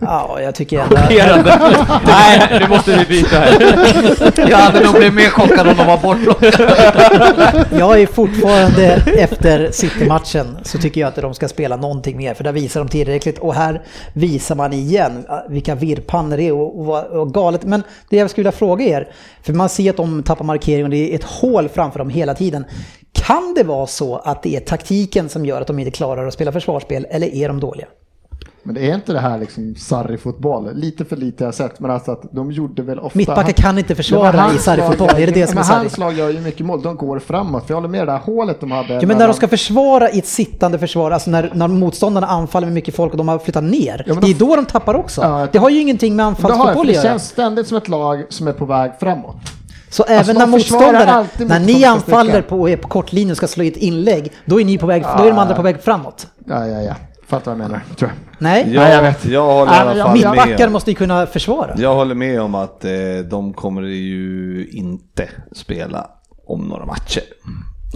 [0.00, 0.96] Ja, jag tycker ändå...
[0.96, 1.76] Chockerande.
[2.06, 4.50] Nej, nu måste vi byta här.
[4.50, 7.64] Jag hade nog blivit mer chockad om de var bortplockade.
[7.78, 12.44] Jag är fortfarande efter City-matchen så tycker jag att de ska spela någonting mer för
[12.44, 13.82] där visar de tillräckligt och här
[14.12, 17.64] visar man igen vilka virrpannor det är och, och, och galet.
[17.64, 19.08] Men det jag skulle vilja fråga er,
[19.42, 22.34] för man ser att de tappar markering och det är ett hål framför dem hela
[22.34, 22.64] tiden.
[23.12, 26.34] Kan det vara så att det är taktiken som gör att de inte klarar att
[26.34, 27.86] spela försvarsspel eller är de dåliga?
[28.68, 30.74] Men det är inte det här liksom sarri-fotboll.
[30.74, 33.18] Lite för lite jag har sett, men alltså att de gjorde väl ofta...
[33.18, 35.76] Mittbackar kan inte försvara Ja, i sarri-fotboll, är det det som är sarri?
[35.78, 37.66] hans lag gör ju mycket mål, de går framåt.
[37.66, 38.94] För jag håller med det där hålet de hade.
[38.94, 42.66] Ja, men när de ska försvara i ett sittande försvar, alltså när, när motståndarna anfaller
[42.66, 44.04] med mycket folk och de har flyttat ner.
[44.06, 45.20] Ja, men det är de- då de tappar också.
[45.20, 47.02] Ja, det har ju ingenting med det, jag, anfallsfotboll att det göra.
[47.02, 49.36] känns ständigt som ett lag som är på väg framåt.
[49.90, 53.36] Så Alltså, även de när motståndarna, när ni anfaller på, och är på kortlinjen och
[53.36, 55.62] ska slå i ett inlägg, då är, ni på väg, då är de andra på
[55.62, 56.26] väg framåt.
[56.46, 56.94] Ja, ja, ja.
[57.28, 58.18] Fattar vad jag menar, tror jag.
[58.38, 59.24] Nej, Ja, Nej, jag vet.
[59.24, 60.28] Jag håller i alla jag- fall med.
[60.30, 61.74] mittbackar om- måste ju kunna försvara.
[61.78, 62.90] Jag håller med om att eh,
[63.30, 66.10] de kommer ju inte spela
[66.46, 67.22] om några matcher.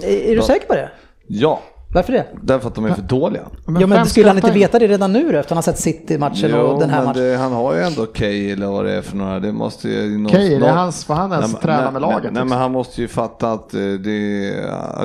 [0.02, 0.90] Är, är du säker på det?
[1.26, 1.60] Ja,
[1.94, 2.26] Varför det?
[2.42, 3.42] därför att de är för dåliga.
[3.80, 6.54] ja, men skulle han inte veta det redan nu då, efter han har sett City-matchen
[6.54, 7.22] och den här men matchen?
[7.22, 9.40] det, han har ju ändå Kay eller vad det är för några.
[9.40, 10.18] Det måste ju...
[10.18, 12.14] någon- Okej, det är någon- hans, för han ens men- tränar nej, med laget.
[12.22, 12.48] Nej, nej, liksom.
[12.48, 14.50] men han måste ju fatta att eh, det,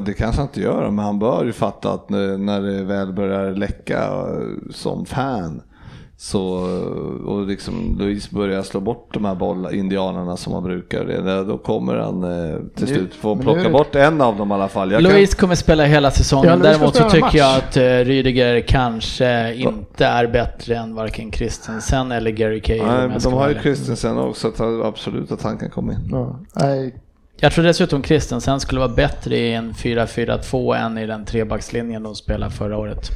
[0.06, 3.14] det kanske han inte gör, men han bör ju fatta att när, när det väl
[3.14, 5.62] börjar läcka eh, som fan
[6.20, 6.42] så,
[7.26, 11.58] och liksom Louise börjar slå bort de här boll, indianerna som han brukar, det, då
[11.58, 14.68] kommer han eh, till slut få nu plocka det- bort en av dem i alla
[14.68, 14.92] fall.
[14.92, 17.64] Jag Louise kommer spela hela säsongen, Ja, däremot så tycker jag match.
[17.68, 22.84] att uh, Rydiger kanske inte är bättre än varken Christensen eller Gary Cahill.
[22.84, 23.60] Nej, jag de har ju.
[23.60, 26.10] Christensen också, att han- absolut att han kan komma in.
[26.12, 26.96] Ja, nej,
[27.40, 32.16] Jag tror dessutom Christensen skulle vara bättre i en 4-4-2 än i den trebackslinjen de
[32.16, 33.10] spelade förra året.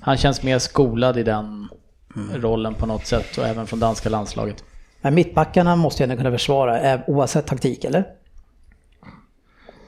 [0.00, 1.68] Han känns mer skolad i den
[2.34, 4.64] rollen på något sätt och även från danska landslaget.
[5.00, 8.04] Men mittbackarna måste ju ändå kunna försvara eh, oavsett taktik, eller?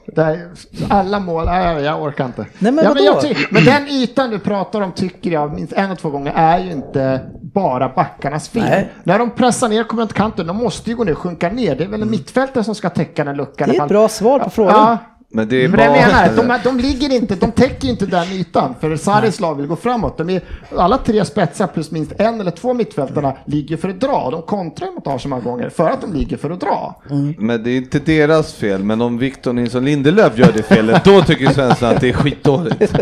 [0.05, 0.49] det är,
[0.89, 2.45] alla mål, nej, jag orkar inte.
[2.59, 5.73] Nej, men ja, men, jag ty- men den ytan du pratar om tycker jag minst
[5.73, 8.63] en och två gånger är ju inte bara backarnas fel.
[8.63, 8.89] Nej.
[9.03, 11.75] När de pressar ner kommer inte kanten, de måste ju gå ner och sjunka ner.
[11.75, 13.69] Det är väl en mittfältare som ska täcka den luckan.
[13.69, 14.75] Det är ett bra svar på frågan.
[14.75, 14.97] Ja,
[15.33, 16.37] Men det är men det jag bara...
[16.37, 18.75] menar, de, de ligger inte, de täcker inte den ytan.
[18.81, 20.17] För Saris lag vill gå framåt.
[20.17, 20.41] De är,
[20.77, 24.29] alla tre spetsar plus minst en eller två mittfältarna ligger för att dra.
[24.31, 27.01] De kontrar mot Arsenal många gånger för att de ligger för att dra.
[27.37, 31.21] Men det är inte deras fel, men om Victor Nilsson Lindelöf gör det felet, då
[31.21, 32.79] tycker Svensson att det är skitdåligt.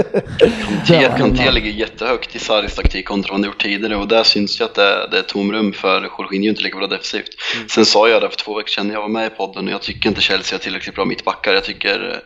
[1.17, 4.65] Kanté, ligger jättehögt i Sarris taktik kontra vad han gjort tidigare och där syns ju
[4.65, 7.29] att det, det är tomrum för Jorginho inte lika bra defensivt.
[7.67, 9.81] Sen sa jag det för två veckor sedan, jag var med i podden och jag
[9.81, 11.53] tycker inte Chelsea har tillräckligt bra mittbackar.
[11.53, 12.18] Jag tycker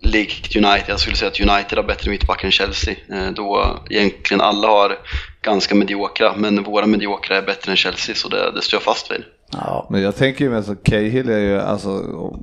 [0.00, 2.94] likt United, jag skulle säga att United har bättre mittbackar än Chelsea.
[3.12, 4.98] Eh, Då egentligen alla har
[5.42, 9.10] ganska mediokra, men våra mediokra är bättre än Chelsea så det, det står jag fast
[9.10, 9.24] vid.
[9.52, 9.86] Ja.
[9.90, 11.88] Men jag tänker ju mest att Cahill är ju, alltså,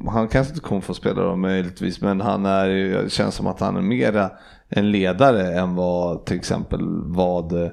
[0.07, 3.59] han kanske inte kommer få spela då möjligtvis, men han är ju, känns som att
[3.59, 4.31] han är mera
[4.69, 7.69] en ledare än vad till exempel vad eh,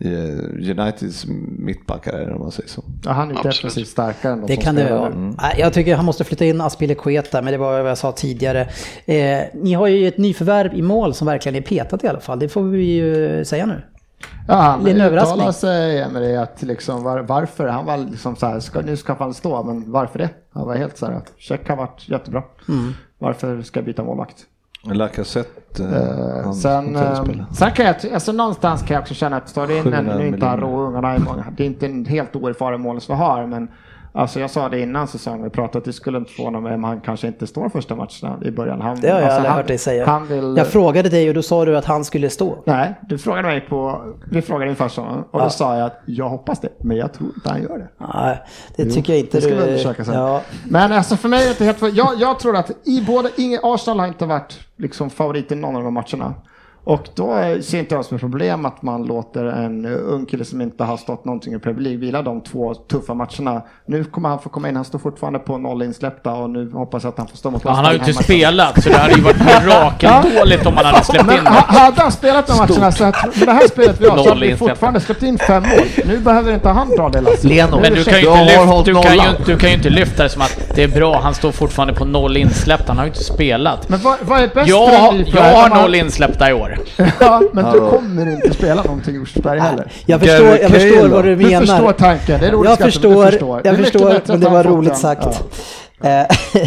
[0.00, 1.26] Uniteds
[1.58, 2.84] mittbackar är om man säger så.
[3.04, 3.56] Ja, han är Absolut.
[3.56, 5.08] defensivt starkare än de Det kan det vara.
[5.08, 8.60] Nej, Jag tycker han måste flytta in Aspilicueta, men det var vad jag sa tidigare.
[9.06, 12.38] Eh, ni har ju ett nyförvärv i mål som verkligen är petat i alla fall.
[12.38, 13.82] Det får vi ju säga nu.
[14.48, 15.52] Ja, han Det är en uttalar överraskning.
[15.52, 19.34] sig Emery att liksom var, varför, han var liksom så här, ska, nu ska han
[19.34, 20.28] stå, men varför det?
[20.52, 22.42] Han var helt så här att check har varit jättebra.
[22.68, 22.92] Mm.
[23.18, 24.36] Varför ska jag byta målvakt?
[24.82, 29.48] Lacazette, eh, Eh, sen, eh, sen kan jag, alltså någonstans kan jag också känna att
[29.48, 30.76] står det in en, 700 nu är inte han miljoner.
[30.76, 33.68] rå ungarna i många, det är inte en helt oerfaren målsförhör, men
[34.12, 36.84] Alltså jag sa det innan säsongen, vi pratade att det skulle inte förvåna mig om
[36.84, 38.80] han kanske inte står första matcherna i början.
[38.80, 40.06] Han, Det har jag alltså, aldrig han, hört dig säga.
[40.06, 42.62] Han vill, Jag frågade dig och då sa du att han skulle stå.
[42.64, 46.28] Nej, du frågade mig på, vi frågade inför säsongen och då sa jag att jag
[46.28, 47.88] hoppas det, men jag tror inte han gör det.
[48.14, 48.42] Nej,
[48.76, 49.56] det tycker jag inte det ska du...
[49.56, 50.14] vi undersöka sen.
[50.14, 50.40] Ja.
[50.68, 51.96] Men alltså för mig är det helt...
[51.96, 53.28] Jag, jag tror att i båda...
[53.36, 56.34] Ingen, Arsenal har inte varit liksom favorit i någon av de matcherna.
[56.88, 60.60] Och då ser inte jag som ett problem att man låter en ung kille som
[60.60, 63.62] inte har stått någonting i Premier League vila de två tuffa matcherna.
[63.86, 67.02] Nu kommer han få komma in, han står fortfarande på noll insläppta och nu hoppas
[67.02, 69.14] jag att han får stå mot Ja, han har ju inte spelat, så det hade
[69.14, 71.50] ju varit mirakeldåligt om han hade släppt Men in det.
[71.50, 74.40] hade han spelat de matcherna så att med det här spelet vi har så hade
[74.46, 75.86] vi fortfarande släppt in fem mål.
[76.04, 77.44] Nu behöver inte han dra det lasset.
[77.44, 79.76] Leno, Men du kan ju inte, har lyfta, hållit du, kan ju, du kan ju
[79.76, 82.96] inte lyfta det som att det är bra, han står fortfarande på noll insläppta, han
[82.98, 83.88] har ju inte spelat.
[83.88, 84.90] Men vad, vad är bäst Jag,
[85.30, 86.77] för jag har noll insläppta i år.
[87.20, 89.92] Ja, men du kommer inte spela någonting i Rosersberg heller.
[90.06, 91.60] Jag förstår, jag förstår vad du Du menar.
[91.66, 93.60] förstår tanken, det är roligt jag förstår, du förstår.
[93.64, 95.42] Jag förstår, men det var roligt sagt.
[96.02, 96.36] Eh,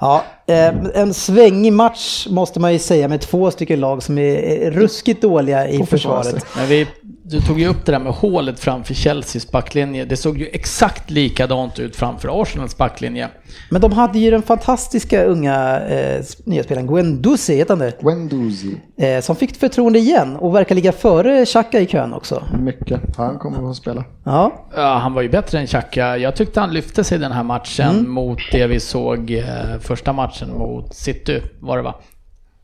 [0.00, 4.70] ja, eh, en svängig match måste man ju säga med två stycken lag som är
[4.70, 6.46] ruskigt dåliga i försvaret.
[6.56, 6.86] Men vi
[7.30, 10.04] du tog ju upp det där med hålet framför Chelseas backlinje.
[10.04, 13.28] Det såg ju exakt likadant ut framför Arsenals backlinje.
[13.70, 18.00] Men de hade ju den fantastiska unga eh, nya spelaren Guendouzi, heter han det?
[18.00, 18.80] Guendouzi.
[18.98, 22.42] Eh, som fick förtroende igen och verkar ligga före Xhaka i kön också.
[22.60, 23.00] Mycket.
[23.16, 24.04] Han kommer att spela.
[24.24, 26.16] Ja, Ja, han var ju bättre än Xhaka.
[26.16, 29.44] Jag tyckte han lyfte sig den här matchen mot det vi såg eh,
[29.80, 31.94] första matchen mot City, var det va?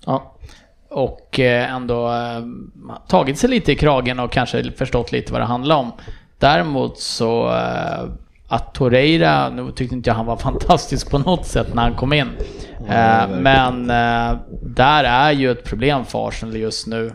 [0.06, 0.35] Ja.
[0.96, 2.42] Och eh, ändå eh,
[3.08, 5.92] tagit sig lite i kragen och kanske förstått lite vad det handlar om.
[6.38, 8.04] Däremot så eh,
[8.48, 12.12] att Torreira, nu tyckte inte jag han var fantastisk på något sätt när han kom
[12.12, 12.28] in.
[13.28, 13.86] Men
[14.62, 17.12] där är ju ett problem för Arsenal just nu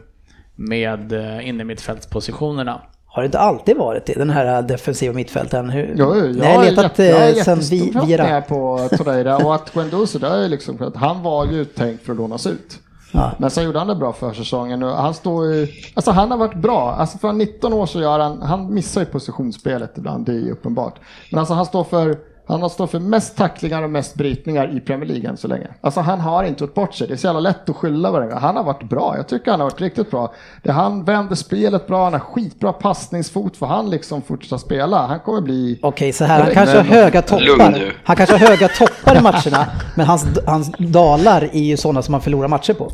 [0.56, 1.12] med
[1.44, 2.82] innermittfältspositionerna.
[3.06, 5.70] har det inte alltid varit det, den här defensiva mittfältaren?
[5.70, 8.42] Hur, Jo, jag, Nej, har letat jätte, jag har sen jättestor vi, Vira.
[8.42, 12.06] på Torreira och att Guendouzi, det är ju liksom för att han var ju tänkt
[12.06, 12.80] för att lånas ut.
[13.12, 13.32] Ja.
[13.38, 16.38] Men sen gjorde han det bra för säsongen och han står ju, alltså han har
[16.38, 16.92] varit bra.
[16.92, 20.52] Alltså för 19 år så gör han, han missar ju positionsspelet ibland, det är ju
[20.52, 20.96] uppenbart.
[21.32, 24.80] Men alltså han står för, han har stått för mest tacklingar och mest brytningar i
[24.80, 25.68] Premier League än så länge.
[25.82, 28.40] Alltså han har inte gjort bort sig, det är så jävla lätt att skylla varandra.
[28.40, 30.34] Han har varit bra, jag tycker han har varit riktigt bra.
[30.64, 35.08] Det, han vänder spelet bra, han har skitbra passningsfot för han liksom fortsätta spela.
[35.08, 35.80] Han kommer bli...
[35.82, 37.94] Okej, så här, han kanske har höga toppar.
[38.04, 42.12] Han kanske har höga toppar i matcherna, men hans, hans dalar är ju sådana som
[42.12, 42.92] man förlorar matcher på.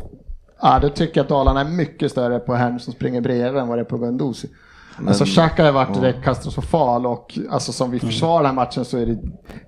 [0.62, 3.68] Ja, då tycker jag att Dalarna är mycket större på Hem som springer bredvid än
[3.68, 3.96] vad det är på
[4.98, 5.22] Guendouzi.
[5.22, 8.98] Alltså Xhaka har varit direkt katastrofal och alltså som vi försvarar den här matchen så
[8.98, 9.16] är det,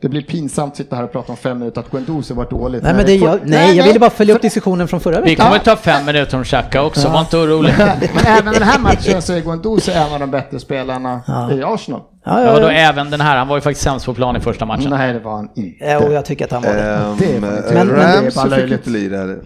[0.02, 2.82] det blir pinsamt att sitta här och prata om fem minuter att Guendouzi varit dåligt.
[2.82, 5.30] Nej, Men men det, jag, nej, jag ville bara följa upp diskussionen från förra Vi
[5.30, 5.46] veckan.
[5.46, 7.74] kommer ta fem minuter om Xhaka också, var inte orolig.
[7.78, 11.20] Men även den här matchen så är Guendouzi en av de bättre spelarna
[11.52, 12.00] i Arsenal.
[12.24, 12.70] Ja, Ja, ja, vadå, ja.
[12.72, 14.90] även den här, han var ju faktiskt sämst på plan i första matchen.
[14.90, 15.84] Nej, det var han inte.
[15.84, 16.80] Ja, och jag tycker att han var det.
[16.94, 18.86] Ehm, det är fan inte- Men- men det är Ramsey bara fick löjligt.
[18.86, 19.36] inte lira?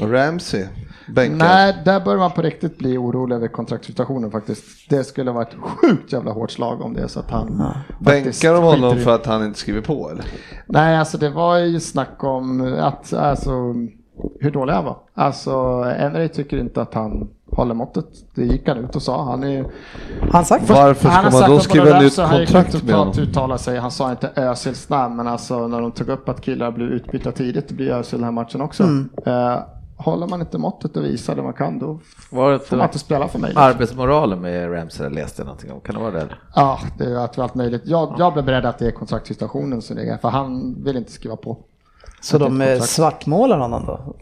[0.00, 0.64] Ramsey,
[1.14, 1.38] bänkad.
[1.38, 4.90] Nej, där bör man på riktigt bli orolig över kontraktssituationen faktiskt.
[4.90, 7.62] Det skulle vara ett sjukt jävla hårt slag om det är så att han...
[8.04, 10.24] faktiskt Bänkar de honom för att han inte skriver på eller?
[10.66, 13.50] Nej, alltså det var ju snack om att, alltså,
[14.40, 14.96] hur dålig han var.
[15.14, 15.50] Alltså,
[15.98, 18.06] Emery tycker inte att han håller måttet.
[18.34, 19.24] Det gick han ut och sa.
[19.24, 19.66] Han är
[20.32, 23.14] Han sagt Varför ska man då skriva nytt kontrakt med honom?
[23.18, 23.78] uttala sig.
[23.78, 27.32] Han sa inte Özils namn, men alltså när de tog upp att killar blev utbytta
[27.32, 28.82] tidigt, det blir Özil den här matchen också.
[28.82, 29.10] Mm.
[29.26, 29.58] Eh,
[30.04, 31.98] håller man inte måttet och visar det man kan, då
[32.30, 33.52] Var får man inte spela för mig.
[33.56, 35.80] arbetsmoralen med Ramsey läste jag någonting om?
[35.80, 36.28] Kan det vara det?
[36.54, 37.82] Ja, det är allt, allt möjligt.
[37.84, 41.36] Jag, jag blev beredd att det är kontraktssituationen som ligger, för han vill inte skriva
[41.36, 41.58] på.
[42.20, 43.96] Så Att det är de eh, svartmålar honom då?
[43.96, 44.14] Han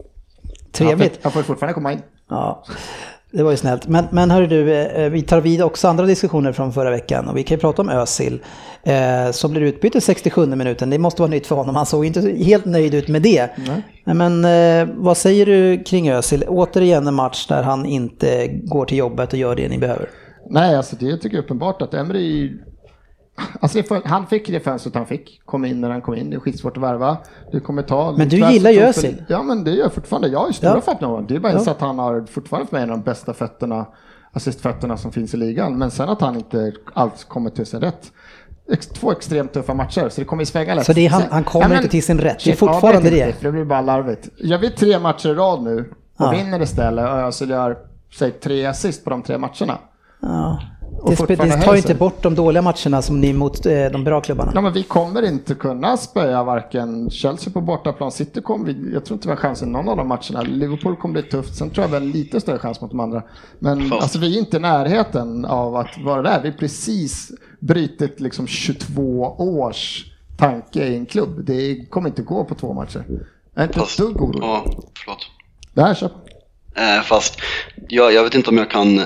[0.73, 1.15] Trevligt.
[1.17, 2.03] får, han får fortfarande komma in.
[2.29, 2.65] Ja,
[3.33, 3.89] det var ju snällt.
[3.89, 7.37] Men, men hörru du, eh, vi tar vid också andra diskussioner från förra veckan och
[7.37, 8.41] vi kan ju prata om Özil.
[8.83, 11.77] Eh, som blir utbytt i 67 minuten, det måste vara nytt för honom.
[11.77, 13.51] Han såg inte helt nöjd ut med det.
[13.57, 13.83] Nej.
[14.05, 16.45] Men eh, vad säger du kring Özil?
[16.49, 20.09] Återigen en match där han inte går till jobbet och gör det ni behöver.
[20.51, 22.53] Nej, alltså det tycker jag är uppenbart att Emery
[23.60, 26.36] Alltså för, han fick det fönstret han fick, kom in när han kom in, det
[26.36, 27.16] är skitsvårt att värva.
[27.52, 28.15] Det kommer ta...
[28.19, 29.24] Men du gillar ju Özil.
[29.28, 30.81] Ja men det gör jag fortfarande, jag har ju stora Ja.
[30.81, 31.27] förhoppningar om honom.
[31.28, 31.59] Det är bara Ja.
[31.59, 33.86] så att han har fortfarande för mig en av de bästa fötterna,
[34.32, 35.78] assistfötterna som finns i ligan.
[35.78, 38.12] Men sen att han inte alls kommer till sin rätt.
[38.94, 40.86] Två extremt tuffa matcher, så det kommer i svänga lätt.
[40.86, 42.44] Så det är han- han kommer inte till sin rätt.
[42.44, 43.27] Det är fortfarande det.
[43.27, 44.28] inte, För det blir bara larvigt.
[44.36, 46.31] Gör vi tre matcher i rad nu och Ja.
[46.31, 47.77] vinner istället och Özil gör,
[48.19, 49.78] säg tre assist på de tre matcherna.
[50.20, 50.60] Ja.
[51.07, 54.53] Det, det tar inte bort de dåliga matcherna som ni mot eh, de bra klubbarna.
[54.55, 59.05] Ja, men vi kommer inte kunna spöa varken Chelsea på bortaplan, City kommer vi, jag
[59.05, 60.43] tror inte vi har chansen i någon av de matcherna.
[60.43, 63.01] Liverpool kommer bli tufft, sen tror jag vi har en lite större chans mot de
[63.01, 63.23] andra.
[63.59, 66.41] Men Fast- alltså, vi är inte i närheten av att vara där.
[66.43, 67.31] Vi har precis
[67.61, 70.05] brutit liksom 22 års
[70.39, 71.45] tanke i en klubb.
[71.45, 73.05] Det kommer inte gå på två matcher.
[73.55, 74.43] Jag är inte ett dugg orolig.
[74.43, 74.65] ja,
[75.05, 75.19] förlåt.
[75.75, 76.20] Det här köper
[76.77, 77.37] Eh, fast
[77.89, 79.01] jag, jag vet inte om jag kan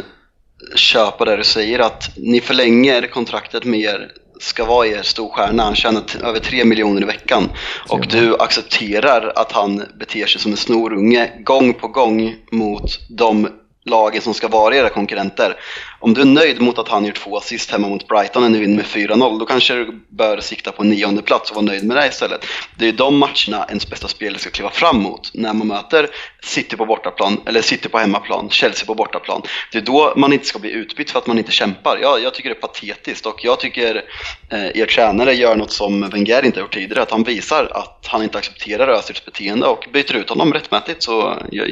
[0.74, 5.74] köpa det du säger att ni förlänger kontraktet med er ska vara er storstjärna, han
[5.74, 7.50] tjänar över 3 miljoner i veckan.
[7.88, 13.48] Och du accepterar att han beter sig som en snorunge gång på gång mot de
[13.84, 15.56] lagen som ska vara era konkurrenter.
[16.00, 18.58] Om du är nöjd mot att han gör två assist hemma mot Brighton när ni
[18.58, 21.84] vinner med 4-0, då kanske du bör sikta på en nionde plats och vara nöjd
[21.84, 22.46] med det istället.
[22.78, 26.10] Det är de matcherna ens bästa spelare ska kliva fram mot, när man möter
[26.42, 29.42] City på bortaplan, eller City på hemmaplan, Chelsea på bortaplan.
[29.72, 31.98] Det är då man inte ska bli utbytt för att man inte kämpar.
[32.02, 34.04] Jag, jag tycker det är patetiskt och jag tycker
[34.50, 38.06] eh, er tränare gör något som Wenger inte har gjort tidigare, att han visar att
[38.06, 41.02] han inte accepterar Özils beteende och byter ut honom rättmätigt.
[41.02, 41.68] Så jag,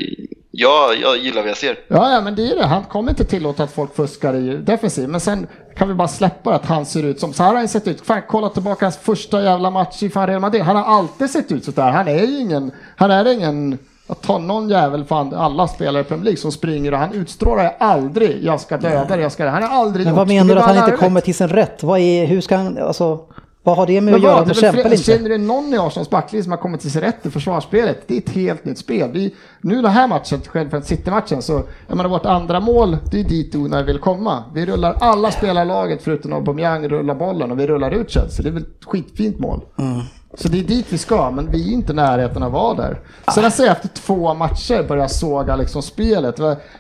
[0.51, 1.79] jag, jag gillar vad jag ser.
[1.89, 2.67] Ja, ja, men det är det.
[2.67, 5.09] Han kommer inte tillåta att folk fuskar i defensiv.
[5.09, 5.47] Men sen
[5.77, 8.01] kan vi bara släppa att han ser ut som, så här har han sett ut.
[8.01, 10.63] Fan, kolla tillbaka hans första jävla match i fan Real Madrid.
[10.63, 11.91] Han har alltid sett ut så där.
[11.91, 16.05] Han är ju ingen, han är ingen, Att ta någon jävel, fan alla spelare i
[16.05, 19.63] Premier League som springer och han utstrålar aldrig jag ska döda dig, jag ska Han
[19.63, 21.83] har aldrig Men vad Det menar du att han inte kommer till sin rätt?
[21.83, 23.21] Vad är, hur ska han, alltså,
[23.63, 24.97] vad har det med att göra väl kämpar inte?
[24.97, 28.03] Känner du någon i Arsenals backlinje som har kommit till sin rätt i försvarsspelet?
[28.07, 29.11] Det är ett helt nytt spel.
[29.13, 33.25] Vi, nu den här matchen, själv City-matchen, så jag menar vårt andra mål, det är
[33.25, 34.45] dit Una vill komma.
[34.55, 38.43] Vi rullar alla spelarlaget förutom Aubameyang rullar bollen och vi rullar ut Chelsea.
[38.43, 39.61] Det är väl ett skitfint mål.
[39.79, 40.01] Mm.
[40.35, 42.75] Så det är dit vi ska, men vi är inte i närheten av att vara
[42.75, 43.01] där.
[43.35, 46.37] Sen jag säger efter två matcher börjar jag såga liksom spelet.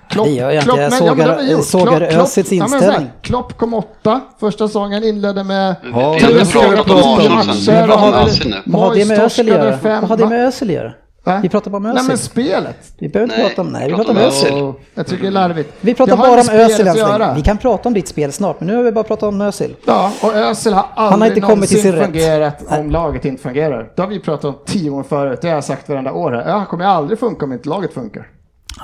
[0.08, 0.64] Klopp, Det gör jag inte.
[0.64, 3.10] Klopp, Jag men- sågar- men sågar Klopp- Özils ja, men så här, inställning.
[3.22, 7.88] Klopp kom åtta första säsongen, inledde med inte pratat om matcher, sen.
[7.88, 10.92] Vad har det med Özil att göra?
[11.30, 11.36] Özil?
[11.36, 11.40] Va?
[11.42, 12.18] Vi pratar bara om Nej men Özil.
[12.18, 12.76] spelet.
[12.98, 14.48] Vi behöver inte Nej, prata om, nej, vi pratar om Özil.
[14.52, 14.72] Özil.
[14.94, 15.72] Jag tycker det är larvigt.
[15.80, 16.98] Vi pratar bara om Özil än så länge.
[16.98, 17.34] göra.
[17.34, 19.76] Vi kan prata om ditt spel snart, men nu har vi bara pratat om Özil.
[19.86, 22.04] Ja, och Özil har aldrig Han har inte kommit till sin rätt.
[22.04, 23.92] fungerat om laget inte fungerar.
[23.96, 26.32] Det har vi pratat om tio gånger förut, det har jag sagt varenda år.
[26.32, 26.48] här.
[26.48, 28.26] Ja, han kommer aldrig funka om inte laget funkar.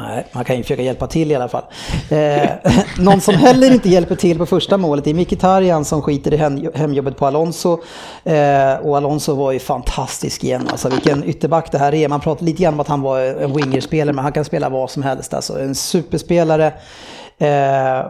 [0.00, 1.64] Nej, man kan ju försöka hjälpa till i alla fall.
[2.10, 2.50] Eh,
[2.98, 7.16] någon som heller inte hjälper till på första målet är Mkhitaryan som skiter i hemjobbet
[7.16, 7.80] på Alonso.
[8.24, 10.68] Eh, och Alonso var ju fantastisk igen.
[10.70, 12.08] Alltså vilken ytterback det här är.
[12.08, 14.90] Man pratar lite grann om att han var en wingerspelare, men han kan spela vad
[14.90, 15.34] som helst.
[15.34, 16.72] Alltså en superspelare.
[17.38, 18.06] Eh,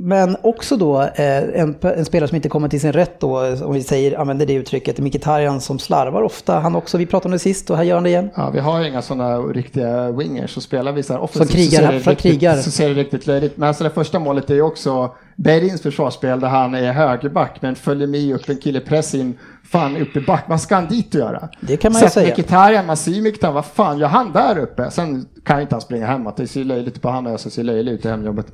[0.00, 3.72] men också då eh, en, en spelare som inte kommer till sin rätt då, om
[3.72, 6.58] vi säger, använder det uttrycket, Mkhitaryan som slarvar ofta.
[6.58, 8.30] Han också, vi pratade om det sist och här gör han det igen.
[8.34, 11.80] Ja, vi har ju inga sådana riktiga wingers så spelar vi så här offensivt krigar,
[11.80, 12.56] så ser riktigt, krigar.
[12.56, 13.56] Så ser det riktigt löjligt.
[13.56, 17.74] Men alltså det första målet är ju också Berins försvarsspel där han är högerback men
[17.74, 19.38] följer med upp en kille press in
[19.70, 20.44] fan upp i back.
[20.48, 21.48] Vad ska han dit och göra?
[21.60, 22.32] Det kan man ju säga.
[22.32, 24.90] Mkhitaryan, man ser ju Mkhitaryan, vad fan gör han där uppe?
[24.90, 27.50] Sen kan inte han springa hemåt, det ser löjligt ut på han och jag så
[27.50, 28.46] ser löjligt ut i hemjobbet.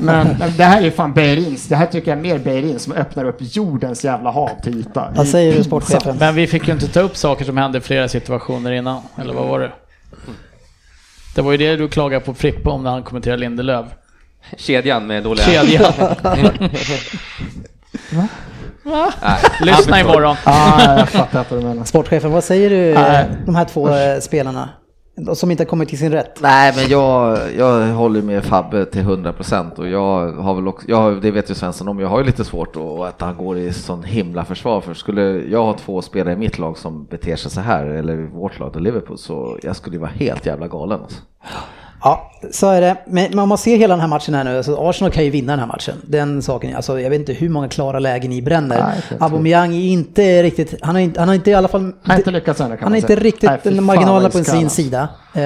[0.00, 3.24] Men det här är fan Beirins, det här tycker jag är mer Beirin som öppnar
[3.24, 5.12] upp jordens jävla hav till yta.
[5.16, 6.16] Vad säger du sportchefen?
[6.16, 9.34] Men vi fick ju inte ta upp saker som hände i flera situationer innan, eller
[9.34, 9.72] vad var det?
[11.34, 13.86] Det var ju det du klagade på Frippe om när han kommenterade Lindelöf.
[14.56, 15.44] Kedjan med dåliga...
[15.44, 15.92] Kedja.
[18.86, 19.10] Nej,
[19.60, 20.36] Lyssna imorgon.
[20.44, 21.84] Ah, jag fattar inte vad du menar.
[21.84, 23.26] Sportchefen, vad säger du Nej.
[23.46, 24.68] de här två eh, spelarna?
[25.34, 26.40] Som inte har kommit till sin rätt.
[26.40, 31.22] Nej, men jag, jag håller med Fabbe till 100% och jag har väl också, jag,
[31.22, 33.72] det vet ju Svensson om, jag har ju lite svårt att, att han går i
[33.72, 37.50] sån himla försvar för skulle jag ha två spelare i mitt lag som beter sig
[37.50, 41.00] så här, eller i vårt lag, Liverpool, så jag skulle ju vara helt jävla galen
[41.00, 41.20] alltså.
[42.04, 42.96] Ja, så är det.
[43.06, 45.60] Men man ser hela den här matchen här nu, alltså Arsenal kan ju vinna den
[45.60, 45.94] här matchen.
[46.06, 48.82] Den saken, alltså jag vet inte hur många klara lägen ni bränner.
[48.82, 51.80] Nej, Aubameyang är inte riktigt, han har inte, han har inte i alla fall...
[51.80, 54.70] Han har inte lyckats ännu kan Han man har inte riktigt Nej, marginalerna på sin
[54.70, 55.08] sida.
[55.34, 55.40] Eh,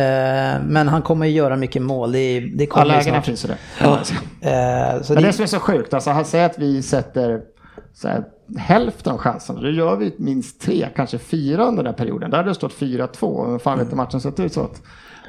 [0.67, 3.49] men han kommer ju göra mycket mål, det, det Ja, kommer ju lägena finns ju
[3.49, 3.85] det.
[3.85, 7.41] Eh, så Men det som är så sjukt, alltså han säger att vi sätter
[8.05, 8.25] här,
[8.59, 12.31] hälften av chanserna, då gör vi minst tre, kanske fyra under den här perioden.
[12.31, 14.83] Där hade det stått 4-2, men fan vet inte matchen sett ut så att...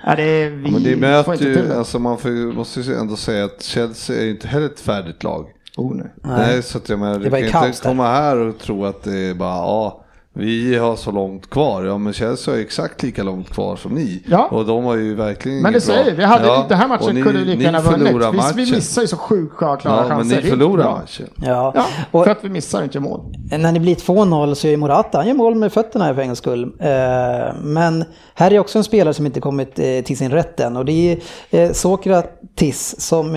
[0.06, 3.16] Ja, det är, vi men det får möter ju, alltså man får, måste ju ändå
[3.16, 5.46] säga att Chelsea är ju inte heller ett färdigt lag.
[5.78, 6.08] Oh, nej.
[6.24, 9.18] Nej, så att jag menar, Det du kan inte komma här och tro att det
[9.18, 10.06] är bara, ja,
[10.40, 11.84] vi har så långt kvar.
[11.84, 14.24] Ja, men Chelsea har exakt lika långt kvar som ni.
[14.28, 14.48] Ja.
[14.52, 17.22] Och de har ju verkligen Men det säger vi, hade Ja, den här matchen ni-
[17.22, 18.08] kunde vi lika ni gärna vunnit.
[18.08, 18.76] förlorar Vi, vi matchen.
[18.76, 20.26] missar ju så sjukt klara Ja, men chanser.
[20.30, 20.98] ni är inte förlorar bra.
[21.00, 21.28] matchen.
[21.36, 21.72] ja.
[21.76, 23.22] Ja, Och, för att vi missar inte mål.
[23.60, 26.64] När det blir 2-0 så är Morata, han gör mål med fötterna för en skull.
[26.80, 26.90] Eh,
[27.62, 28.04] Men
[28.34, 30.92] här är också en spelare som inte kommit eh, till sin rätt än och det
[31.12, 31.18] är
[31.60, 33.36] eh, Sokratis som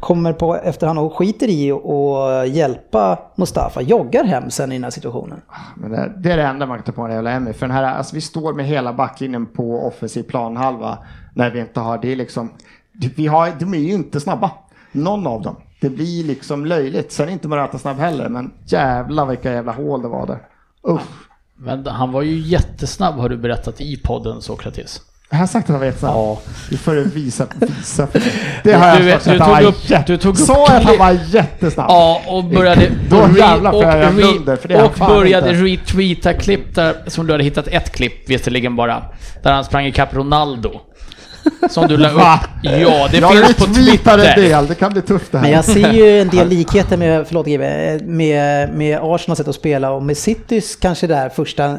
[0.00, 4.90] kommer på efterhand och skiter i att hjälpa Mustafa, joggar hem sen i den här
[4.90, 5.40] situationen.
[5.76, 7.52] Men det, det är det enda man kan ta på en jävla Emmy.
[7.52, 10.98] För den här, alltså vi står med hela backlinjen på offensiv planhalva
[11.34, 12.50] när vi inte har det liksom.
[13.16, 14.50] Vi har, de är ju inte snabba.
[14.92, 15.56] Någon av dem.
[15.80, 17.12] Det blir liksom löjligt.
[17.12, 20.38] Sen är inte Morata snabb heller, men jävla vilka jävla hål det var där.
[20.88, 21.28] Usch.
[21.56, 25.00] Men han var ju jättesnabb har du berättat i podden Sokrates.
[25.30, 26.14] Jag har sagt att han var jättesnabb.
[26.14, 26.38] Ja.
[26.70, 28.24] Du får visa, visa för det.
[28.64, 30.84] Det har jag Du- sagt du han tog upp- du tog upp Sa jag att
[30.84, 31.86] han var jättesnabb?
[31.90, 35.62] Ja, och började, Då jävlar får jag blunder, för det och började inte.
[35.64, 39.02] retweeta klipp där, som du hade hittat ett klipp visserligen bara,
[39.42, 40.80] där han sprang ikapp Ronaldo.
[41.70, 42.20] Som du la upp.
[42.62, 44.42] Ja, det jag finns på retweetar en Twitter.
[44.42, 45.42] del, det kan bli tufft det här.
[45.44, 47.62] Men jag ser ju en del likheter med, förlåt GB,
[48.02, 51.76] med, med Arsenals sätt att spela och med Citys kanske där första eh,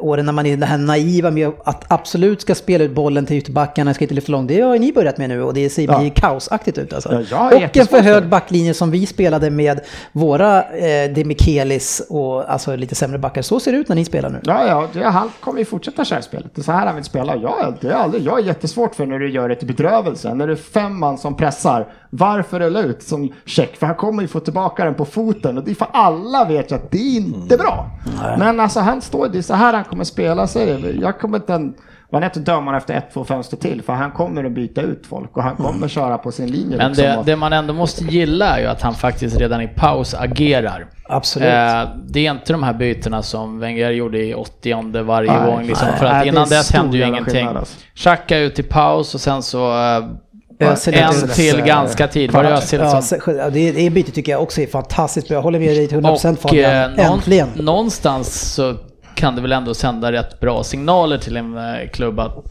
[0.00, 3.36] åren när man är det här naiva med att absolut ska spela ut bollen till
[3.36, 4.48] ytterbackarna, ska inte för långt.
[4.48, 6.10] Det har ju ni börjat med nu och det ser Ja.
[6.14, 7.22] kaosaktigt ut alltså.
[7.30, 9.80] Ja, och en för hög backlinje som vi spelade med
[10.12, 13.42] våra eh, Demichelis och alltså lite sämre backar.
[13.42, 14.40] Så ser det ut när ni spelar nu.
[14.44, 16.46] Ja, ja, det, han kommer ju fortsätta köra spelet.
[16.54, 17.36] Det är så här han vill spela.
[17.36, 18.42] Jag, det är aldrig, jag är
[18.82, 20.34] jättesvårt för när du gör det till bedrövelse.
[20.34, 21.86] När det är fem man som pressar.
[22.10, 23.76] Varför rulla ut som check?
[23.76, 25.58] För han kommer ju få tillbaka den på foten.
[25.58, 27.90] Och det är för alla vet ju att det är inte bra.
[28.38, 30.46] Men alltså han står, det är så här han kommer spela.
[30.54, 30.92] Det.
[31.00, 31.74] Jag kommer inte en,
[32.12, 35.06] Man är inte döma efter ett, två fönster till för han kommer att byta ut
[35.06, 36.76] folk och han kommer köra på sin linje.
[36.76, 37.04] Men liksom.
[37.06, 40.14] det, Och- det man ändå måste gilla är ju att han faktiskt redan i paus
[40.14, 40.86] agerar.
[41.08, 41.48] Absolut.
[41.48, 45.66] Eh, det är inte de här bytena som Wenger gjorde i 80 varje Nej, gång.
[45.66, 47.34] Liksom, nej, för att nej, det innan dess hände ju ingenting.
[47.34, 48.34] skillnad, alltså.
[48.34, 52.30] Ut i paus och sen så eh, Özil en till ganska tid.
[52.30, 53.02] Var det Özil Ja, som...
[53.02, 55.34] så- ja, det, det bytet tycker jag också är fantastiskt bra.
[55.36, 56.98] Jag håller med dig till 100% Och Fabian.
[56.98, 57.48] eh, Äntligen.
[57.54, 58.74] någonstans så
[59.14, 62.44] kan det väl ändå sända rätt bra signaler till en eh, klubb att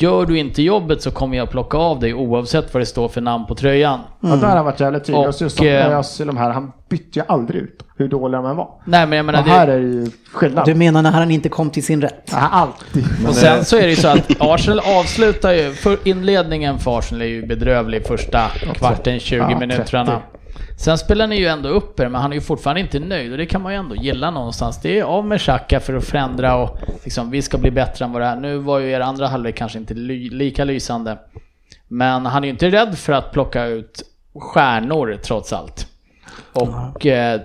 [0.00, 3.20] gör du inte jobbet så kommer jag plocka av dig oavsett vad det står för
[3.20, 4.00] namn på tröjan.
[4.20, 5.20] Ja, där har han varit jävligt tydlig.
[5.20, 8.50] Och, Och just som eh, de här, han bytte ju aldrig ut hur dåliga de
[8.50, 8.68] än var.
[8.84, 10.66] Nej men jag menar och här det, är det ju skillnad.
[10.66, 12.30] Du menar när han inte kom till sin rätt?
[12.32, 13.04] Ja, alltid.
[13.28, 17.22] och sen så är det ju så att Arsenal avslutar ju, för inledningen för Arsenal
[17.22, 20.20] är ju bedrövlig första kvarten, 20 Ja, minuterna.
[20.56, 20.72] 30.
[20.76, 23.38] Sen spelar ni ju ändå upp er, men han är ju fortfarande inte nöjd och
[23.38, 24.80] det kan man ju ändå gilla någonstans.
[24.82, 28.12] Det är av med Xhaka för att förändra och liksom, vi ska bli bättre än
[28.12, 28.36] vad det är.
[28.36, 31.18] Nu var ju er andra halvlek kanske inte ly- lika lysande.
[31.88, 34.02] Men han är ju inte rädd för att plocka ut
[34.34, 35.86] stjärnor trots allt.
[36.52, 37.40] Och eh,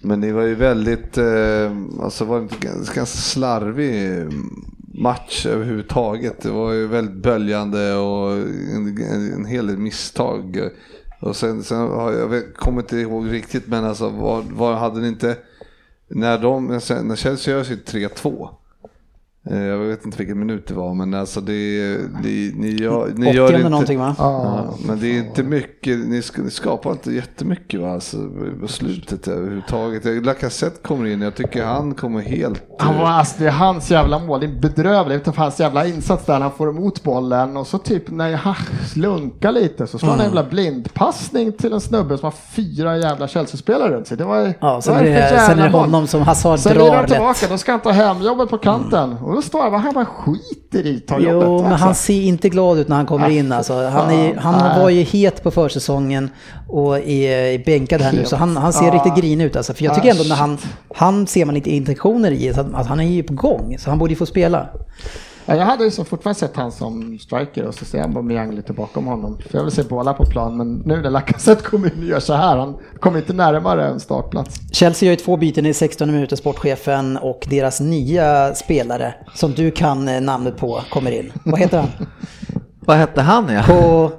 [0.00, 1.72] Men det var ju väldigt, eh,
[2.02, 4.26] alltså var det inte ganska, slarvig
[4.94, 6.42] match överhuvudtaget.
[6.42, 10.58] Det var ju väldigt böljande och en, en, en hel del misstag.
[11.20, 15.00] Och sen, sen har jag, jag kommer inte ihåg riktigt men alltså vad, vad hade
[15.00, 15.36] ni inte,
[16.08, 18.48] när de, när Chelsea gör sitt 3-2
[19.50, 21.52] eh, Jag vet inte vilken minut det var men alltså det,
[22.22, 23.68] ni, ni gör, ni gör 80 inte...
[23.68, 24.14] någonting va?
[24.18, 28.16] Ja, men det är inte mycket, ni, sk- ni skapar inte jättemycket va, alltså,
[28.60, 30.24] på slutet överhuvudtaget.
[30.26, 32.62] Lacazette kommer in, jag tycker han kommer helt...
[32.78, 36.26] Han var, alltså, det är hans jävla mål, det är bedrövligt för hans jävla insats
[36.26, 38.54] där han får emot bollen och så typ när han
[38.86, 40.36] slunkar lite så slår han en Mm.
[40.36, 44.16] jävla blindpassning till en snubbe som har fyra jävla Chelsea-spelare runt sig.
[44.16, 46.74] Det var, Ja, sen det var är det, sen är det honom som Hazard Sen
[46.76, 47.50] drar han tillbaka, lätt.
[47.50, 49.16] då ska han ta hem jobbet på kanten.
[49.30, 51.48] Och då står han bara, skiter i ta jobbet.
[51.48, 51.84] Jo, men alltså.
[51.86, 53.86] han ser inte glad ut när han kommer Ah, in alltså.
[53.88, 56.30] Han, är, han var ju het på försäsongen
[56.68, 58.94] och är, bänkad här nu, så han, han ser Ja.
[58.94, 59.74] riktigt grinig ut alltså.
[59.74, 60.58] För jag tycker Ah, ändå när han,
[60.94, 63.76] han ser man lite intentioner i, så att, att han är ju på gång.
[63.78, 64.68] Så han borde ju få spela.
[65.46, 68.54] Ja, jag hade ju så fortfarande sett han som striker och så ser jag Aubameyang
[68.54, 69.38] lite bakom honom.
[69.50, 72.20] För jag vill se båda på plan, men nu när Lacazette kommer in och gör
[72.20, 74.60] så här, han kommer inte närmare en startplats.
[74.72, 79.70] Chelsea gör ju två byten i 16 minuter, sportchefen och deras nya spelare, som du
[79.70, 81.32] kan eh, namnet på, kommer in.
[81.44, 81.88] Vad heter han?
[82.80, 83.62] Vad hette han ja?
[83.62, 84.10] Ko...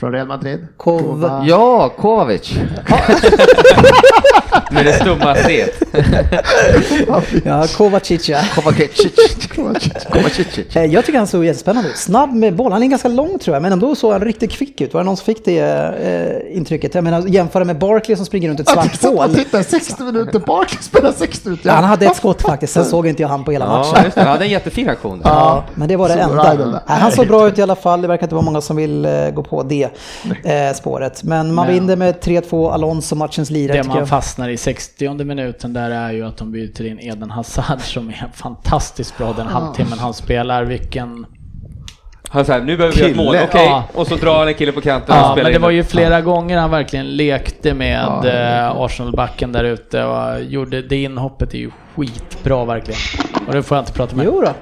[0.00, 0.66] Från Real Madrid.
[0.76, 1.44] Kova...
[1.46, 2.52] Ja, Kovacic.
[4.70, 5.66] Med det stumma C.
[7.44, 8.38] Ja, Kovacic ja.
[8.54, 9.18] Kovacic.
[10.12, 10.76] Kovacic.
[10.76, 11.96] Eh, Jag tycker han såg jättespännande ut.
[11.96, 12.72] Snabb med boll.
[12.72, 14.94] Han är ganska lång tror jag, men ändå såg han riktigt kvick ut.
[14.94, 16.94] Var det någon som fick det eh, intrycket?
[16.94, 19.18] Jag menar, jämföra med Barkley som springer runt ett svart hål.
[19.30, 21.68] och tittade, 60 minuter bak, spelar 60 minuter.
[21.68, 24.04] Ja, han hade ett skott faktiskt, sen såg inte jag han på hela Ja, matchen.
[24.04, 24.20] just det.
[24.22, 25.20] Han hade en jättefin aktion.
[25.24, 26.82] Ja, men det var det Så enda.
[26.86, 28.02] Han såg bra ut i alla fall.
[28.02, 29.89] Det verkar inte vara många som vill eh, gå på det
[30.44, 31.22] eh, spåret.
[31.24, 34.08] Men man Men- vinner med 3-2, Alonso matchens lirare det man jag.
[34.08, 38.30] fastnar i 60 minuten där är ju att de byter in Eden Hazard som är
[38.34, 40.64] fantastiskt bra den halvtimmen han spelar.
[40.64, 41.26] Vilken...
[42.32, 43.64] Han sa nu behöver vi göra ett mål, okej.
[43.66, 43.84] Ja.
[43.94, 45.70] Och så drar han en kille på kanten och Ja, spelar men det in var
[45.70, 51.54] ju flera gånger han verkligen lekte med eh, Arsenal-backen där ute och gjorde det inhoppet
[51.54, 53.00] är ju skitbra verkligen.
[53.46, 54.26] Och det får jag inte prata med.
[54.26, 54.52] Jo då.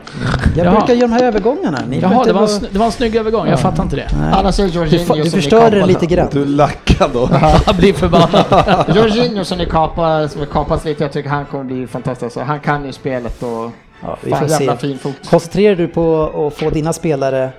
[0.57, 0.75] jag Jaha.
[0.77, 1.79] brukar göra de här övergångarna.
[1.89, 4.09] Ni Jaha, det var, en, det var en snygg övergång, jag fattar inte det.
[4.33, 6.29] Annars är Du, Jorginho fa- du ni förstörde den lite grann.
[6.33, 7.29] Du lackar då.
[7.67, 8.85] Jag blir förbannad.
[8.97, 12.33] Jorginho som ni kapar, som kapas lite, jag tycker han kommer bli fantastisk.
[12.35, 13.71] Så Han kan ju spelet och
[14.03, 14.81] Ja, vi fan får jävla se.
[14.89, 15.15] fin fot.
[15.31, 17.51] Koncentrerar du på att få dina spelare...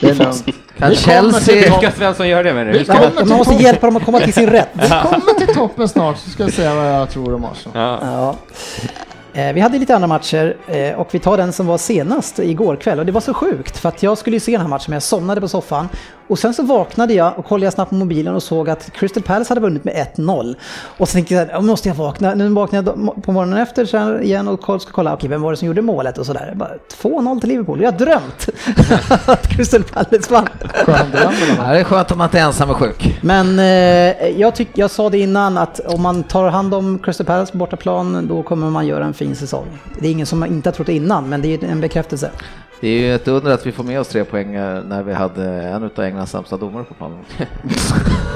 [0.00, 0.44] Det är lugnt.
[0.78, 1.78] Kan Chelsea...
[1.78, 2.84] Ska Svensson göra det du?
[2.84, 4.68] kommer Man måste hjälpa dem att komma till sin rätt.
[4.72, 7.98] Vi kommer till toppen snart så ska vi se vad jag tror om Arsenal.
[8.02, 8.36] Ja.
[9.32, 9.40] Ja.
[9.40, 12.76] Eh, Vi hade lite andra matcher eh, och vi tar den som var senast igår
[12.76, 14.84] kväll och det var så sjukt för att jag skulle ju se den här matchen
[14.88, 15.88] men jag somnade på soffan
[16.32, 19.50] och sen så vaknade jag och kollade snabbt på mobilen och såg att Crystal Palace
[19.50, 20.54] hade vunnit med 1-0
[20.98, 24.48] och så tänkte jag "Ja, måste jag vakna, nu vaknade jag på morgonen efter igen
[24.48, 26.52] och ska kolla okej vem var det som gjorde målet och sådär.
[26.56, 26.70] Bara
[27.02, 28.48] 2-0 till Liverpool, jag har drömt
[29.28, 30.48] att Crystal Palace vann.
[30.86, 33.18] Det är skönt om man inte är ensam och sjuk.
[33.22, 37.26] Men eh, jag, tyck, jag sa det innan att om man tar hand om Crystal
[37.26, 39.66] Palace på bortaplan då kommer man göra en fin säsong.
[40.00, 42.30] Det är ingen som inte har trott innan men det är en bekräftelse.
[42.82, 45.12] Det är ju ett under att vi får med oss tre poäng eh, när vi
[45.12, 47.18] hade en av Englands sämsta domare på planen.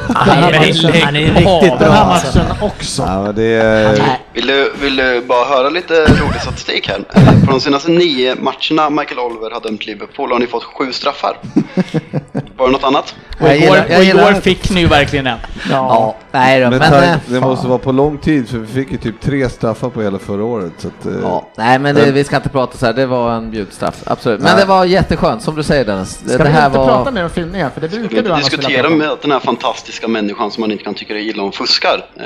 [0.08, 2.38] Han är, han är riktigt bra Den här alltså.
[2.38, 3.02] matchen också.
[3.02, 4.18] Ja, är...
[4.32, 7.04] Vill du, vill du bara höra lite rolig statistik här?
[7.14, 10.92] Eh, På de senaste nio matcherna Michael Oliver har dömt Liverpool har ni fått sju
[10.92, 11.38] straffar.
[12.56, 13.14] Var det något annat?
[13.40, 15.38] Och igår, och igår fick ni ju verkligen en.
[15.70, 16.90] Ja, nej då, Men, men...
[16.90, 19.90] tack, eh, det måste vara på lång tid för vi fick ju typ tre straffar
[19.90, 20.72] på hela förra året.
[20.78, 23.50] Så att, Ja, nej men det, vi ska inte prata så här, det var en
[23.50, 24.35] bjudstraff, absolut.
[24.40, 24.60] Men Nej.
[24.60, 26.10] det var jätteskönt, som du säger Dennis.
[26.26, 26.86] Ska det vi här inte var...
[26.86, 27.70] prata mer om filmningen?
[27.70, 30.94] För det brukar du annars diskutera med den här fantastiska människan som man inte kan
[30.94, 32.04] tycka är illa om fuskar?
[32.16, 32.24] Eh,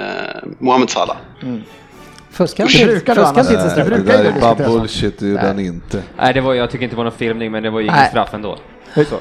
[0.58, 1.16] Mohamed Salah.
[2.30, 3.88] Fuskar Det brukar du fuskar annars- straff.
[3.88, 6.02] det det där är bara bullshit, det gjorde han inte.
[6.18, 8.06] Nej, det var, jag tycker inte det var någon filmning, men det var ju ingen
[8.06, 8.58] straff ändå.
[8.94, 9.16] Så.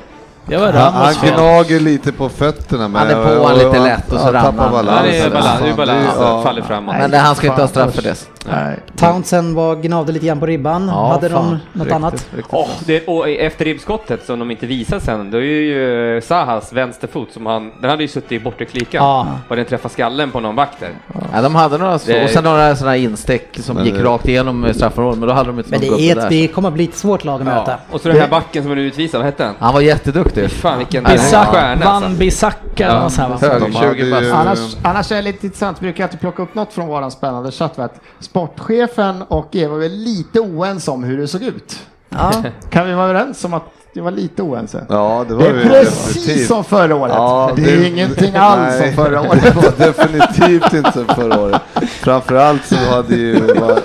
[0.73, 2.87] Han, gnager lite på fötterna.
[2.87, 4.71] Men Han är på han lite lätt och så ramlar tappar han.
[4.71, 5.01] balans.
[5.05, 6.41] Ja, det är balans, det är balans, det är- ja.
[6.43, 6.95] faller framåt.
[6.99, 8.27] Men det, han ska inte ha straff för det.
[8.51, 8.79] Nej.
[8.95, 10.87] Townsend var gnavde lite grann på ribban.
[10.87, 11.43] Ja, Hade fan.
[11.45, 12.13] de något Riktigt, annat?
[12.13, 12.75] riktigt Åh, bra.
[12.85, 17.45] det, och efter ribbskottet som de inte visar sen, då är ju Sahas vänsterfot som
[17.45, 19.03] han, den hade ju suttit i bortre klykan.
[19.05, 19.27] Ja.
[19.47, 20.89] Och den träffade skallen på någon vakt där.
[21.33, 24.03] Ja, de hade några så, och sen några sådana här instick som Men gick det-
[24.03, 26.29] rakt igenom straffområdet, men då hade de inte Men det, är ett, där.
[26.29, 27.75] det kommer att bli ett svårt lag att möta.
[27.91, 29.55] Och så den här backen som är utvisad, vad hette han?
[29.59, 30.28] Han var jätteduktig.
[30.49, 32.19] Fan vilken Bisak, stjärna Van alltså.
[32.19, 33.59] Bissaka eller något sånt här, va?
[33.59, 34.33] Höger, De hade 20 ju- bast.
[34.33, 37.51] Annars, annars är det lite intressant, brukar jag alltid plocka upp något från våran spännande
[37.51, 37.79] chatt.
[37.79, 41.79] att Sportchefen och Eva var väl lite oense om hur det såg ut.
[42.09, 42.31] Ja.
[42.69, 44.85] Kan vi vara överens om att det var lite oense?
[44.89, 46.47] Ja, det var Det är precis definitivt.
[46.47, 47.13] som förra året.
[47.15, 49.55] Ja, det är ingenting alls nej, som förra Det året.
[49.55, 51.61] var definitivt inte som förra året.
[51.89, 53.79] Framförallt så hade ju, var,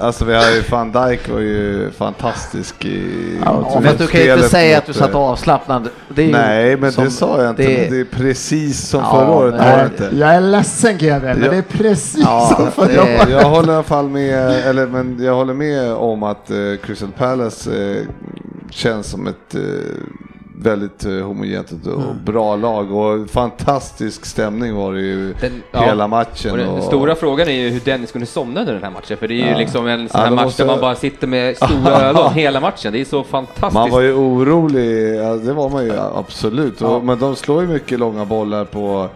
[0.00, 3.38] alltså vi har ju van Dijk var ju fantastisk i...
[3.44, 5.88] Ja, men du kan ju inte säga att du satt avslappnad.
[6.08, 7.62] Det Nej, men som- det sa jag inte.
[7.62, 9.54] det- Det är precis som Ja, förra året.
[9.54, 10.16] det Nej, inte.
[10.16, 13.28] Jag är ledsen GW, men det är precis Ja, som förra det- året.
[13.30, 16.56] Jag håller i alla fall med, eller men jag håller med om att eh,
[16.86, 18.02] Crystal Palace eh,
[18.70, 19.60] känns som ett eh,
[20.60, 22.24] väldigt eh, homogent och Mm.
[22.24, 26.08] bra lag och fantastisk stämning var det ju Den- hela ja.
[26.08, 26.50] matchen.
[26.52, 29.16] Och den och- stora frågan är ju hur Dennis kunde somna under den här matchen,
[29.16, 29.58] för det är ju Ja.
[29.58, 32.32] liksom en sån Ja, här det match måste- där man bara sitter med stora ögon
[32.32, 32.92] hela matchen.
[32.92, 33.74] Det är så fantastiskt.
[33.74, 36.82] Man var ju orolig, ja, det var man ju absolut.
[36.82, 39.08] Och, men de slår ju mycket långa bollar på,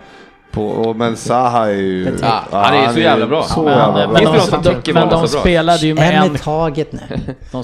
[0.52, 2.16] på och, men Zaha är ju...
[2.22, 3.42] Ja, han är ju så jävla bra.
[3.42, 4.32] Så Men, jävla men, bra.
[4.32, 5.26] Finns det de, de, men de bra?
[5.26, 7.00] spelade ju med En taget nu.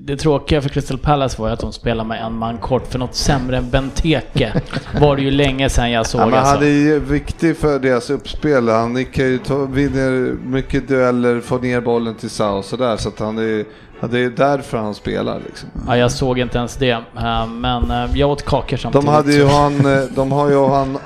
[0.00, 2.98] Det tråkiga för Crystal Palace var ju att de spelade med en man kort, för
[2.98, 4.52] något sämre än Benteke
[5.00, 6.54] var det ju länge sedan jag såg Ja, men alltså.
[6.54, 8.68] han är ju viktig för deras uppspel.
[8.68, 12.96] Han kan ju ta, vinner mycket dueller, får ner bollen till Sa och sådär.
[12.96, 13.64] Så att han är,
[14.00, 15.68] ja, det är därför han spelar liksom.
[15.86, 19.06] Ja, jag såg inte ens det, eh, men eh, jag åt kakor samtidigt.
[19.06, 20.98] De, hade ju han, eh, de har ju han,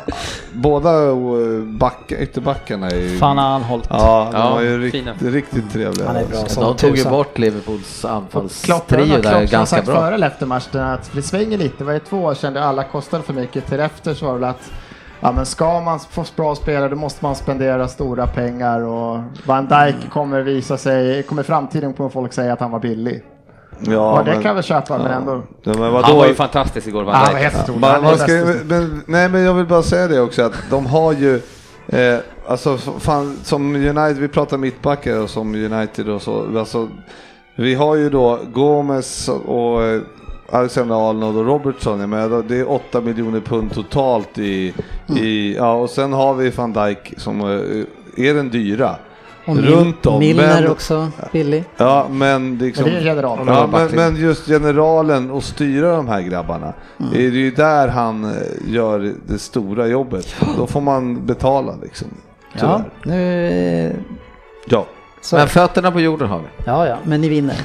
[0.52, 0.90] båda
[1.62, 3.18] back, ytterbackarna är ju...
[3.18, 3.86] Fan har han hållit.
[3.90, 5.10] Ja, de Ja, var ju fina.
[5.12, 6.06] riktigt, riktigt trevliga.
[6.06, 9.96] Han är bra som De tog ju bort Liverpools anfallstrio där Klopp ganska sagt bra.
[10.00, 11.84] före eller efter matchen att det svänger lite.
[11.84, 13.66] Varje två år sedan det alla kostade för mycket.
[13.66, 14.70] Till efter så var det att
[15.24, 19.66] ja, men ska man få bra spelare då måste man spendera stora pengar och Van
[19.68, 23.22] Dijk kommer visa sig, kommer i framtiden kommer folk säga att han var billig.
[23.80, 25.42] Ja, och det men- kan väl köpa men ändå.
[25.62, 25.94] Ja, men?
[26.04, 27.42] Han var ju fantastisk igår, Ja, Van Dijk.
[27.42, 27.80] helt otrolig.
[27.80, 28.32] Man, man ska,
[28.64, 31.40] men, nej men jag vill bara säga det också att de har ju
[31.88, 32.18] eh,
[32.48, 36.58] Alltså fan, som United, vi pratar mittbackar och som United och så.
[36.58, 36.88] Alltså,
[37.56, 40.00] vi har ju då Gomes och eh,
[40.54, 42.30] Alexander Arnold och Robertson är med.
[42.48, 44.74] Det är 8 miljoner pund totalt i,
[45.18, 48.96] i ja och sen har vi van Dijk som eh, är den dyra.
[49.46, 50.18] Och Runt om.
[50.18, 51.64] Milner men- också billig.
[51.76, 53.38] Ja men liksom, Men det är en general.
[53.46, 56.72] Ja, men, men just generalen och styra de här grabbarna.
[57.12, 58.30] Det är ju där han eh,
[58.66, 60.34] gör det stora jobbet.
[60.58, 62.08] Då får man betala liksom.
[62.52, 63.16] Ja, Tyvärr.
[63.16, 63.86] nu...
[63.86, 63.92] eh,
[64.66, 64.86] Ja.
[65.24, 66.44] Så, Men fötterna på jorden har vi.
[66.66, 67.56] ja, ja, men ni vinner.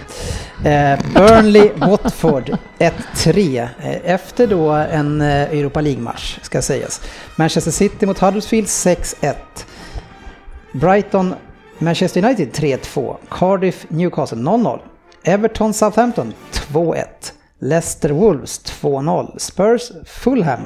[0.66, 3.68] Eh, Burnley, Watford 1-3.
[3.82, 7.02] Eh, efter då en eh, Europa League-match, ska sägas.
[7.36, 9.34] Manchester City mot Huddersfield 6-1.
[10.72, 11.34] Brighton,
[11.78, 13.16] Manchester United 3-2.
[13.30, 14.80] Cardiff, Newcastle 0-0.
[15.24, 17.04] Everton, Southampton 2-1.
[17.62, 19.38] Leicester Wolves 2-0.
[19.40, 20.62] Spurs, Fulham.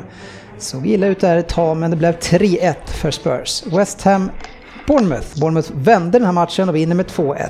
[0.57, 3.63] Såg illa ut där ett tag men det blev 3-1 för Spurs.
[3.65, 4.31] West Ham,
[4.87, 5.39] Bournemouth.
[5.39, 7.49] Bournemouth vände den här matchen och vinner med 2-1.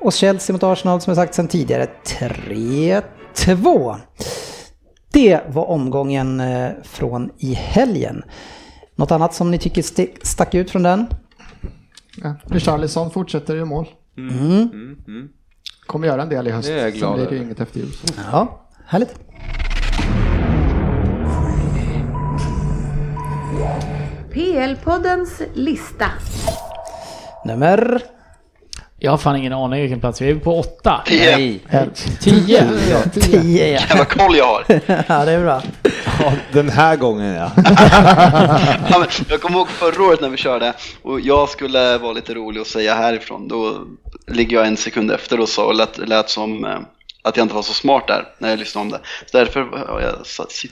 [0.00, 3.96] Och Chelsea mot Arsenal som jag sagt sedan tidigare 3-2.
[5.12, 8.22] Det var omgången eh, från i helgen.
[8.96, 9.82] Något annat som ni tycker
[10.26, 11.06] stack ut från den?
[12.22, 12.34] Ja.
[12.44, 13.86] Richarlison fortsätter ju mål.
[15.86, 16.68] Kommer göra en del i höst.
[16.68, 17.88] Det är jag glad Sen blir det ju inget efter jul.
[18.32, 19.14] Ja, härligt.
[24.32, 26.06] PL-poddens lista.
[27.44, 28.02] Nummer...
[28.98, 30.34] Jag har fan ingen aning vilken plats vi är.
[30.34, 31.02] På åtta.
[31.06, 31.60] Är Nej.
[32.20, 32.68] Tio.
[33.12, 33.80] 10 ja.
[33.88, 34.64] jävla koll jag har.
[35.08, 35.62] ja, det är bra.
[36.52, 37.50] Den här gången ja.
[38.90, 40.72] Ja, men jag kommer ihåg förra året när vi körde
[41.02, 43.48] och jag skulle vara lite rolig och säga härifrån.
[43.48, 43.74] Då
[44.26, 46.78] ligger jag en sekund efter och sa och lät, lät som eh,
[47.22, 49.00] att jag inte var så smart där när jag lyssnade om det.
[49.30, 50.26] Så därför har jag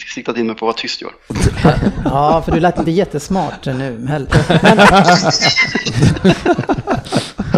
[0.09, 1.13] siktat in mig på att vara tyst i år.
[2.05, 4.29] Ja, för du lät inte jättesmart nu heller.
[4.63, 4.79] Men...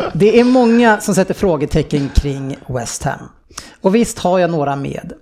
[0.15, 3.29] Det är många som sätter frågetecken kring West Ham.
[3.81, 5.13] Och visst har jag några med.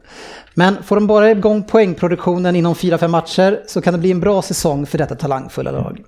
[0.55, 4.43] Men får de bara igång poängproduktionen inom 4-5 matcher så kan det bli en bra
[4.43, 6.03] säsong för detta talangfulla lag.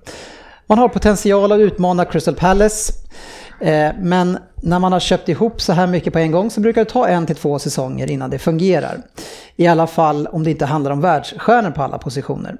[0.67, 2.93] Man har potential att utmana Crystal Palace.
[3.61, 6.85] eh, Men när man har köpt ihop så här mycket på en gång så brukar
[6.85, 9.03] det ta en till två säsonger innan det fungerar.
[9.57, 12.57] I alla fall om det inte handlar om världsstjärnor på alla positioner.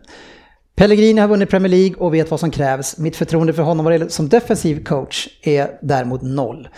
[0.75, 2.99] Pellegrini har vunnit Premier League och vet vad som krävs.
[2.99, 6.69] Mitt förtroende för honom vad gäller som defensiv coach är däremot noll.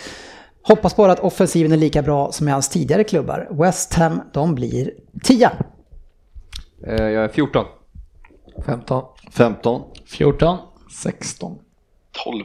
[0.63, 3.49] Hoppas bara att offensiven är lika bra som i hans tidigare klubbar.
[3.51, 4.91] West Ham, de blir
[5.23, 5.51] 10.
[6.87, 7.65] Eh, Jag är 14.
[8.67, 9.03] 15.
[9.33, 9.83] 15.
[10.07, 10.59] 14.
[11.03, 11.59] 16.
[12.25, 12.45] 12.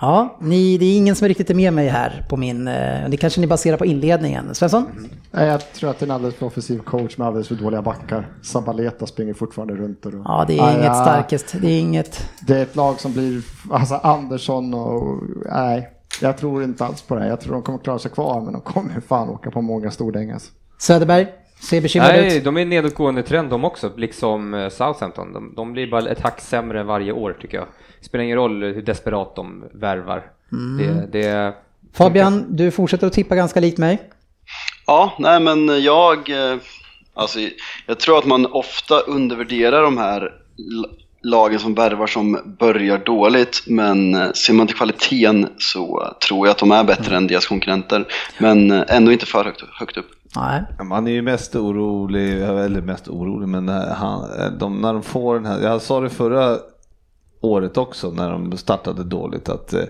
[0.00, 2.68] Ja, ni, det är ingen som riktigt är med mig här på min...
[2.68, 4.54] eh, Det kanske ni baserar på inledningen.
[4.54, 4.86] Svensson?
[5.30, 7.82] Nej, jag tror att det är en alldeles för offensiv coach med alldeles för dåliga
[7.82, 8.28] backar.
[8.42, 10.06] Sabaleta springer fortfarande runt.
[10.06, 10.94] Och Ja, det är Ja, inget ja.
[10.94, 11.54] starkast.
[11.60, 12.28] Det är inget...
[12.46, 15.22] Det är ett lag som blir, alltså Andersson och,
[15.52, 15.88] nej,
[16.20, 17.26] jag tror inte alls på det.
[17.26, 20.50] Jag tror de kommer klara sig kvar, men de kommer fan åka på många stordängas.
[20.78, 21.26] Söderberg,
[21.62, 22.44] ser bekymrad Nej, ut.
[22.44, 25.32] de är i nedåtgående trend de också, liksom eh, Southampton.
[25.32, 27.66] De, de blir bara ett hack sämre varje år tycker jag.
[28.00, 30.22] Spelar ingen roll hur desperat de värvar.
[30.78, 31.54] Det, det,
[31.92, 34.02] Fabian, du fortsätter att tippa ganska likt mig.
[34.86, 36.58] Ja, nej men jag, eh,
[37.14, 37.38] alltså
[37.86, 40.32] jag tror att man ofta undervärderar de här
[41.22, 46.52] lagen som värvar som börjar dåligt, men eh, ser man till kvaliteten så tror jag
[46.52, 48.06] att de är bättre än deras konkurrenter,
[48.38, 50.10] men ändå inte för högt, högt upp.
[50.36, 50.62] Nej.
[50.84, 54.28] Man är ju mest orolig, eller mest orolig, men när, han,
[54.58, 56.58] de, när de får den här, jag sa det förra
[57.40, 59.84] året också när de startade dåligt att eh,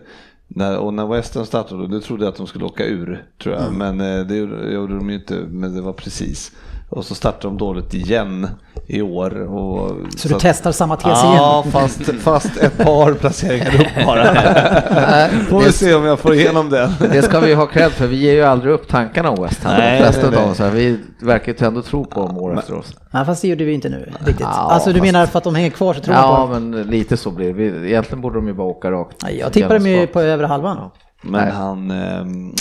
[0.48, 3.72] när, och när Western startade, då trodde jag att de skulle åka ur, tror jag.
[3.72, 6.52] Men eh, det gjorde gjorde de ju inte, men det var precis.
[6.92, 8.48] Och så startade de dåligt igen
[8.86, 9.42] i år.
[9.54, 11.72] Och, Så du att- testar samma tes Ja, igen?
[11.72, 14.24] fast, fast ett par placeringar upp bara.
[15.48, 16.90] Får vi se om jag får igenom den.
[17.12, 19.74] Det ska vi ha cred för, vi ger ju aldrig upp tankarna om West Ham.
[19.78, 20.50] Nej, De flesta nej, nej.
[20.50, 22.84] oss här, vi verkar ju ändå tro på dem år efter år.
[23.10, 24.40] Nej, fast det gjorde vi inte nu riktigt.
[24.40, 26.38] Ja, alltså du fast- menar för att de hänger kvar så tror jag på Ja,
[26.54, 26.70] dem?
[26.70, 27.52] men lite så blir det.
[27.52, 29.24] Vi- Egentligen borde de ju bara åka rakt.
[29.38, 30.90] Jag tippar dem ju på över halvan.
[31.24, 31.52] Men Nej.
[31.52, 32.54] han, ehm,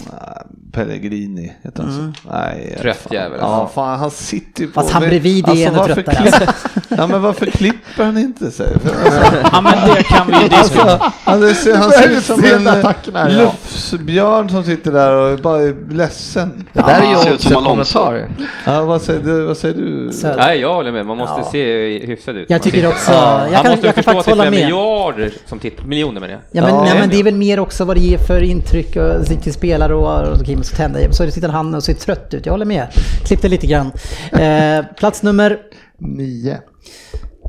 [0.72, 1.92] Pellegrini, heter han
[2.24, 2.30] så?
[2.32, 3.14] Nej, Trött fan.
[3.14, 3.40] jävel.
[3.42, 4.74] Ja, fan han sitter ju på...
[4.74, 6.50] Fast han bredvid är ännu varför tröttare, klipp-
[6.98, 8.74] Ja, men varför klipper han inte sig?
[8.74, 10.92] Alltså, Ja men det kan vi ju diskutera.
[10.92, 13.28] alltså, han, ser, han ser ut som en eh, ja.
[13.28, 16.68] lufsbjörn som sitter där och bara är ledsen.
[16.74, 18.00] Det där är Ja, ser ju ut som också Alonso.
[18.00, 18.30] kommentar.
[18.66, 20.12] Ja, vad, säger du, vad säger du?
[20.38, 21.06] Nej, jag håller med.
[21.06, 21.50] Man måste Ja.
[21.52, 22.50] se hyfsad ut.
[22.50, 24.46] Jag tycker också- Ja, jag han kan- måste jag kan förstå faktiskt att det är
[24.46, 24.62] hålla flera med.
[24.66, 26.42] miljarder som tittar, miljoner menar jag.
[26.52, 29.54] Ja men, Ja, det är väl mer också vad det ger för intryck och, till
[29.54, 31.12] spelare och, och Kim så tända.
[31.12, 32.46] Så sitter han och ser trött ut.
[32.46, 32.88] Jag håller med.
[33.26, 33.92] Klippte lite grann.
[34.32, 35.60] Eh, plats nummer...
[35.98, 36.60] Nio.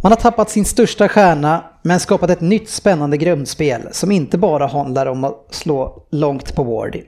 [0.02, 4.66] Man har tappat sin största stjärna men skapat ett nytt spännande grundspel som inte bara
[4.66, 7.02] handlar om att slå långt på Wardy.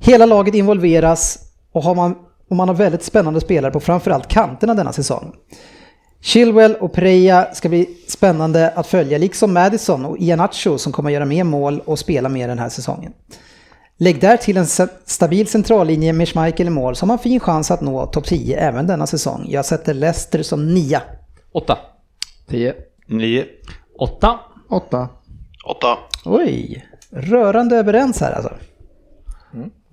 [0.00, 1.38] Hela laget involveras
[1.72, 2.14] och, har man,
[2.50, 5.32] och man har väldigt spännande spelare på framförallt kanterna denna säsong.
[6.24, 11.14] Chilwell och Preja ska bli spännande att följa, liksom Madison och Ianacho som kommer att
[11.14, 13.12] göra mer mål och spela mer den här säsongen.
[13.96, 14.66] Lägg där till en
[15.04, 18.58] stabil centrallinje med Schmeichel i mål så har man fin chans att nå topp 10
[18.58, 19.46] även denna säsong.
[19.48, 21.02] Jag sätter Leicester som nia.
[21.52, 21.78] Åtta.
[22.48, 22.74] 10.
[23.06, 23.44] Nio.
[23.98, 24.40] Åtta.
[24.68, 25.08] Åtta.
[25.66, 25.98] Åtta.
[26.24, 28.52] Oj, rörande överens här alltså.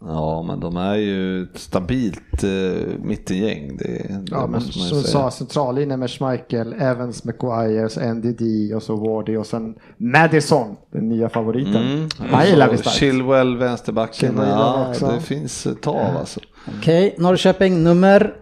[0.05, 3.77] Ja, men de är ju ett stabilt uh, mittengäng.
[3.77, 5.11] Det, det Ja, men måste man ju som säga.
[5.11, 11.29] sa centrallinjen med Schmeichel, Evans, McGuire, NDD och så Wardy och sen Madison, den nya
[11.29, 11.75] favoriten.
[11.75, 12.09] Mm.
[12.17, 12.97] Han gillar vi starkt.
[12.97, 14.13] Chilwell, vänsterbacken.
[14.13, 16.39] Chilwell Ja, det finns ett av alltså.
[16.77, 18.33] Okej, Norrköping nummer...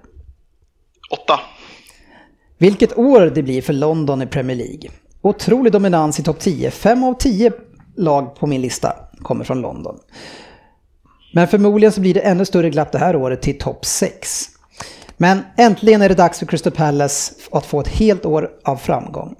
[1.11, 1.40] Åtta.
[2.57, 4.90] Vilket år det blir för London i Premier League.
[5.22, 6.72] Otrolig dominans i topp 10.
[6.72, 7.52] Fem av tio
[7.98, 9.99] lag på min lista kommer från London.
[11.31, 14.45] Men förmodligen så blir det ännu större glapp det här året till topp 6.
[15.18, 19.35] Men äntligen är det dags för Crystal Palace att få ett helt år av framgång.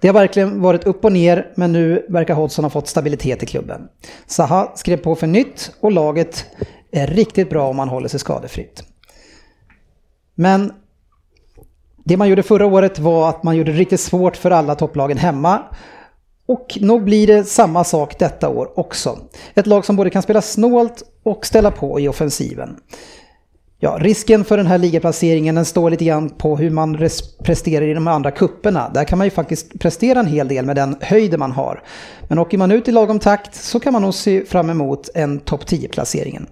[0.00, 3.46] Det har verkligen varit upp och ner, men nu verkar Hodgson ha fått stabilitet i
[3.46, 3.88] klubben.
[4.26, 6.46] Zaha skrev på för nytt och laget
[6.92, 8.82] är riktigt bra om man håller sig skadefritt.
[10.34, 10.72] Men
[12.04, 15.18] det man gjorde förra året var att man gjorde det riktigt svårt för alla topplagen
[15.18, 15.62] hemma.
[16.50, 19.18] Och nog blir det samma sak detta år också.
[19.54, 22.76] Ett lag som både kan spela snålt och ställa på i offensiven.
[23.78, 27.08] Ja, risken för den här ligaplaceringen den står lite grann på hur man
[27.44, 28.90] presterar i de andra kupperna.
[28.94, 31.82] Där kan man ju faktiskt prestera en hel del med den höjden man har.
[32.28, 35.40] Men åker man ut i lagom takt så kan man nog se fram emot en
[35.40, 36.46] topp 10-placeringen.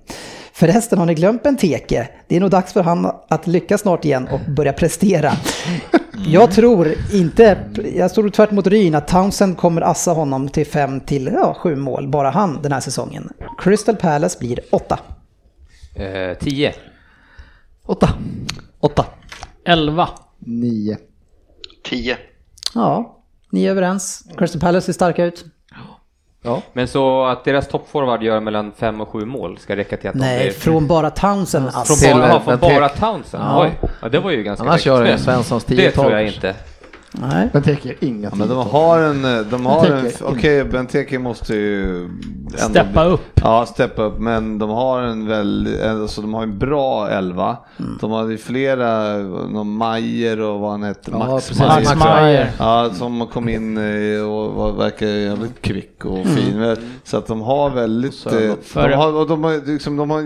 [0.52, 2.08] Förresten, har ni glömt Benteke?
[2.28, 5.32] Det är nog dags för han att lyckas snart igen och börja prestera.
[6.26, 7.58] Jag tror inte,
[7.94, 11.76] jag tror tvärt mot Ryn, att Townsend kommer assa honom till fem till ja, sju
[11.76, 13.32] mål, bara han den här säsongen.
[13.58, 14.98] Crystal Palace blir åtta.
[15.94, 16.74] Eh, 10.
[17.86, 18.08] Åtta.
[18.80, 19.04] Åtta.
[19.64, 20.08] 11.
[20.38, 20.98] Nio.
[21.84, 22.16] 10.
[22.74, 23.18] Ja,
[23.50, 24.24] ni är överens.
[24.36, 25.44] Crystal Palace ser starka ut.
[26.73, 30.15] Men så att deras toppforward gör mellan 5 och 7 mål ska räcka till att
[30.15, 30.52] de Nej, blir...
[30.52, 32.15] från bara Townsend Från alltså.
[32.15, 33.44] bara, jaha, från bara Townsend?
[33.44, 33.62] Ja.
[33.62, 35.09] Oj, ja, det var ju ganska Annars högt.
[35.10, 35.77] jag Svenssons 10-12.
[35.77, 36.55] Det tror jag inte.
[37.12, 37.48] Nej.
[37.52, 40.24] Den täcker inga Ja, men de har en, de har en, Benteke.
[40.24, 43.20] okej Benteke måste ju ändå Steppa upp.
[43.43, 47.56] Ja, steppa upp, men de har en väldigt, alltså de har en bra elva.
[48.01, 49.16] De har ju flera,
[49.48, 51.62] någon Majer och vad han hette, Ja, Max precis.
[51.66, 51.85] Majer.
[51.97, 52.51] Max Meyer.
[52.59, 56.59] Ja, som kom in eh, och var, verkar jävligt kvick och fin.
[56.59, 58.94] Men- Så att de har väldigt, eh, de Före.
[58.94, 60.20] har, och de har, liksom, de har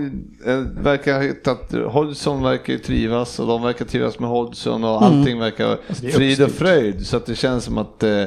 [0.46, 5.02] eh, verkar ha hittat, Hodgson verkar ju trivas och de verkar trivas med Hodgson och
[5.04, 6.58] allting verkar det är frid och uppstyrt.
[6.80, 7.06] Fröjd.
[7.06, 8.24] Så att det känns som att, eh,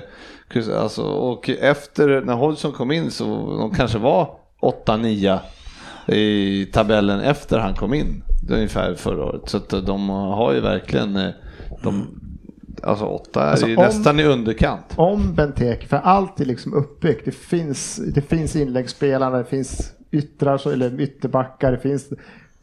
[0.77, 3.25] alltså, och efter när Hodgson kom in så
[3.59, 4.29] de kanske var
[4.61, 5.39] 8-9
[6.07, 8.23] i tabellen efter han kom in.
[8.49, 9.41] Ungefär förra året.
[9.49, 11.29] Så att de har ju verkligen, eh,
[11.83, 12.07] de,
[12.83, 14.85] alltså åtta är Alltså, ju om- nästan i underkant.
[14.95, 17.25] Om Benteke, för allt är liksom uppbyggt.
[17.25, 22.09] Det finns, det finns inläggsspelare, det finns yttrar, eller ytterbackar, det finns...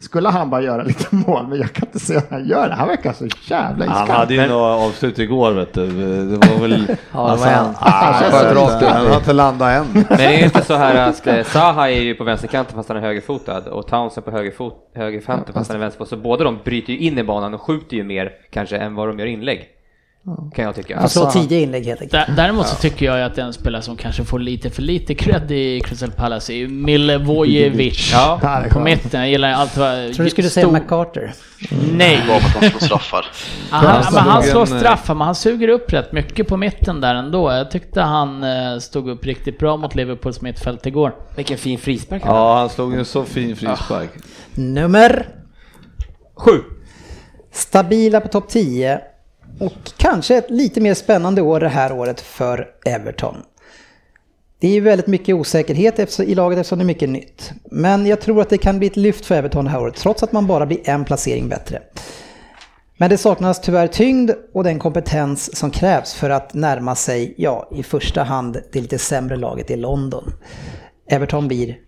[0.03, 2.75] Skulle han bara göra lite mål, men jag kan inte se att han gör det.
[2.75, 4.17] Han verkar så jävla Han iskall.
[4.17, 5.87] hade ju några avslut igår vet du.
[6.27, 6.87] Det var väl...
[7.13, 8.55] Ja, det var en.
[8.55, 8.89] rakt upp.
[8.89, 9.87] Han har inte landat än.
[9.93, 12.99] Men det är inte så här att eh, Zaha är ju på vänsterkanten fast han
[12.99, 16.09] är högerfotad och Townsend på högerfot, högerkanten fast han är vänsterfotad.
[16.09, 19.09] Så båda de bryter ju in i banan och skjuter ju mer kanske än vad
[19.09, 19.69] de gör inlägg.
[20.55, 20.99] Kan jag tycka.
[20.99, 22.29] Han slår Alltså- tidiga inlägg helt enkelt.
[22.29, 25.51] Dä- Däremot så tycker jag att en spelare som kanske får lite för lite cred
[25.51, 28.11] i Crystal Palace är Milivojevic.
[28.13, 28.41] Ja.
[28.65, 30.05] Det På mitten, jag gillar allt vad...
[30.05, 31.33] Jag tror du skulle säga McCarter.
[31.93, 32.23] Nej!
[32.29, 33.27] Bara för att de slår straffar.
[33.71, 37.01] Han, men han slår Slog en, straffar, men han suger upp rätt mycket på mitten
[37.01, 37.53] där ändå.
[37.53, 41.15] Jag tyckte han eh, stod upp riktigt bra mot Liverpools mittfält igår.
[41.37, 44.11] Vilken fin frispark han Ja, han slog en så fin frispark.
[44.55, 45.29] Nummer
[46.37, 46.51] Sju.
[47.53, 49.01] stabila på topp 10
[49.61, 53.37] och kanske ett lite mer spännande år det här året för Everton.
[54.59, 57.53] Det är ju väldigt mycket osäkerhet i laget eftersom det är mycket nytt.
[57.65, 60.23] Men jag tror att det kan bli ett lyft för Everton det här året trots
[60.23, 61.83] att man bara blir en placering bättre.
[62.97, 67.69] Men det saknas tyvärr tyngd och den kompetens som krävs för att närma sig, ja,
[67.73, 70.33] i första hand det lite sämre laget i London.
[71.07, 71.79] Everton blir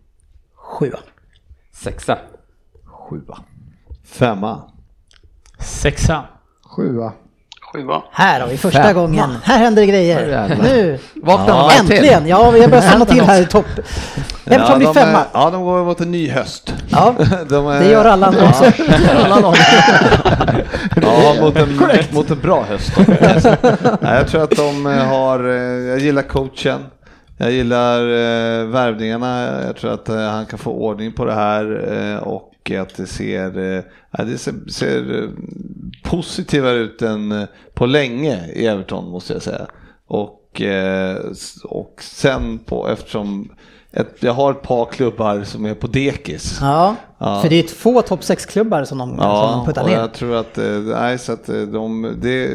[0.55, 0.99] sjua.
[1.73, 2.19] Sexa.
[2.85, 3.39] Sjua.
[4.05, 4.73] Femma.
[5.59, 6.25] Sexa.
[6.63, 7.13] Sjua.
[7.75, 8.03] Sjua.
[8.11, 9.37] Här har vi första gången.
[9.45, 10.21] Här händer det grejer.
[10.21, 10.57] Jävlar.
[10.63, 10.99] Nu!
[11.15, 11.93] Vakna Ja, ja, till.
[11.97, 12.27] Äntligen!
[12.27, 13.67] Ja, vi har börjat stanna till här i topp.
[14.45, 15.19] Everton blir de femma.
[15.19, 16.75] Är, ja, de går mot en ny höst.
[16.89, 17.15] Ja,
[17.49, 18.65] De är, det gör alla andra också.
[19.25, 19.57] Alla lag.
[21.03, 21.79] Ja, mot en,
[22.11, 22.93] mot en bra höst.
[24.01, 26.81] Nej, jag tror att de har, eh, jag gillar coachen.
[27.37, 29.63] Jag gillar eh, värvningarna.
[29.67, 33.07] Jag tror att eh, han kan få ordning på det här eh, och att det
[33.07, 35.29] ser, eh, det ser, ser eh,
[36.03, 37.45] positivare ut än eh,
[37.75, 39.67] på länge i Everton måste jag säga.
[40.07, 41.17] Och, eh,
[41.65, 43.53] och sen på, eftersom
[43.93, 46.59] ett, jag har ett par klubbar som är på dekis.
[46.61, 47.41] Ja, Ja.
[47.43, 49.97] för det är två topp 6-klubbar som de, som de Ja, puttar och ner.
[49.97, 52.51] jag tror att, eh, nej, så att eh, de, det,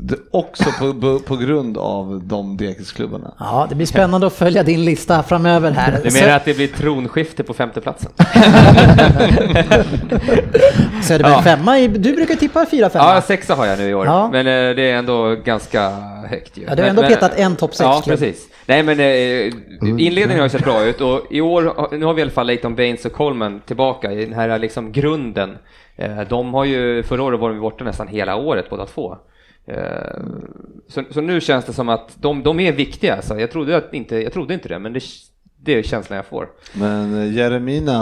[0.00, 3.34] det också på, på, grund av de dekisklubbarna.
[3.38, 6.00] Ja, det blir spännande att följa din lista framöver här.
[6.04, 8.10] Du menar att det blir tronskifte på femteplatsen?
[11.02, 11.42] Söderberg Ja.
[11.42, 13.14] femma, i, du brukar tippa fyra femma.
[13.14, 14.06] Ja, sexa har jag nu i år.
[14.06, 14.28] Ja.
[14.32, 15.90] Men eh, det är ändå ganska
[16.28, 16.64] högt ju.
[16.68, 18.18] Ja, du har ändå men, petat en topp Ja, sex-klubb.
[18.18, 18.48] precis.
[18.66, 19.00] Nej, men
[19.98, 22.46] inledningen har ju sett bra ut och i år, nu har vi i alla fall
[22.46, 25.58] Leighton Baines och Coleman tillbaka i den här liksom grunden.
[25.96, 29.16] Eh, de har ju, förra året var de borta nästan hela året båda två.
[29.66, 29.76] Eh,
[30.88, 33.22] så, så nu känns det som att de, de är viktiga.
[33.22, 35.00] Så jag, trodde att inte, jag trodde inte det, men det,
[35.56, 36.48] det är känslan jag får.
[36.72, 37.98] Men eh, Jeremina,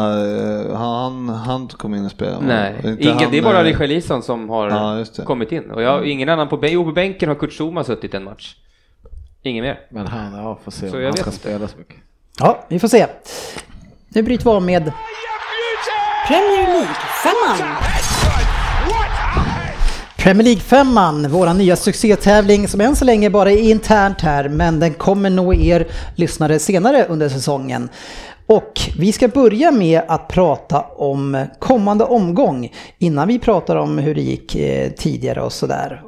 [0.77, 2.47] han, han kom in och spelade.
[2.47, 5.70] Nej, Inte ingen, han, det är bara Richarlison som har Ja, kommit in.
[5.70, 6.74] Och jag, ingen annan på bänken.
[6.74, 8.56] Jo, på bänken har Kurt Schuma suttit en match.
[9.43, 9.81] Ingen mer.
[9.90, 11.39] Men han, ja, får se Så om jag han ska inte.
[11.39, 11.97] spela så mycket.
[12.39, 13.06] Ja, vi får se.
[14.09, 14.93] Nu bryter vi av med
[16.27, 17.77] Premier League-femman.
[20.16, 24.94] Premier League-femman, våra nya succétävling som än så länge bara är internt här, men den
[24.94, 25.86] kommer nå er
[26.16, 27.89] lyssnare senare under säsongen.
[28.47, 34.15] Och vi ska börja med att prata om kommande omgång innan vi pratar om hur
[34.15, 36.03] det gick eh, tidigare och sådär.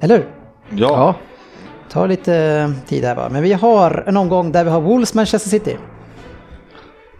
[0.00, 0.28] Eller hur?
[0.78, 1.14] Ja,
[1.90, 3.28] tar lite tid här bara.
[3.28, 5.76] Men vi har en omgång där vi har Wolves Manchester City.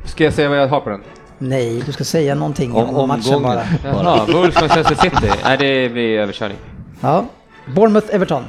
[0.04, 1.02] Ska jag säga vad jag har på den?
[1.38, 3.62] Nej, du ska säga någonting om, Om matchen bara.
[3.84, 5.32] Jaha, Wolves Manchester City.
[5.44, 6.56] Nej, det blir överkörning.
[7.00, 7.24] Ja.
[7.66, 8.42] Bournemouth-Everton.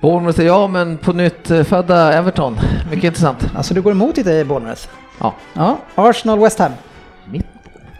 [0.00, 2.58] Bournemouth, ja men på nytt eh, födda Everton.
[2.90, 3.46] Mycket intressant.
[3.56, 4.82] Alltså du går emot lite Bournemouth.
[5.18, 5.34] Ja.
[5.52, 5.78] Ja.
[5.94, 6.72] Arsenal-West Ham.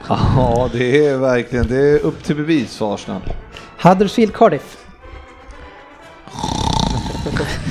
[0.09, 3.21] Ja, det är verkligen, det är upp till bevis för Arsenal.
[3.81, 4.77] Huddersfield-Cardiff.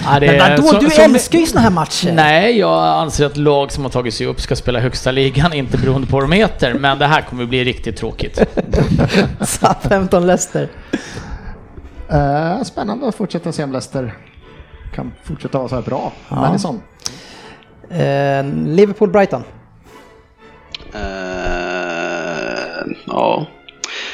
[0.06, 2.12] Ja, det Men är vadå, så- du som- älskar ju såna här matcher.
[2.14, 5.78] Nej, jag anser att lag som har tagit sig upp ska spela högsta ligan, inte
[5.78, 6.74] beroende på vad de heter.
[6.74, 8.40] Men det här kommer bli riktigt tråkigt.
[9.40, 10.68] Southampton-Leicester.
[12.12, 14.14] Eh, spännande att fortsätta se om Leicester
[14.96, 16.12] kan fortsätta vara så här bra.
[16.30, 16.82] Madison.
[17.90, 19.44] Eh, Liverpool-Brighton.
[20.94, 23.46] Eh, ja.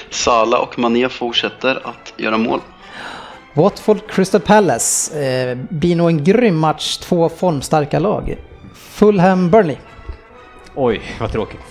[0.09, 2.59] Sala och Mané fortsätter att göra mål.
[3.53, 5.23] Watford Crystal Palace.
[5.25, 8.37] Eh, blir nog en grym match, två formstarka lag.
[8.73, 9.77] Fulham Burnley.
[10.75, 11.61] Oj, vad tråkigt.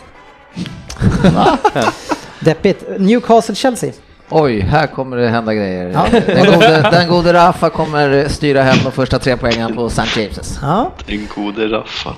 [2.41, 2.85] Deppigt.
[2.99, 3.93] Newcastle Chelsea.
[4.29, 5.91] Oj, här kommer det hända grejer.
[5.91, 6.07] Ja.
[6.27, 10.03] Den, gode, den gode Rafa kommer styra hem de första tre poängen på St.
[10.03, 10.59] James's.
[10.63, 10.93] Ja.
[11.07, 12.15] Den gode Raffa.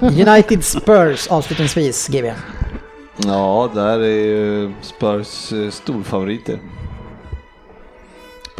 [0.00, 2.32] United Spurs avslutningsvis, GB.
[3.16, 6.58] Ja, där är ju Spurs eh, storfavoriter.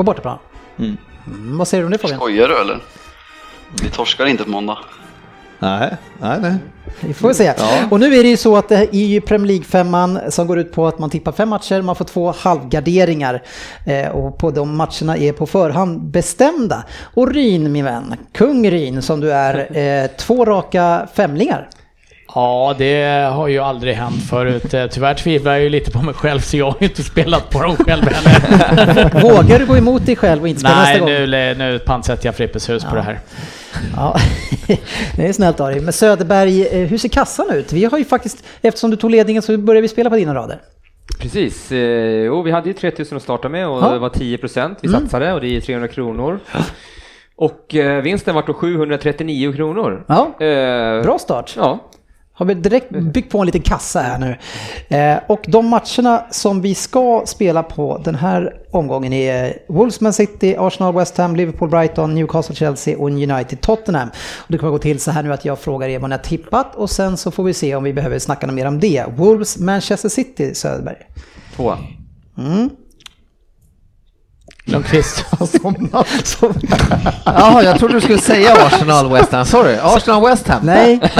[0.00, 0.38] På bortaplan.
[0.78, 0.96] Mm.
[1.26, 2.18] Mm, vad säger du om det Fabian?
[2.18, 2.78] Skojar du eller?
[3.82, 4.78] Vi torskar inte på måndag.
[5.58, 6.54] Nej, nej, nej.
[7.00, 7.54] Vi får väl se.
[7.90, 10.72] Och nu är det ju så att det är ju Premier League-femman som går ut
[10.72, 13.42] på att man tippar fem matcher, man får två halvgarderingar
[13.86, 16.84] eh, och på de matcherna är på förhand bestämda.
[17.02, 21.68] Och Ryn, min vän, kung Ryn som du är, eh, två raka femlingar.
[22.34, 24.74] Ja, det har ju aldrig hänt förut.
[24.74, 27.50] Eh, Tyvärr tvivlar jag ju lite på mig själv, så jag har ju inte spelat
[27.50, 29.10] på dem själv än.
[29.22, 31.30] Vågar du gå emot dig själv och inte spela nästa Nej, gång?
[31.30, 33.20] nu, nu pantsätter jag Frippes hus på det här.
[33.96, 34.16] Ja,
[35.16, 35.80] det är snällt av dig.
[35.80, 37.72] Men Söderberg, eh, hur ser kassan ut?
[37.72, 40.58] Vi har ju faktiskt, eftersom du tog ledningen så börjar vi spela på dina rader.
[41.20, 41.72] Precis.
[41.72, 41.78] Eh,
[42.24, 43.88] jo, vi hade ju 3000 att starta med och Ja.
[43.92, 45.00] det var 10 procent vi Mm.
[45.00, 46.38] satsade och det är 300 kronor.
[47.36, 47.66] Och
[48.02, 50.04] vinsten var då 739 kronor.
[50.08, 51.54] Ja, Eh, bra start.
[51.56, 51.78] Ja,
[52.40, 54.36] Har vi direkt byggt på en liten kassa här nu.
[54.96, 60.12] Eh, och de matcherna som vi ska spela på den här omgången är Wolves Man
[60.12, 64.08] City, Arsenal West Ham, Liverpool Brighton, Newcastle Chelsea och United Tottenham.
[64.38, 66.22] Och det kommer gå till så här nu att jag frågar er vad ni har
[66.22, 69.04] tippat och sen så får vi se om vi behöver snacka mer om det.
[69.16, 70.96] Wolves Manchester City, Söderberg.
[71.56, 71.78] tvåa.
[74.70, 75.24] Lundqvist.
[76.24, 76.52] Så,
[77.24, 79.44] Jaha, jag trodde du skulle säga Arsenal West Ham.
[79.44, 80.60] Sorry, Arsenal West Ham.
[80.62, 81.00] nej.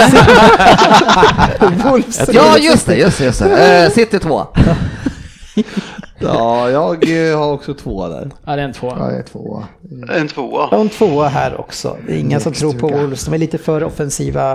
[2.33, 3.25] Ja, just det, just det.
[3.25, 3.85] Just det.
[3.85, 4.47] Eh, City 2.
[6.23, 8.31] Ja, jag eh, har också två där.
[8.45, 8.95] Ja, det är en två.
[8.99, 9.65] Ja, det är två.
[10.13, 10.81] En tvåa.
[10.81, 11.97] En tvåa här också.
[12.07, 13.03] Det är ingen som tror på Lekstuga.
[13.03, 13.25] Wolves.
[13.25, 14.53] De är lite för offensiva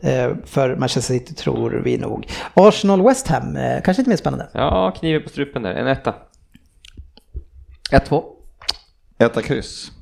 [0.00, 2.28] eh, för Manchester City tror vi nog.
[2.54, 4.48] Arsenal West Ham, eh, kanske inte mer spännande.
[4.52, 5.74] Ja, kniven på strupen där.
[5.74, 6.14] En etta.
[7.90, 8.22] 1-2.
[9.18, 9.92] Etta kryss.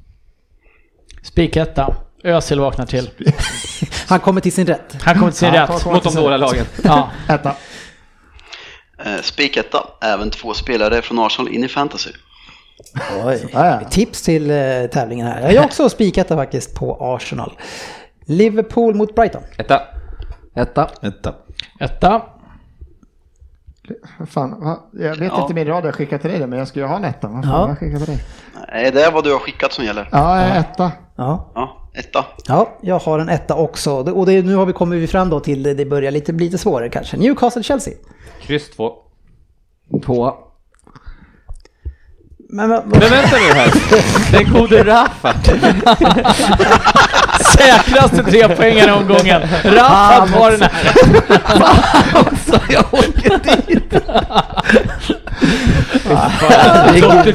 [1.22, 1.94] Spiketta.
[2.24, 3.10] Özil vaknar till.
[4.08, 4.96] Han kommer till sin rätt.
[5.02, 5.86] Han kommer till sin Ja, rätt.
[5.86, 6.66] Mot de dåliga lagen.
[6.84, 7.10] Ja.
[7.28, 7.54] Etta.
[9.04, 9.88] Eh, Spiketta.
[10.00, 12.10] Även två spelare från Arsenal in i fantasy.
[13.24, 13.48] Oj.
[13.90, 14.56] Tips till eh,
[14.92, 15.50] tävlingen här.
[15.50, 17.52] Jag har också spikat det faktiskt på Arsenal.
[18.26, 19.42] Liverpool mot Brighton.
[19.58, 19.82] Etta.
[20.56, 20.90] Etta.
[21.02, 21.34] Etta.
[21.80, 22.22] Etta.
[24.26, 25.40] Fan, jag vet Ja.
[25.42, 27.28] inte min rad jag skickade till dig men jag ska ju ha en etta.
[27.28, 27.68] Vad fan, Ja.
[27.68, 28.24] jag skickade till dig?
[28.72, 30.08] Nej, det är vad du har skickat som gäller.
[30.12, 30.92] Ja, etta.
[31.16, 31.50] Ja.
[31.54, 32.24] Ja, etta.
[32.46, 33.92] ja, jag har en etta också.
[33.94, 36.44] Och det, nu har vi kommit vi fram då till det, det börjar lite, bli
[36.46, 37.16] lite svårare kanske.
[37.16, 37.92] Newcastle-Chelsea.
[38.40, 38.92] Kryss två.
[40.04, 40.34] Tvåa.
[42.50, 43.72] Men, men, Men vänta nu här.
[44.44, 45.34] Den gode Rafa.
[47.58, 49.42] Säkraste trepoängaren i omgången.
[49.64, 50.70] Rafa tar den här.
[52.46, 53.94] Så jag åker dit.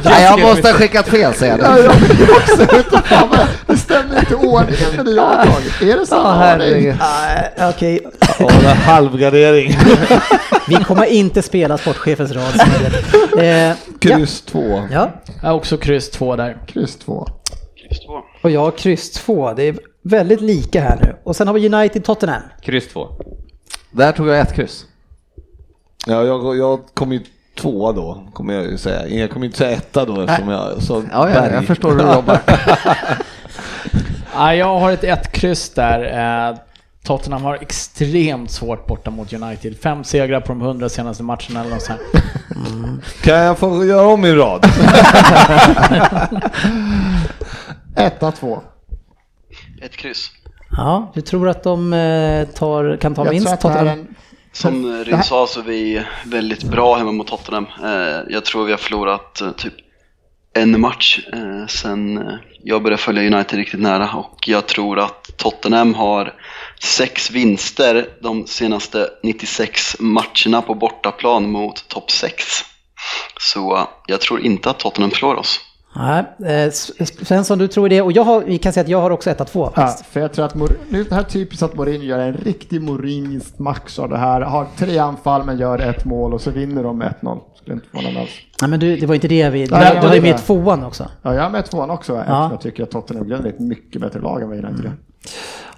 [0.04, 1.84] Nej, jag måste ha skickat fel säger Ja, jag.
[1.84, 1.92] jag
[2.30, 2.66] också.
[3.04, 5.82] Fan, men Det stämmer inte ordningen med det jag har tagit.
[5.82, 6.94] Är det samma ordning?
[7.00, 8.00] Ah, Okej,
[8.38, 9.76] Ja, halvgardering.
[10.68, 12.60] vi kommer inte spela sportchefens rad.
[13.38, 13.74] Eh, ja.
[14.00, 14.82] Kryss två.
[14.92, 15.10] ja,
[15.42, 16.56] Jag har också kryss två där.
[16.66, 17.28] Kryss två.
[17.88, 18.12] Kryss två.
[18.42, 19.52] och jag har kryss två.
[19.56, 21.16] Det är väldigt lika här nu.
[21.24, 22.42] Och sen har vi United-Tottenham.
[22.62, 23.08] Kryss två.
[23.90, 24.84] Där tog jag ett kryss.
[26.06, 27.20] Ja, jag, jag kom ju
[27.58, 29.08] tvåa då, kommer jag ju säga.
[29.08, 32.12] Jag kommer inte säga etta då eftersom jag så Ja, ja, jag förstår hur du
[32.12, 32.40] jobbar.
[34.34, 36.48] Ja, jag har ett ett kryss där.
[36.50, 36.56] Eh,
[37.04, 39.76] Tottenham har extremt svårt borta mot United.
[39.82, 42.00] Fem segrar på de hundra senaste matcherna eller något sånt.
[42.12, 42.22] här.
[43.22, 44.66] Kan jag få göra om min rad?
[47.96, 48.62] Etta, två.
[49.80, 50.30] Ett kryss.
[50.76, 53.88] Ja, du tror att de eh, tar, kan ta Jag är Tottenham?
[53.88, 54.14] en
[54.52, 57.66] Som Ryn sa så är vi väldigt bra hemma mot Tottenham.
[57.84, 59.74] Eh, Jag tror vi har förlorat eh, typ
[60.54, 61.20] en match
[61.68, 62.28] sen
[62.64, 66.34] jag började följa United riktigt nära och jag tror att Tottenham har
[66.82, 72.44] sex vinster de senaste 96 matcherna på bortaplan mot topp 6.
[73.40, 75.60] Så jag tror inte att Tottenham slår oss.
[75.96, 76.24] Nej,
[76.64, 76.70] eh,
[77.22, 79.46] Svensson du tror det och jag har, vi kan säga att jag har också 1
[79.46, 82.18] 2 Ja, för jag tror att Mor- nu är det här typiskt att Mourinho gör
[82.18, 84.40] en riktig Mourinhos match av det här.
[84.40, 87.38] Har tre anfall men gör ett mål och så vinner de med 1-0.
[87.54, 88.30] Skulle inte förvåna mig alls.
[88.60, 89.50] Nej men du, det var inte det.
[89.50, 91.08] Du, Nej, du har ju med tvåan också.
[91.22, 92.48] Ja, jag är med tvåan också Ja.
[92.50, 94.92] jag tycker att Tottenham blir ett mycket bättre lag än vad United är.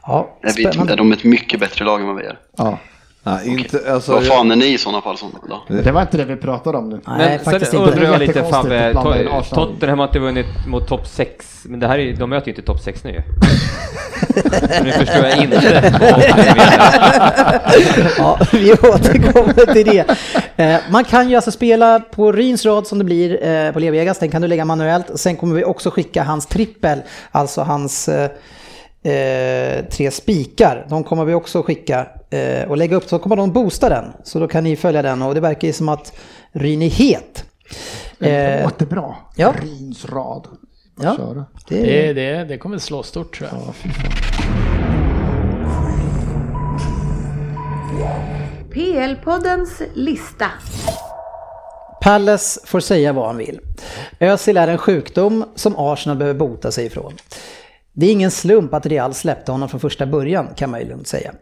[0.06, 2.38] Ja, Jag vet inte, de är ett mycket bättre lag än vad vi är.
[2.56, 2.78] Ja,
[3.24, 5.18] Nej, inte, alltså, Vad fan är ni i sådana fall?
[5.18, 5.62] Som, då?
[5.68, 7.00] det var inte det vi pratade om nu.
[7.06, 7.92] Nej, Men faktiskt sen inte.
[7.92, 9.44] undrar jag lite Fabbe, Arsenal.
[9.44, 12.62] Tottenham har inte vunnit mot topp 6, men det här är, de möter ju inte
[12.62, 13.22] topp 6 nu
[14.78, 15.92] Så nu förstår jag inte.
[18.18, 20.04] Ja, vi återkommer till det.
[20.64, 24.18] Eh, Man kan ju alltså spela på Ryns rad som det blir eh, på Levegas,
[24.18, 25.06] den kan du lägga manuellt.
[25.14, 26.98] Sen kommer vi också skicka hans trippel,
[27.30, 28.08] alltså hans
[29.02, 30.86] eh, tre spikar.
[30.90, 34.04] De kommer vi också skicka eh, och lägga upp, så kommer de boosta den.
[34.24, 36.12] Så då kan ni följa den och det verkar ju som att
[36.52, 37.44] Ryn är het.
[38.18, 39.30] Det Eh, låter bra.
[39.36, 39.54] ja.
[39.62, 40.46] Rins rad.
[41.02, 41.16] Ja.
[41.16, 41.44] Köra.
[41.68, 43.74] det Det, är, det, det kommer slå stort tror jag.
[48.72, 50.46] PL-poddens lista.
[52.02, 53.60] Palace får säga vad han vill.
[54.20, 57.12] Özil är en sjukdom som Arsenal behöver bota sig ifrån.
[57.94, 61.06] Det är ingen slump att Real släppte honom från första början kan man ju lugnt
[61.06, 61.32] säga.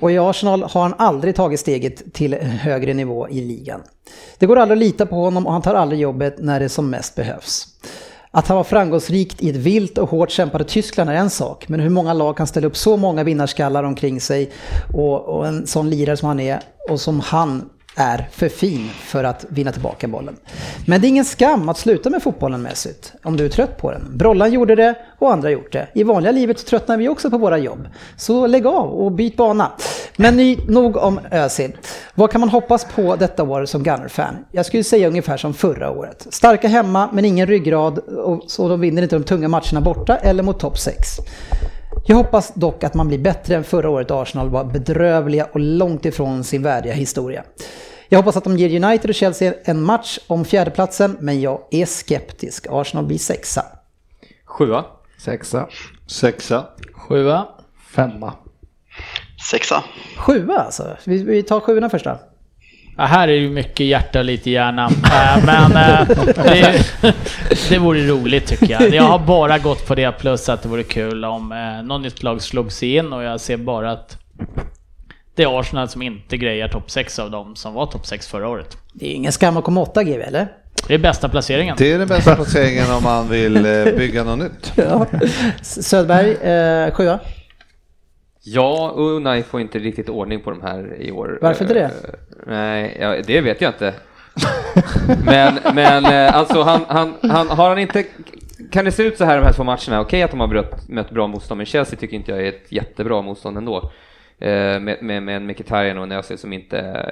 [0.00, 3.82] Och i Arsenal har han aldrig tagit steget till högre nivå i ligan.
[4.38, 6.90] Det går aldrig att lita på honom och han tar aldrig jobbet när det som
[6.90, 7.66] mest behövs.
[8.30, 11.80] Att han var framgångsrikt i ett vilt och hårt kämpande Tyskland är en sak, men
[11.80, 14.50] hur många lag kan ställa upp så många vinnarskallar omkring sig
[14.94, 19.24] och, och en sån lirare som han är och som han är för fin för
[19.24, 20.36] att vinna tillbaka bollen.
[20.86, 23.90] Men det är ingen skam att sluta med fotbollen mässigt, om du är trött på
[23.90, 24.18] den.
[24.18, 25.88] Brollan gjorde det och andra har gjort det.
[25.94, 27.88] I vanliga livet tröttnar vi också på våra jobb.
[28.16, 29.72] Så lägg av och byt bana.
[30.16, 31.76] Men ny, nog om Özil.
[32.14, 34.34] Vad kan man hoppas på detta år som Gunner-fan?
[34.50, 36.26] Jag skulle säga ungefär som förra året.
[36.30, 40.42] Starka hemma men ingen ryggrad och så de vinner inte de tunga matcherna borta eller
[40.42, 41.08] mot topp 6.
[42.08, 46.04] Jag hoppas dock att man blir bättre än förra året Arsenal var bedrövliga och långt
[46.04, 47.44] ifrån sin värdiga historia.
[48.08, 51.86] Jag hoppas att de ger United och Chelsea en match om fjärdeplatsen, men jag är
[51.86, 52.66] skeptisk.
[52.70, 53.64] Arsenal blir sexa.
[54.44, 54.84] Sjua.
[55.18, 55.68] Sexa.
[56.06, 56.66] sexa.
[56.92, 57.48] Sjua.
[57.94, 58.32] Femma.
[59.50, 59.84] Sexa.
[60.16, 60.96] Sjua alltså?
[61.04, 62.18] Vi, vi tar sjuorna först då.
[62.98, 64.86] Ja, här är ju mycket hjärta och lite hjärna.
[64.86, 66.84] Äh, men äh, det,
[67.68, 68.94] det vore roligt tycker jag.
[68.94, 72.22] Jag har bara gått på det plus att det vore kul om äh, något nytt
[72.22, 74.18] lag slog sig in och jag ser bara att
[75.34, 78.48] det är Arsenal som inte grejar topp 6 av dem som var topp 6 förra
[78.48, 78.76] året.
[78.92, 80.48] Det är ingen skam att komma åtta GV, eller?
[80.88, 81.76] Det är bästa placeringen.
[81.78, 84.72] Det är den bästa placeringen om man vill eh, bygga något nytt.
[84.76, 85.06] Ja.
[85.62, 87.18] Söderberg, eh, sjua.
[88.48, 91.38] Ja, Unai får inte riktigt ordning på de här i år.
[91.42, 91.84] Varför inte det?
[91.84, 91.90] Eh,
[92.46, 93.94] Nej, ja, det vet jag inte.
[95.24, 98.04] men, men eh, alltså han, han, han, har han inte,
[98.70, 100.00] kan det se ut så här de här två matcherna?
[100.00, 102.72] Okej att de har mött, mött bra motstånd, men Chelsea tycker inte jag är ett
[102.72, 103.90] jättebra motstånd ändå.
[104.38, 107.06] Eh, Med, med, med en Mkhitaryan och en Özil som inte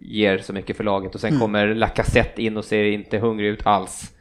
[0.00, 3.66] ger så mycket för laget och sen kommer Lacazette in och ser inte hungrig ut
[3.66, 4.12] alls.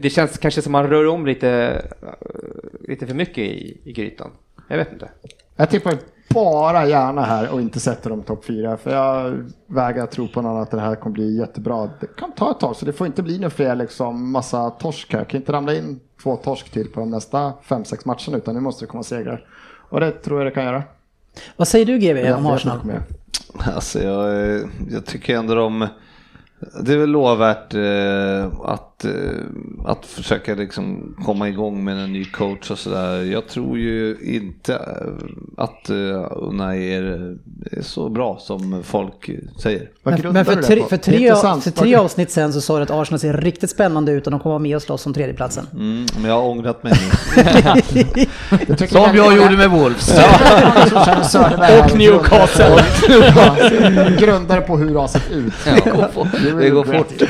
[0.00, 1.82] Det känns kanske som man rör om lite,
[2.88, 4.30] lite för mycket i, i grytan.
[4.70, 5.08] Jag vet inte.
[5.56, 5.94] Jag tippar
[6.34, 8.76] bara gärna här och inte sätter dem topp fyra.
[8.76, 11.90] För jag vägrar tro på någon att det här kommer bli jättebra.
[12.00, 15.12] Det kan ta ett tag så det får inte bli några fler liksom massa torsk
[15.12, 15.24] här.
[15.24, 18.60] Kan inte ramla in två torsk till på de nästa fem sex matcherna utan nu
[18.60, 19.46] måste det komma segrar.
[19.90, 20.82] Och det tror jag det kan göra.
[21.56, 22.78] Vad säger du GV Jag om Arsenal?
[23.58, 25.88] Alltså jag, eh, jag tycker ändå de,
[26.82, 29.10] det är väl lovvärt eh, att, eh,
[29.84, 33.22] att försöka liksom komma igång med en ny coach och sådär.
[33.22, 35.24] Jag tror ju inte eh,
[35.56, 37.36] att uh, Unai är,
[37.72, 39.30] är så bra som folk
[39.62, 39.88] säger.
[40.32, 43.32] Men, för, tre, för, tre, för tre avsnitt sen så sa du att Arsenal ser
[43.32, 45.66] riktigt spännande ut och de kommer vara med och slåss om tredjeplatsen.
[45.74, 46.92] Mm, men jag har ångrat mig
[47.94, 48.86] nu.
[48.88, 50.10] Som jag gjorde med Wolves.
[51.80, 52.66] Och Newcastle.
[53.08, 55.52] grundar- Grundar på hur det har sett ut.
[56.60, 57.28] Det går fort.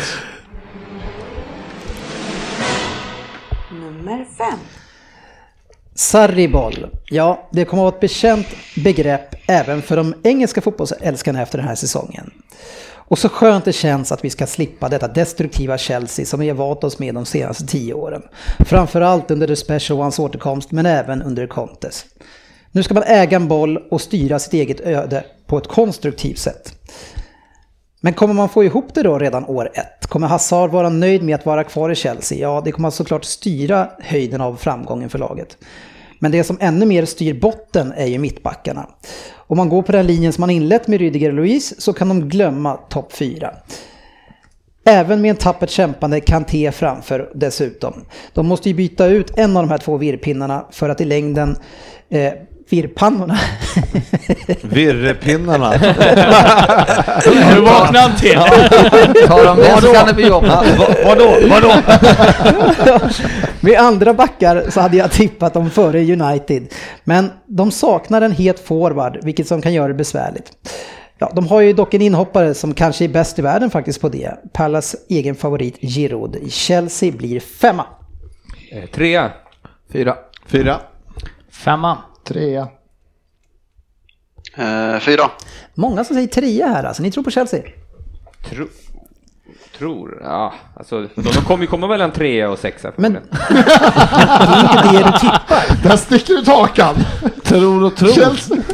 [4.11, 4.59] Nummer fem.
[5.95, 6.87] Sarriboll.
[7.11, 8.47] Ja, det kommer att vara ett bekänt
[8.85, 12.31] begrepp även för de engelska fotbollsälskarna efter den här säsongen.
[12.93, 16.57] Och så skönt det känns att vi ska slippa detta destruktiva Chelsea som vi har
[16.57, 18.23] valt oss med de senaste tio åren.
[18.67, 22.05] Framförallt under The Special Ones återkomst men även under Contes.
[22.73, 26.75] Nu ska man äga en boll och styra sitt eget öde på ett konstruktivt sätt.
[28.01, 30.07] Men kommer man få ihop det då redan år ett?
[30.07, 32.39] Kommer Hazard vara nöjd med att vara kvar i Chelsea?
[32.39, 35.59] Ja, det kommer såklart styra höjden av framgången för laget.
[36.19, 38.89] Men det som ännu mer styr botten är ju mittbackarna.
[39.35, 42.09] Om man går på den linjen som man inlett med Rydiger och Louise så kan
[42.09, 43.55] de glömma topp 4.
[44.85, 48.05] Även med en tappert kämpande Kanté framför dessutom.
[48.33, 51.57] De måste ju byta ut en av de här två virrpinnarna för att i längden
[52.09, 52.33] eh,
[52.71, 53.39] virrpannorna.
[54.63, 55.71] Virrepinnarna.
[57.55, 58.35] Nu vaknade han till.
[59.27, 60.53] Tar de det så kan det bli jobbigt.
[61.05, 61.37] Vadå?
[61.51, 61.73] Vadå?
[63.61, 66.75] Med andra backar så hade jag tippat dem före United.
[67.05, 70.53] Men de saknar en het forward, vilket som kan göra det besvärligt.
[71.19, 74.09] Ja, de har ju dock en inhoppare som kanske är bäst i världen faktiskt på
[74.09, 74.35] det.
[74.53, 76.53] Pallas egen favorit Giroud.
[76.53, 77.87] Chelsea blir femma.
[78.73, 79.31] Eh, Trea.
[79.93, 80.17] Fyra.
[80.47, 80.81] Fyra.
[81.51, 81.99] Femma.
[82.25, 82.69] Trea.
[84.57, 85.31] Eh, fyra.
[85.75, 87.03] Många som säger trea här alltså.
[87.03, 87.63] Ni tror på Chelsea?
[88.49, 88.67] Tro,
[89.79, 92.93] tror, ja, alltså de, de kommer ju komma mellan trea och sexa.
[92.97, 93.19] Men det
[94.49, 95.83] är inte det du tippar.
[95.89, 96.97] Där sticker ut hakan!
[97.45, 98.13] Tror och tror.
[98.13, 98.57] Chelsea.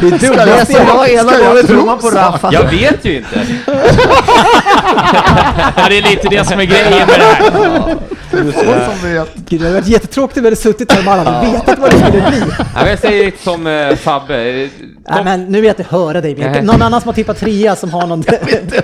[0.00, 0.18] Det är dumt.
[0.20, 2.52] Det som jag hela gången tror man på Rafa.
[2.52, 3.46] Jag vet ju inte.
[5.76, 7.96] Ja, det är lite det som är grejen med det här.
[8.52, 9.34] Få som vet.
[9.34, 11.90] Gud, det hade varit jättetråkigt om vi hade suttit här med alla och vetat vad
[11.90, 12.42] det skulle bli.
[12.74, 14.68] Ja, jag säger lite som eh, Fabbe.
[15.08, 16.34] Nej, men nu vill jag inte höra dig.
[16.34, 16.62] Nej.
[16.62, 18.24] Någon annan som har tippat trea som har någon...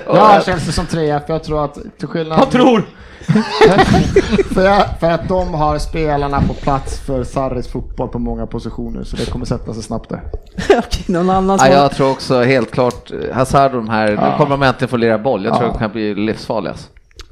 [0.05, 2.39] Jag har Chelsea som trea för jag tror att till skillnad...
[2.39, 2.83] jag tror!
[4.53, 9.03] för, jag, för att de har spelarna på plats för Sarris fotboll på många positioner
[9.03, 10.21] så det kommer sätta sig snabbt där.
[10.77, 14.07] Okej, någon annan som Ja, jag tror också helt klart eh, Hazard och de här,
[14.11, 15.45] nu kommer de äntligen få lira boll.
[15.45, 15.71] Jag tror Ja.
[15.73, 16.71] de kan bli livsfarliga.
[16.71, 16.87] alltså.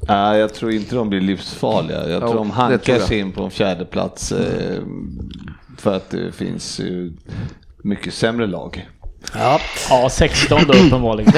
[0.08, 2.08] Nej, jag tror inte de blir livsfarliga.
[2.08, 4.82] Jag Jo, tror de hankar sig in på en fjärde plats eh,
[5.78, 7.12] för att det finns ju
[7.84, 8.88] mycket sämre lag.
[9.34, 9.60] Ja.
[9.90, 11.32] Ja, 16 då uppenbarligen.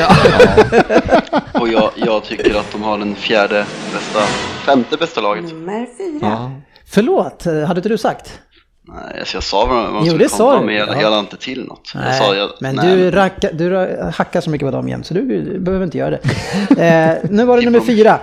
[1.54, 4.20] Och jag, jag tycker att de har den fjärde bästa,
[4.66, 5.44] femte bästa laget.
[5.44, 6.52] Nummer fyra.
[6.86, 8.40] Förlåt, eh, hade inte du sagt?
[8.88, 10.66] Nej, så jag sa vad de Jo, skulle det sa komma du.
[10.66, 11.00] med, jag, Ja.
[11.02, 11.90] jag la inte till något.
[11.94, 13.76] Jag Nej, sa, jag, men nej, du, rackar, du
[14.14, 16.20] hackar så mycket på dem jämt så du behöver inte göra det.
[16.84, 18.20] Eh, nu var det nummer fyra.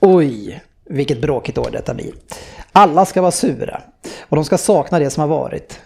[0.00, 2.12] Oj, vilket bråkigt år detta blir.
[2.72, 3.80] Alla ska vara sura
[4.28, 5.80] och de ska sakna det som har varit.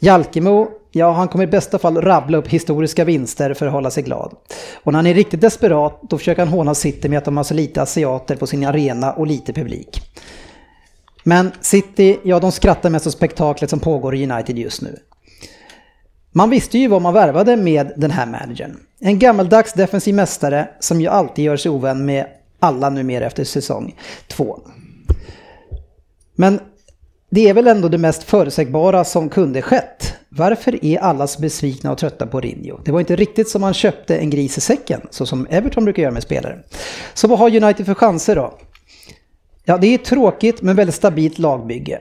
[0.00, 4.02] Jalkemo, ja han kommer i bästa fall rabbla upp historiska vinster för att hålla sig
[4.02, 4.34] glad.
[4.84, 7.44] Och när han är riktigt desperat då försöker han håna City med att de har
[7.44, 10.00] så lite asiater på sin arena och lite publik.
[11.24, 14.98] Men City, ja de skrattar mest åt spektaklet som pågår i United just nu.
[16.32, 18.76] Man visste ju vad man värvade med den här managern.
[19.00, 22.26] En gammaldags defensiv mästare som ju alltid gör sig ovän med
[22.60, 23.94] alla numera efter säsong
[24.28, 24.60] två.
[26.34, 26.60] Men
[27.30, 30.14] det är väl ändå det mest förutsägbara som kunde skett.
[30.28, 32.80] Varför är alla så besvikna och trötta på Rinjo?
[32.84, 36.02] Det var inte riktigt som man köpte en gris i säcken, så som Everton brukar
[36.02, 36.58] göra med spelare.
[37.14, 38.58] Så vad har United för chanser då?
[39.64, 42.00] Ja, det är tråkigt men väldigt stabilt lagbygge.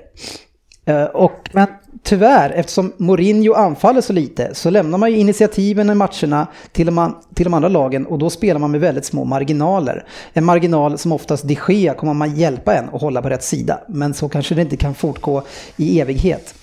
[0.85, 1.67] Eh, och, men
[2.07, 7.15] tyvärr, eftersom Mourinho anfaller så lite så lämnar man ju initiativen i matcherna till de,
[7.33, 10.05] till de andra lagen och då spelar man med väldigt små marginaler.
[10.33, 13.79] En marginal som oftast de Gea kommer man hjälpa en och hålla på rätt sida.
[13.87, 15.43] Men så kanske det inte kan fortgå
[15.77, 16.53] i evighet.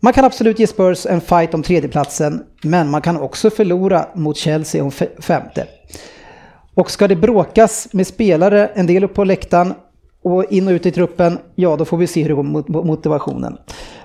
[0.00, 4.36] Man kan absolut ge Spurs en fight om tredjeplatsen men man kan också förlora mot
[4.36, 5.66] Chelsea om femte.
[6.74, 9.74] Och ska det bråkas med spelare, en del upp på läktaren
[10.24, 12.68] och in och ut i truppen, ja då får vi se hur det går mot
[12.68, 13.58] mot motivationen.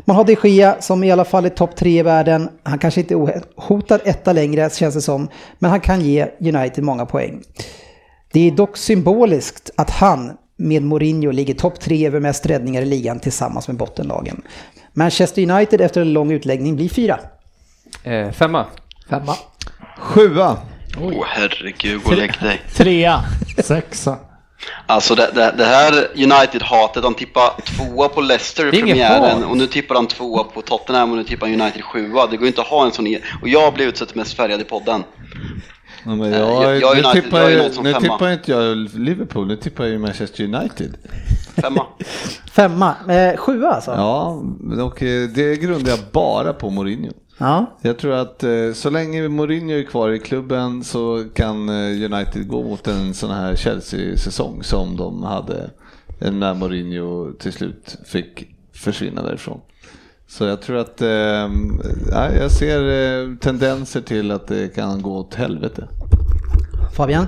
[0.06, 2.50] Man har de Gea som i alla fall är topp tre i världen.
[2.64, 5.28] Han kanske inte är hotad etta längre känns det som,
[5.60, 7.42] men han kan ge United många poäng.
[8.34, 12.86] Det är dock symboliskt att han med Mourinho ligger topp tre över mest räddningar i
[12.86, 14.42] ligan tillsammans med bottenlagen.
[14.94, 17.20] Manchester United efter en lång utläggning blir fyra.
[18.04, 18.66] Eh, femma.
[19.10, 19.36] Femma.
[19.98, 20.58] Sjua.
[21.02, 22.62] Åh herregud, gå och lägg dig.
[22.74, 23.20] Trea.
[23.64, 24.18] Sexa.
[24.86, 29.68] Alltså det, det, det här United-hatet, de tippar tvåa på Leicester i premiären och nu
[29.68, 32.28] tippar de tvåa på Tottenham och nu tippar United sjua.
[32.28, 33.08] Det går inte att ha en sån...
[33.42, 35.04] Och jag blir utsett mest färgad i podden.
[36.06, 38.00] Ja, men Eh, jag, jag- jag är nu United, tippar, jag nu femma.
[38.00, 40.98] tippar inte jag Liverpool, nu tippar jag ju Manchester United.
[41.62, 41.86] Femma.
[42.52, 42.96] Femma.
[43.10, 43.92] Eh, sjua alltså?
[43.92, 44.42] Ja,
[44.84, 47.12] och eh, det grundar jag bara på Mourinho.
[47.38, 47.78] Ja.
[47.82, 52.48] Jag tror att eh, så länge Mourinho är kvar i klubben så kan eh, United
[52.48, 55.70] gå mot en sån här Chelsea-säsong som de hade
[56.20, 59.62] när Mourinho till slut fick försvinna därifrån.
[60.28, 61.50] Så jag tror att, eh,
[62.12, 65.88] ja, jag ser eh, tendenser till att det kan gå åt helvete.
[66.96, 67.28] Fabian?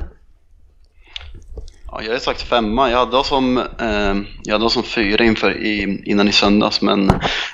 [1.98, 2.92] Ja, jag har sagt femma.
[2.92, 6.82] Jag hade oss som, eh, jag hade oss som fyra inför i, innan i söndags,
[6.82, 7.12] men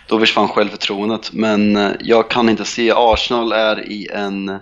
[0.08, 1.34] då försvann självförtroendet.
[1.34, 4.60] Men eh, jag kan inte se, Arsenal är i en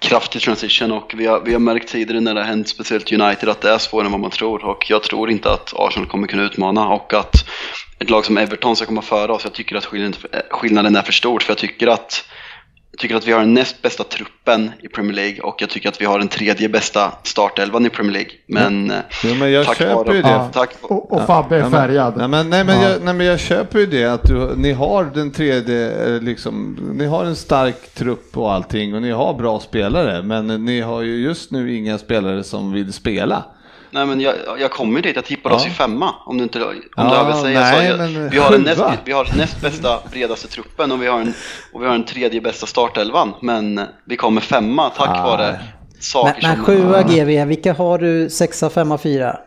[0.00, 3.48] kraftig transition och vi har, vi har märkt tidigare när det har hänt, speciellt United,
[3.48, 4.64] att det är svårare än vad man tror.
[4.64, 7.34] Och jag tror inte att Arsenal kommer kunna utmana och att
[7.98, 9.44] ett lag som Everton ska komma före oss.
[9.44, 12.24] Jag tycker att skillnaden, eh, skillnaden är för stor, för jag tycker att
[12.98, 16.00] tycker att vi har den näst bästa truppen i Premier League och jag tycker att
[16.00, 18.30] vi har den tredje bästa startelvan i Premier League.
[18.46, 20.28] Men, eh, Jo, men jag tack köper ju det.
[20.28, 22.14] Ja, tack, Och, och Fabbe är Ja, färgad.
[22.16, 22.88] Nej men, nej, men, Ja.
[22.88, 26.78] jag, nej, men jag köper ju det att du, ni har den tredje, eh, liksom,
[26.94, 31.02] ni har en stark trupp och allting och ni har bra spelare men ni har
[31.02, 33.44] ju just nu inga spelare som vill spela.
[33.90, 35.70] Nej men jag, jag kommer dit, jag tippade oss Ja.
[35.70, 37.60] i femma om du inte om Ja, du hör vad jag säger.
[37.60, 41.02] nej, så jag, men vi, har den näst, vi har näst bästa, bredaste truppen och
[41.02, 41.34] vi har, en,
[41.72, 43.34] och vi har den tredje bästa startelvan.
[43.42, 45.22] Men vi kommer femma tack Ah.
[45.24, 45.60] vare
[46.00, 46.64] saker Men, men som...
[46.64, 48.30] sjua GV, vilka har du?
[48.30, 49.38] Sexa, femma, fyra?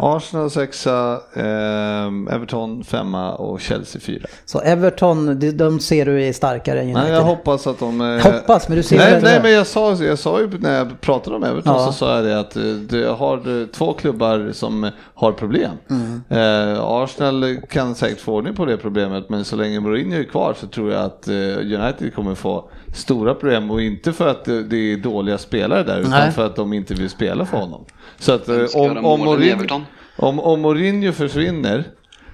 [0.00, 4.26] Arsenal sexa, eh, Everton femma och Chelsea fyra.
[4.44, 7.02] Så Everton, de, de ser du är starkare än United?
[7.04, 8.00] Nej, jag hoppas att de...
[8.00, 9.20] eh, Hoppas, men du ser nej, det.
[9.20, 11.86] nej, men jag sa, jag sa ju när jag pratade om Everton Ja.
[11.86, 15.70] så sa jag det att eh, du har eh, två klubbar som har problem.
[15.90, 16.22] Mm.
[16.28, 20.54] Eh, Arsenal kan säkert få ordning på det problemet men så länge Mourinho är kvar
[20.60, 24.76] så tror jag att eh, United kommer få stora problem och inte för att det,
[24.76, 26.32] är dåliga spelare där utan Nej.
[26.32, 27.84] för att de inte vill spela för honom.
[28.18, 29.80] Så att eh, om, om, Mourinho,
[30.16, 31.84] om, om Mourinho försvinner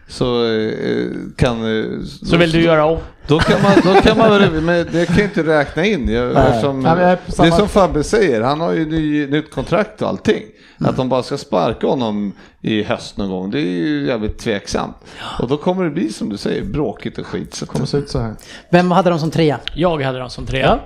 [0.08, 1.06] så eh,
[1.36, 1.78] kan...
[1.78, 1.84] eh,
[2.22, 2.98] Så vill du göra om?
[3.26, 6.08] då kan man, då kan man men det kan jag inte räkna in.
[6.08, 6.46] Jag, Nej.
[6.48, 9.26] eftersom, Nej, men jag är på det är som Fabbe säger, han har ju ny,
[9.26, 10.42] nytt kontrakt och allting.
[10.78, 14.96] Att de bara ska sparka honom i höst någon gång, det är ju jävligt tveksamt.
[15.40, 17.54] Och då kommer det bli som du säger, bråkigt och skit.
[17.54, 18.34] Så Det kommer se ut så här.
[18.70, 19.60] Vem hade de som trea?
[19.74, 20.78] Jag hade dem som trea.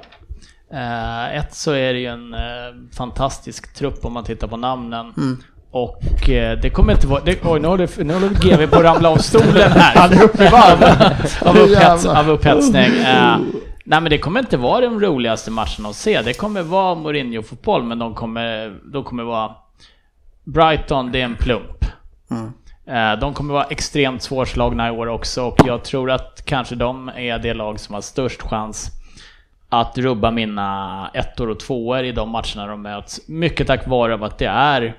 [0.73, 2.40] Eh, ett så är det ju en eh,
[2.97, 5.12] fantastisk trupp om man tittar på namnen.
[5.70, 7.20] Och eh, det kommer inte vara...
[7.24, 9.97] Det, oj, nu håller, nu håller GV på att ramla av stolen här.
[9.97, 10.82] Han är uppe i varv.
[11.48, 12.82] av, upphets, av upphetsning.
[12.85, 13.36] Eh,
[13.85, 16.23] nej men det kommer inte vara de roligaste matcherna att se.
[16.23, 19.51] Det kommer vara Mourinho-fotboll men de kommer, de kommer vara...
[20.52, 21.84] Brighton, det är en plump.
[22.86, 27.08] Eh, De kommer vara extremt svårslagna i år också och jag tror att kanske de
[27.08, 28.90] är det lag som har störst chans
[29.68, 33.28] att rubba mina ettor och tvåor i de matcherna de möts.
[33.28, 34.94] Mycket tack vare att det är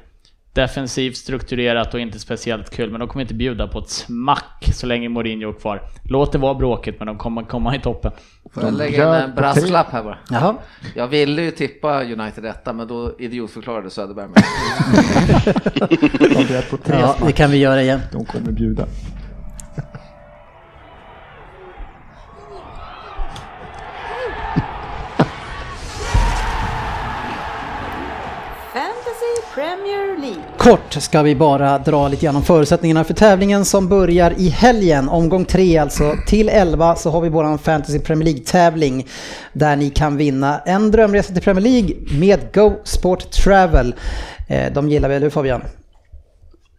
[0.53, 4.87] defensivt strukturerat och inte speciellt kul, men de kommer inte bjuda på ett smack så
[4.87, 5.81] länge Mourinho är kvar.
[6.03, 8.11] Låt det vara bråkigt, men de kommer komma i toppen.
[8.53, 10.17] Får jag lägga in en brasklapp här bara?
[10.29, 10.55] Jaha.
[10.95, 14.43] Jag ville ju tippa United etta, men då idiotförklarade Söderberg mig.
[16.85, 17.99] Ja, det kan vi göra igen.
[18.11, 18.85] De kommer bjuda.
[30.69, 35.09] Kort ska vi bara dra lite grann om förutsättningarna för tävlingen som börjar i helgen.
[35.09, 36.15] Omgång 3 alltså.
[36.27, 39.07] Till 11 så har vi våran Fantasy Premier League-tävling
[39.53, 43.95] där ni kan vinna en drömresa till Premier League med Go Sport Travel.
[44.49, 45.61] Eh, De gillar väl du Fabian?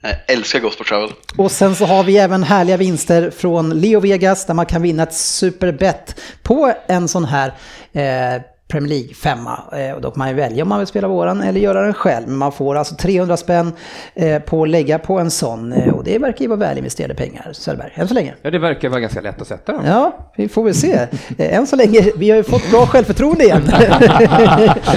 [0.03, 1.11] Jag älskar Ghost Travel.
[1.37, 5.03] Och sen så har vi även härliga vinster från Leo Vegas där man kan vinna
[5.03, 7.55] ett superbett på en sån här
[7.93, 9.61] eh, Premier League femma.
[9.73, 11.95] Eh, och då kan man ju välja om man vill spela våran eller göra den
[11.95, 12.29] själv.
[12.29, 13.73] Men man får alltså 300 spänn
[14.15, 15.73] eh, på att lägga på en sån.
[15.73, 18.35] Eh, och det verkar ju vara välinvesterade pengar, Söderberg, än så länge.
[18.43, 19.83] Ja, det verkar vara ganska lätt att sätta dem.
[19.87, 20.93] Ja, vi får väl se.
[21.39, 23.67] Eh, än så länge, vi har ju fått bra självförtroende igen.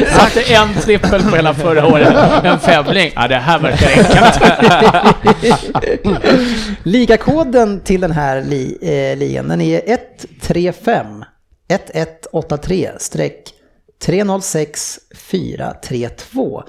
[0.09, 3.11] Satte en trippel på hela förra året, en femling.
[3.15, 4.39] Ja, det här verkar enkelt.
[6.83, 11.23] Ligakoden till den här li, eh, ligan, den är 135
[11.67, 13.52] 1183 streck
[14.03, 16.63] 306 432.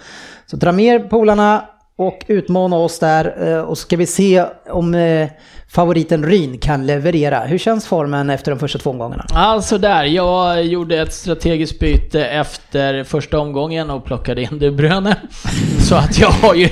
[0.47, 1.51] Så dra med er polarna
[1.97, 5.29] och utmana oss där eh, och så ska vi se om eh,
[5.69, 7.41] favoriten Ryn kan leverera.
[7.41, 9.25] Hur känns formen efter de första två omgångarna?
[9.35, 15.17] Alltså där, jag gjorde ett strategiskt byte efter första omgången och plockade in De Bruyne.
[15.79, 16.69] Så att jag har ju,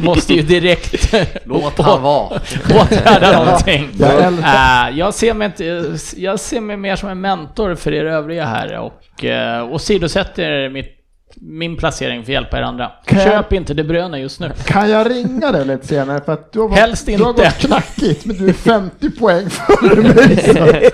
[0.00, 1.14] måste ju direkt
[1.44, 2.40] Låt han vara.
[2.80, 3.88] åtgärda någonting.
[3.98, 8.04] Jag Äh, jag, ser mig inte, jag ser mig mer som en mentor för er
[8.04, 9.24] övriga här och
[9.70, 10.95] åsidosätter mitt
[11.40, 12.90] min placering för att hjälpa er andra.
[13.04, 14.52] Kan jag- Köp inte De Bruyne just nu.
[14.66, 16.20] Kan jag ringa dig lite senare?
[16.24, 17.42] För att du har, Helst du har inte.
[17.44, 20.36] gått knackigt, men du är 50 poäng före mig.
[20.36, 20.52] Så.
[20.62, 20.92] Nej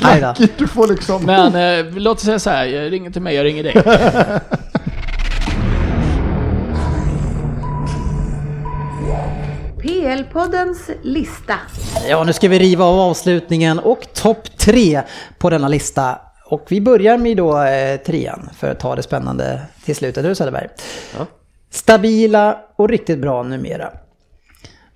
[0.00, 0.18] då.
[0.18, 1.22] Knackigt, du får liksom...
[1.26, 1.54] Men
[1.86, 3.74] eh, låt oss säga så här, jag ringer till mig, jag ringer dig.
[9.82, 11.54] PL-poddens lista.
[12.08, 15.02] Ja, nu ska vi riva av avslutningen och topp tre
[15.38, 16.18] på denna lista.
[16.54, 20.24] Och vi börjar med då eh, trean för att ta det spännande till slutet.
[20.24, 20.68] Du Söderberg.
[21.70, 23.92] Stabila och riktigt bra numera.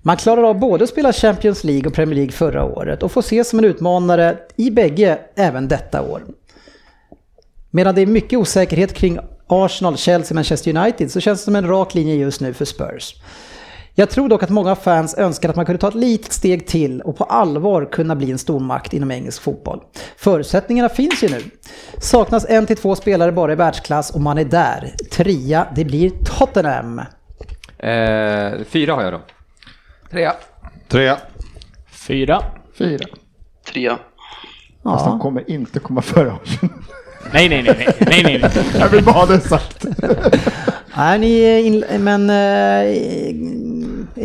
[0.01, 3.21] Man klarar av både att spela Champions League och Premier League förra året och får
[3.21, 6.23] ses som en utmanare i bägge även detta år.
[7.71, 11.67] Medan det är mycket osäkerhet kring Arsenal, Chelsea, Manchester United så känns det som en
[11.67, 13.15] rak linje just nu för Spurs.
[13.99, 17.01] Jag tror dock att många fans önskar att man kunde ta ett litet steg till
[17.01, 19.81] och på allvar kunna bli en stormakt inom engelsk fotboll.
[20.17, 21.41] Förutsättningarna finns ju nu.
[21.97, 24.93] Saknas en till två spelare bara i världsklass och man är där.
[25.11, 26.99] Trea, det blir Tottenham.
[26.99, 29.21] Eh, fyra har jag då.
[30.11, 30.33] Trea.
[30.87, 31.17] Trea.
[31.91, 32.43] Fyra.
[32.77, 33.07] Fyra.
[33.73, 33.97] Trea.
[34.83, 36.75] Fast de kommer inte komma före Arsenal.
[37.33, 38.51] Nej, nej, nej, nej, nej, nej.
[38.79, 39.85] Jag vill bara ha det sagt.
[41.01, 42.35] Är ni in, men eh,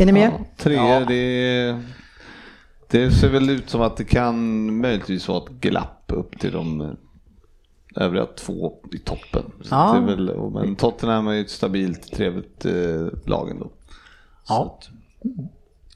[0.01, 0.31] är ni med?
[0.33, 1.81] Ja, tre, det,
[2.91, 6.97] det ser väl ut som att det kan möjligtvis vara ett glapp upp till de
[7.97, 9.43] övriga två i toppen.
[9.63, 9.93] Så Ja.
[9.93, 13.71] det är väl, men Tottenham är ju ett stabilt, trevligt eh, lag ändå.
[14.49, 14.79] Ja.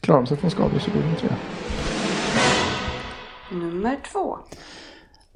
[0.01, 1.29] Klarar de sig från skador så blir de tre.
[3.53, 4.39] Nummer två.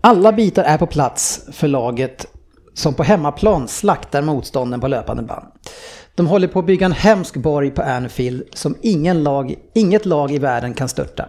[0.00, 2.26] Alla bitar är på plats för laget
[2.74, 5.46] som på hemmaplan slaktar motstånden på löpande band.
[6.14, 10.32] De håller på att bygga en hemsk borg på Anfield som ingen lag, inget lag
[10.32, 11.28] i världen kan störta.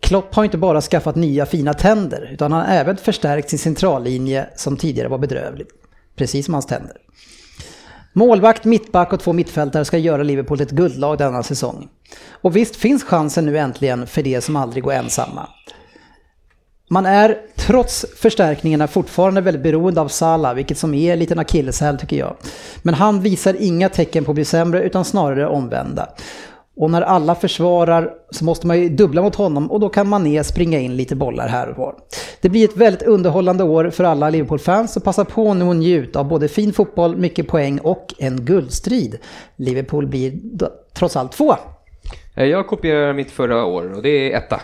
[0.00, 4.48] Klopp har inte bara skaffat nya fina tänder utan han har även förstärkt sin centrallinje
[4.56, 5.66] som tidigare var bedrövlig.
[6.16, 6.96] Precis som hans tänder.
[8.12, 11.88] Målvakt, mittback och två mittfältare ska göra Liverpool till ett guldlag denna säsong.
[12.30, 15.48] Och visst finns chansen nu äntligen för de som aldrig går ensamma.
[16.90, 21.98] Man är trots förstärkningarna fortfarande väldigt beroende av Salah, vilket som är en liten akilleshäl
[21.98, 22.36] tycker jag.
[22.82, 26.08] Men han visar inga tecken på att bli sämre utan snarare omvända.
[26.76, 30.44] Och när alla försvarar så måste man ju dubbla mot honom och då kan Mané
[30.44, 31.94] springa in lite bollar här och var.
[32.40, 36.16] Det blir ett väldigt underhållande år för alla Liverpool-fans så passa på nu och njut
[36.16, 39.18] av både fin fotboll, mycket poäng och en guldstrid.
[39.56, 40.32] Liverpool blir
[40.94, 41.58] trots allt tvåa.
[42.36, 44.60] Eh, Jag kopierar mitt förra år och det är etta.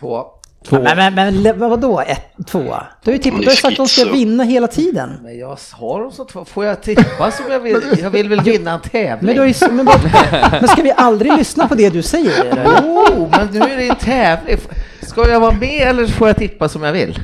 [0.00, 0.24] Två.
[0.70, 2.86] Ja, Men, men, men vadå ett, tvåa?
[3.04, 5.18] Du har ju tippat, du har sagt att de ska vinna hela tiden.
[5.22, 6.44] Men jag har dem som två.
[6.44, 7.80] Får jag tippa som jag vill?
[8.02, 9.36] Jag vill väl vinna en tävling?
[9.36, 9.84] Men, du ju, men,
[10.50, 12.44] men ska vi aldrig lyssna på det du säger?
[12.44, 12.64] Eller?
[12.64, 14.58] Oh, men nu är det en tävling.
[15.02, 17.20] Ska jag vara med eller får jag tippa som jag vill?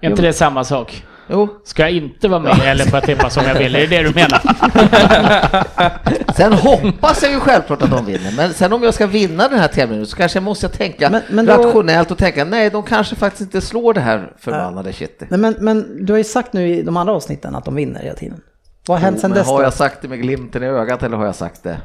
[0.00, 1.04] Är inte det samma sak?
[1.30, 3.74] Jo, Ska jag inte vara med eller får jag tippa som jag vill?
[3.76, 4.40] Är det det du menar?
[6.36, 8.32] sen hoppas jag ju självklart att de vinner.
[8.36, 11.22] Men sen om jag ska vinna den här tävlingen så kanske måste jag tänka Men-
[11.30, 15.30] men då- rationellt och tänka nej, de kanske faktiskt inte slår det här förbannade shitet.
[15.30, 18.00] Nej, men, men du har ju sagt nu i de andra avsnitten att de vinner
[18.00, 18.40] hela tiden.
[18.86, 21.24] Vad har hänt sen dess har jag sagt det med glimten i ögat eller har
[21.26, 21.76] jag sagt det?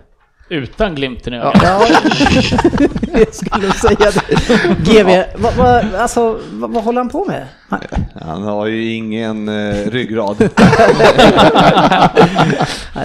[0.54, 1.62] Utan glimten i ögat.
[1.64, 1.88] Ja,
[3.14, 4.22] jag skulle säga det.
[4.84, 7.48] GV, vad, vad, alltså, vad, vad håller han på med?
[7.70, 7.80] Han,
[8.22, 10.38] Han har ju ingen eh, ryggrad.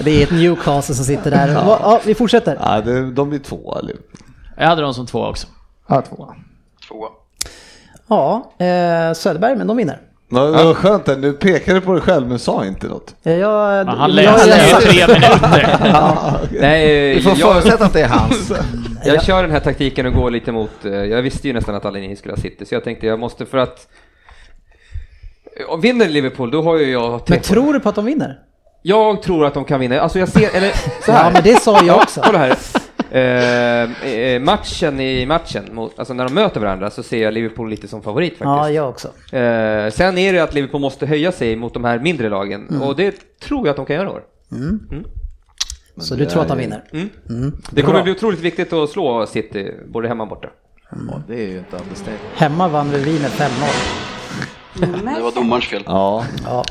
[0.03, 1.47] det är ett Newcastle som sitter där.
[1.47, 1.79] Ja.
[1.83, 2.57] Ja, vi fortsätter.
[2.61, 3.77] ja, det, de blir två.
[3.79, 3.95] Eller?
[4.57, 5.47] Jag hade dem som två också.
[5.87, 6.35] Ja, tvåa.
[6.87, 7.09] Tvåa.
[8.07, 9.99] Ja, eh, Söderberg, men de vinner.
[10.31, 11.15] Vad vad skönt, det.
[11.15, 13.15] nu pekade du på dig själv men sa inte något.
[13.23, 15.77] Eh, Jag, Ja, han läste jag- ju tre minuter.
[16.61, 18.51] Nej, Vi får jag, förutsätta att det är hans.
[19.05, 21.85] jag kör den här taktiken och går lite mot, eh, jag visste ju nästan att
[21.85, 23.87] alla ni skulle ha City, så jag tänkte jag måste för att
[25.81, 28.39] vinner Liverpool, då har ju jag Men tror du på att de vinner?
[28.81, 29.99] Jag tror att de kan vinna.
[29.99, 30.71] Alltså jag ser, eller
[31.05, 31.23] så här.
[31.25, 32.21] Ja, men det sa jag också.
[32.25, 32.55] Kolla här.
[33.11, 37.69] Eh, eh, matchen i matchen, mot, alltså när de möter varandra så ser jag Liverpool
[37.69, 38.45] lite som favorit faktiskt.
[38.45, 39.07] Ja, jag också.
[39.35, 42.81] Eh, sen är det att Liverpool måste höja sig mot de här mindre lagen Mm.
[42.81, 44.23] och det tror jag att de kan göra i år.
[45.97, 46.83] Så du tror att de vinner?
[47.71, 50.47] Det kommer bli otroligt viktigt att slå City både hemma och borta.
[50.91, 52.21] Ja, det är ju inte understatement.
[52.35, 54.18] Hemma vann vi med 5-0.
[54.73, 55.83] Det var domarens fel.
[55.85, 56.23] Ja,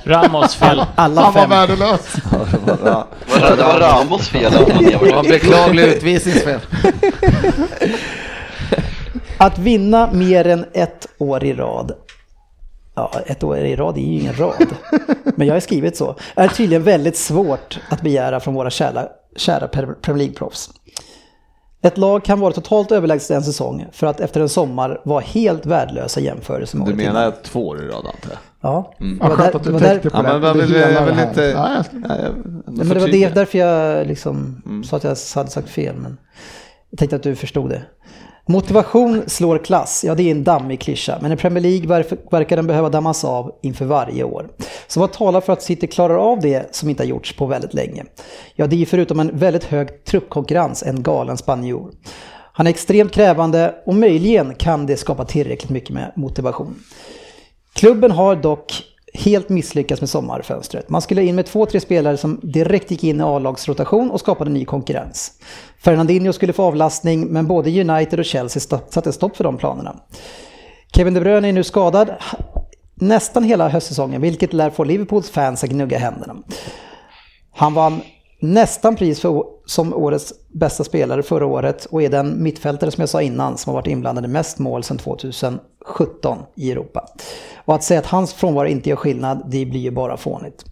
[0.04, 0.84] Ramos fel.
[0.94, 1.50] Alla Han var fem.
[1.50, 2.16] värdelös.
[2.84, 3.06] ja.
[3.26, 6.60] Det var, det var Ramos fel Det var beklaglig utvisningsfel.
[9.38, 11.92] Att vinna mer än ett år i rad.
[12.94, 14.66] Ja, ett år i rad är ju ingen rad.
[15.36, 16.16] Men jag har skrivit så.
[16.34, 19.06] Är tydligen väldigt svårt att begära från våra kära,
[19.36, 20.70] kära Premier League-proffs.
[21.82, 25.66] Ett lag kan vara totalt överlägset en säsong för att efter en sommar vara helt
[25.66, 27.14] värdelösa jämförelser med Du året innan.
[27.14, 28.38] menar två år i rad antar jag?
[28.60, 28.94] Ja.
[29.20, 30.28] Vad var, skönt att du tänkte på Ja, det.
[30.38, 30.62] men jag Det
[31.12, 31.42] vill, inte...
[31.42, 32.30] Ja, jag- Nej,
[32.66, 35.94] men det var därför jag liksom sa att jag hade sagt fel.
[35.96, 36.18] Men
[36.90, 37.82] jag tänkte att du förstod det.
[38.50, 41.18] Motivation slår klass, ja det är en dammig klyscha.
[41.22, 44.48] Men i Premier League verkar den behöva dammas av inför varje år.
[44.86, 47.74] Så vad talar för att City klarar av det som inte har gjorts på väldigt
[47.74, 48.04] länge?
[48.54, 51.90] Ja, det är ju förutom en väldigt hög truppkonkurrens en galen spanjor.
[52.52, 56.74] Han är extremt krävande och möjligen kan det skapa tillräckligt mycket med motivation.
[57.72, 58.82] Klubben har dock
[59.14, 60.89] helt misslyckats med sommarfönstret.
[60.89, 64.51] Man skulle in med två, tre spelare som direkt gick in i A-lagsrotation och skapade
[64.51, 65.32] ny konkurrens.
[65.78, 69.97] Fernandinho skulle få avlastning, men både United och Chelsea satte stopp för de planerna.
[70.97, 72.10] Kevin De Bruyne är nu skadad
[72.94, 76.36] nästan hela höstsäsongen, vilket lär få Liverpools fans att gnugga händerna.
[77.55, 78.01] Han vann
[78.40, 83.09] nästan pris för, som årets bästa spelare förra året och är den mittfältare som jag
[83.09, 87.09] sa innan som har varit inblandad i mest mål sedan 2017 i Europa.
[87.65, 90.65] Och att säga att hans frånvaro inte gör skillnad, det blir ju bara fånigt.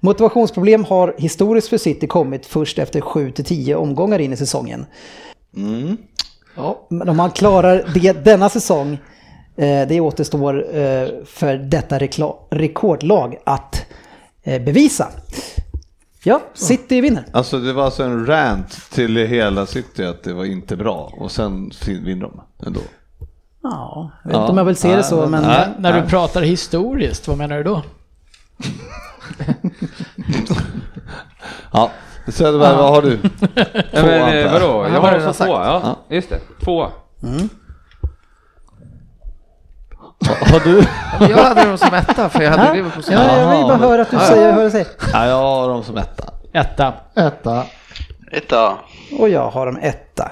[0.00, 4.86] Motivationsproblem har historiskt för City kommit först efter 7-10 omgångar in i säsongen.
[6.56, 8.98] Ja, men om man klarar det denna säsong,
[9.56, 11.98] eh, det återstår eh, för detta
[12.50, 13.86] rekordlag att
[14.42, 15.08] eh, bevisa.
[16.24, 17.24] Ja, City vinner.
[17.32, 21.30] Alltså det var alltså en rant till hela City att det var inte bra och
[21.30, 22.80] sen vinner de ändå.
[23.62, 25.42] Ja, jag vet inte om jag vill se det så, men...
[25.42, 25.68] Nej.
[25.78, 27.82] När du pratar historiskt, vad menar du då?
[31.72, 31.90] Ja,
[32.28, 33.18] Söderberg vad har du?
[33.92, 34.04] Ja, men,
[34.34, 34.40] jag.
[34.42, 34.66] eh, vadå?
[34.66, 35.48] Ja, Jag har också sagt.
[35.50, 35.96] två, ja.
[36.08, 36.38] Just det.
[36.64, 36.88] Två.
[40.52, 40.84] Har du?
[41.32, 44.02] Jag hade dem som etta för jag hade Liverpool som Ja, jag vill bara höra
[44.02, 44.86] att du säger, hör säger.
[45.12, 46.24] Ja, jag har dem som etta.
[46.52, 46.94] Etta.
[47.14, 47.64] Etta.
[48.32, 48.78] Etta.
[49.18, 50.30] Och jag har en etta.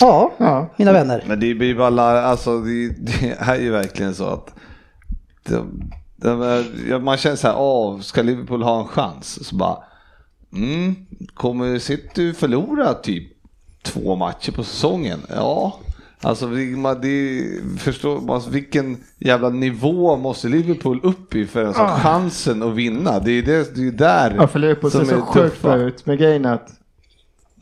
[0.00, 0.68] Ja, Ja.
[0.76, 1.24] mina vänner.
[1.26, 4.54] Men det blir bara, alltså det, det är ju verkligen så att
[5.44, 9.48] de, de, man känner så här, åh, ska Liverpool ha en chans?
[9.48, 9.76] Så bara,
[10.54, 10.96] mm,
[11.34, 13.32] kommer City förlora typ
[13.82, 15.18] två matcher på säsongen?
[15.36, 15.78] Ja,
[16.22, 17.44] alltså man, det,
[17.78, 23.18] förstår man vilken jävla nivå måste Liverpool upp i för att ha chansen att vinna?
[23.18, 25.76] Det är det, det är där Ja, för Liverpool ser som så är sjukt bra
[25.76, 26.06] ut.
[26.06, 26.78] Men grejen är att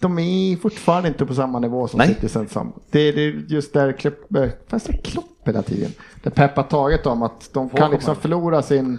[0.00, 2.00] de är fortfarande inte på samma nivå som.
[2.00, 2.72] City sen som.
[2.90, 5.90] Det är just där Klopp, äh, fast det är Klopp hela tiden.
[6.22, 8.98] Det Pep har tagit om att de kan liksom förlora sin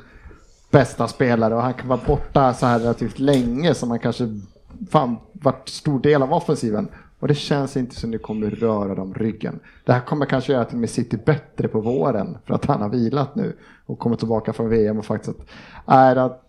[0.72, 4.40] bästa spelare och han kan vara borta så här relativt länge som han kanske
[4.90, 6.88] fan varit stor del av offensiven.
[7.19, 9.60] Och det känns inte som det kommer röra dem ryggen.
[9.85, 12.81] Det här kommer kanske göra att de sitter City bättre på våren för att han
[12.81, 15.48] har vilat nu och kommer tillbaka från VM och faktiskt att,
[15.85, 16.44] är att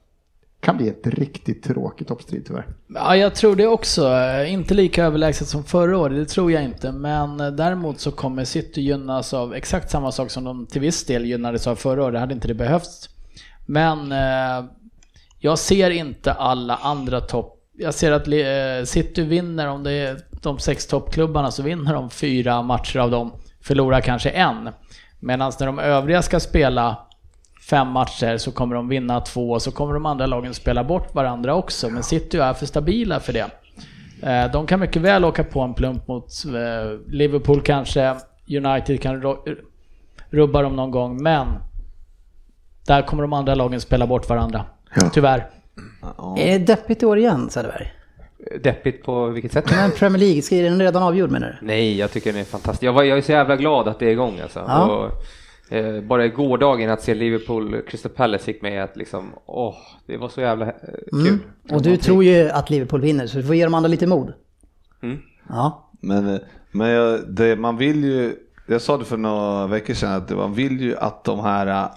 [0.60, 2.66] kan bli ett riktigt tråkigt toppstrid tyvärr.
[2.94, 4.10] Ja, jag tror det också.
[4.46, 6.92] Inte lika överlägset som förra året, det tror jag inte.
[6.92, 11.24] Men däremot så kommer City gynnas av exakt samma sak som de till viss del
[11.24, 12.14] gynnades av förra året.
[12.14, 13.08] Det hade inte det behövts.
[13.66, 14.70] Men eh,
[15.38, 17.57] jag ser inte alla andra topp...
[17.80, 22.10] Jag ser att eh, City vinner, om det är de sex toppklubbarna så vinner de
[22.10, 23.32] fyra matcher av dem.
[23.60, 24.70] Förlorar kanske en.
[25.20, 26.96] Medan när de övriga ska spela
[27.70, 31.14] fem matcher så kommer de vinna två och så kommer de andra lagen spela bort
[31.14, 31.90] varandra också.
[31.90, 33.50] Men City är för stabila för det.
[34.22, 38.16] Eh, De kan mycket väl åka på en plump mot eh, Liverpool kanske,
[38.48, 39.22] United kan
[40.30, 41.46] rubba dem någon gång, men
[42.86, 44.64] där kommer de andra lagen spela bort varandra.
[45.12, 45.57] Tyvärr.
[46.36, 47.92] Är det deppigt i år igen, Söderberg?
[48.62, 49.70] Deppigt på vilket sätt?
[49.70, 51.66] Men Premier League, ska den redan avgjord menar du?
[51.66, 52.82] Nej, jag tycker den är fantastisk.
[52.82, 54.64] Jag, var, jag är så jävla glad att det är igång alltså.
[54.66, 54.86] Ja.
[54.86, 59.76] Och, eh, bara i gårdagen att se Liverpool, Crystal Palace fick mig att liksom, åh,
[60.06, 60.72] det var så jävla eh,
[61.10, 61.28] kul.
[61.28, 61.40] Mm.
[61.70, 64.32] Och du tror ju att Liverpool vinner, så du får ge de andra lite mod.
[65.02, 65.18] Mm.
[65.48, 65.90] Ja.
[66.00, 66.40] Men, eh,
[66.72, 68.36] men jag, det, man vill ju,
[68.66, 71.88] jag sa det för några veckor sedan, att man vill ju att de här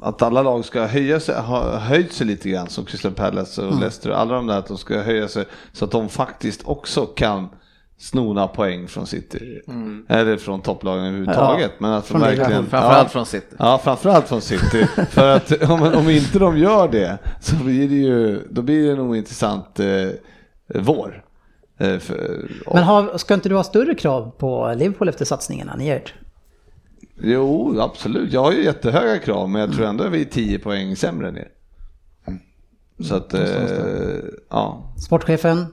[0.00, 3.80] att alla lag ska höja sig, ha höjt sig lite grann som Crystal Palace och
[3.80, 7.06] Leicester och alla de där att de ska höja sig så att de faktiskt också
[7.06, 7.48] kan
[7.98, 9.60] snona poäng från City.
[10.08, 11.72] Eller från topplagen överhuvudtaget.
[11.78, 12.66] Men att Från verkligen...
[12.66, 13.56] Framförallt från City.
[13.58, 14.86] Ja, framförallt från City.
[15.10, 18.96] För att om, om inte de gör det så blir det ju, då blir det
[18.96, 19.86] nog intressant eh,
[20.74, 21.24] vår.
[21.78, 25.92] Eh, för, Men har, ska inte du ha större krav på Liverpool efter satsningarna ni
[25.92, 26.14] gjort?
[27.20, 28.32] Jo, absolut.
[28.32, 31.28] Jag har ju jättehöga krav, men jag tror ändå att vi är 10 poäng sämre
[31.28, 31.48] än er.
[33.00, 33.40] Så att, eh,
[34.50, 34.94] ja.
[35.06, 35.66] Sportchefen,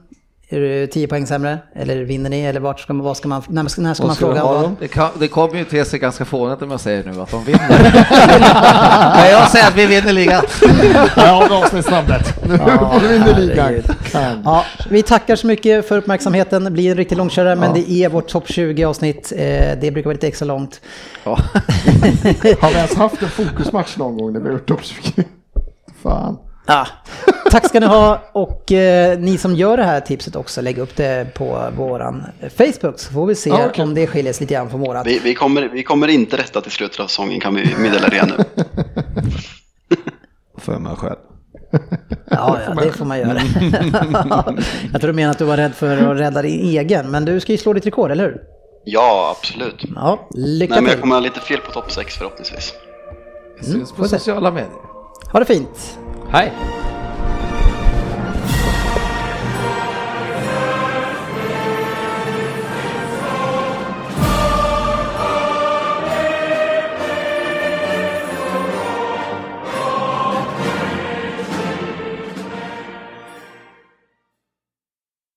[0.48, 1.58] är du 10 poäng sämre?
[1.74, 2.40] Eller vinner ni?
[2.40, 4.42] Eller vart ska man, vad ska man, när, ska- när ska man ska fråga?
[4.44, 4.70] vad-?
[4.80, 7.44] Det, kan, det kommer ju te sig ganska fånigt om jag säger nu att de
[7.44, 7.68] vinner.
[9.16, 10.42] Men jag säger att vi vinner ligan.
[11.16, 12.42] Ja, avsnittsnamnet.
[13.02, 13.82] Nu vinner ligan.
[14.44, 16.64] Ja, vi tackar så mycket för uppmärksamheten.
[16.64, 19.32] Det blir en riktig långkörare, men det är vårt topp 20 avsnitt.
[19.36, 19.38] Eh,
[19.80, 20.80] Det brukar vara lite extra långt.
[21.24, 25.24] Har vi ens haft en fokusmatch någon gång när vi har gjort topp 20?
[26.02, 26.38] Fan.
[26.66, 26.86] Ja.
[27.50, 30.96] Tack ska ni ha och eh, ni som gör det här tipset också, lägg upp
[30.96, 32.24] det på våran
[32.56, 33.84] Facebook så får vi se okej.
[33.84, 35.06] om det skiljer sig lite grann från vårat.
[35.06, 38.28] Vi, vi, kommer, vi kommer inte rätta till slutet av säsongen kan vi meddela redan
[38.28, 38.44] nu.
[40.58, 41.16] För mig själv.
[42.30, 43.38] Ja, ja, det får man göra.
[44.92, 47.40] Jag tror du menar att du var rädd för att rädda din egen, men du
[47.40, 48.40] ska ju slå ditt rekord, eller hur?
[48.84, 49.84] Ja, absolut.
[49.94, 52.72] Ja, lycka Nej, men jag kommer ha lite fel på topp 6 förhoppningsvis.
[53.58, 54.18] Vi syns får på se.
[54.18, 54.70] sociala medier.
[55.32, 55.98] Ha det fint!
[56.32, 56.95] Hi.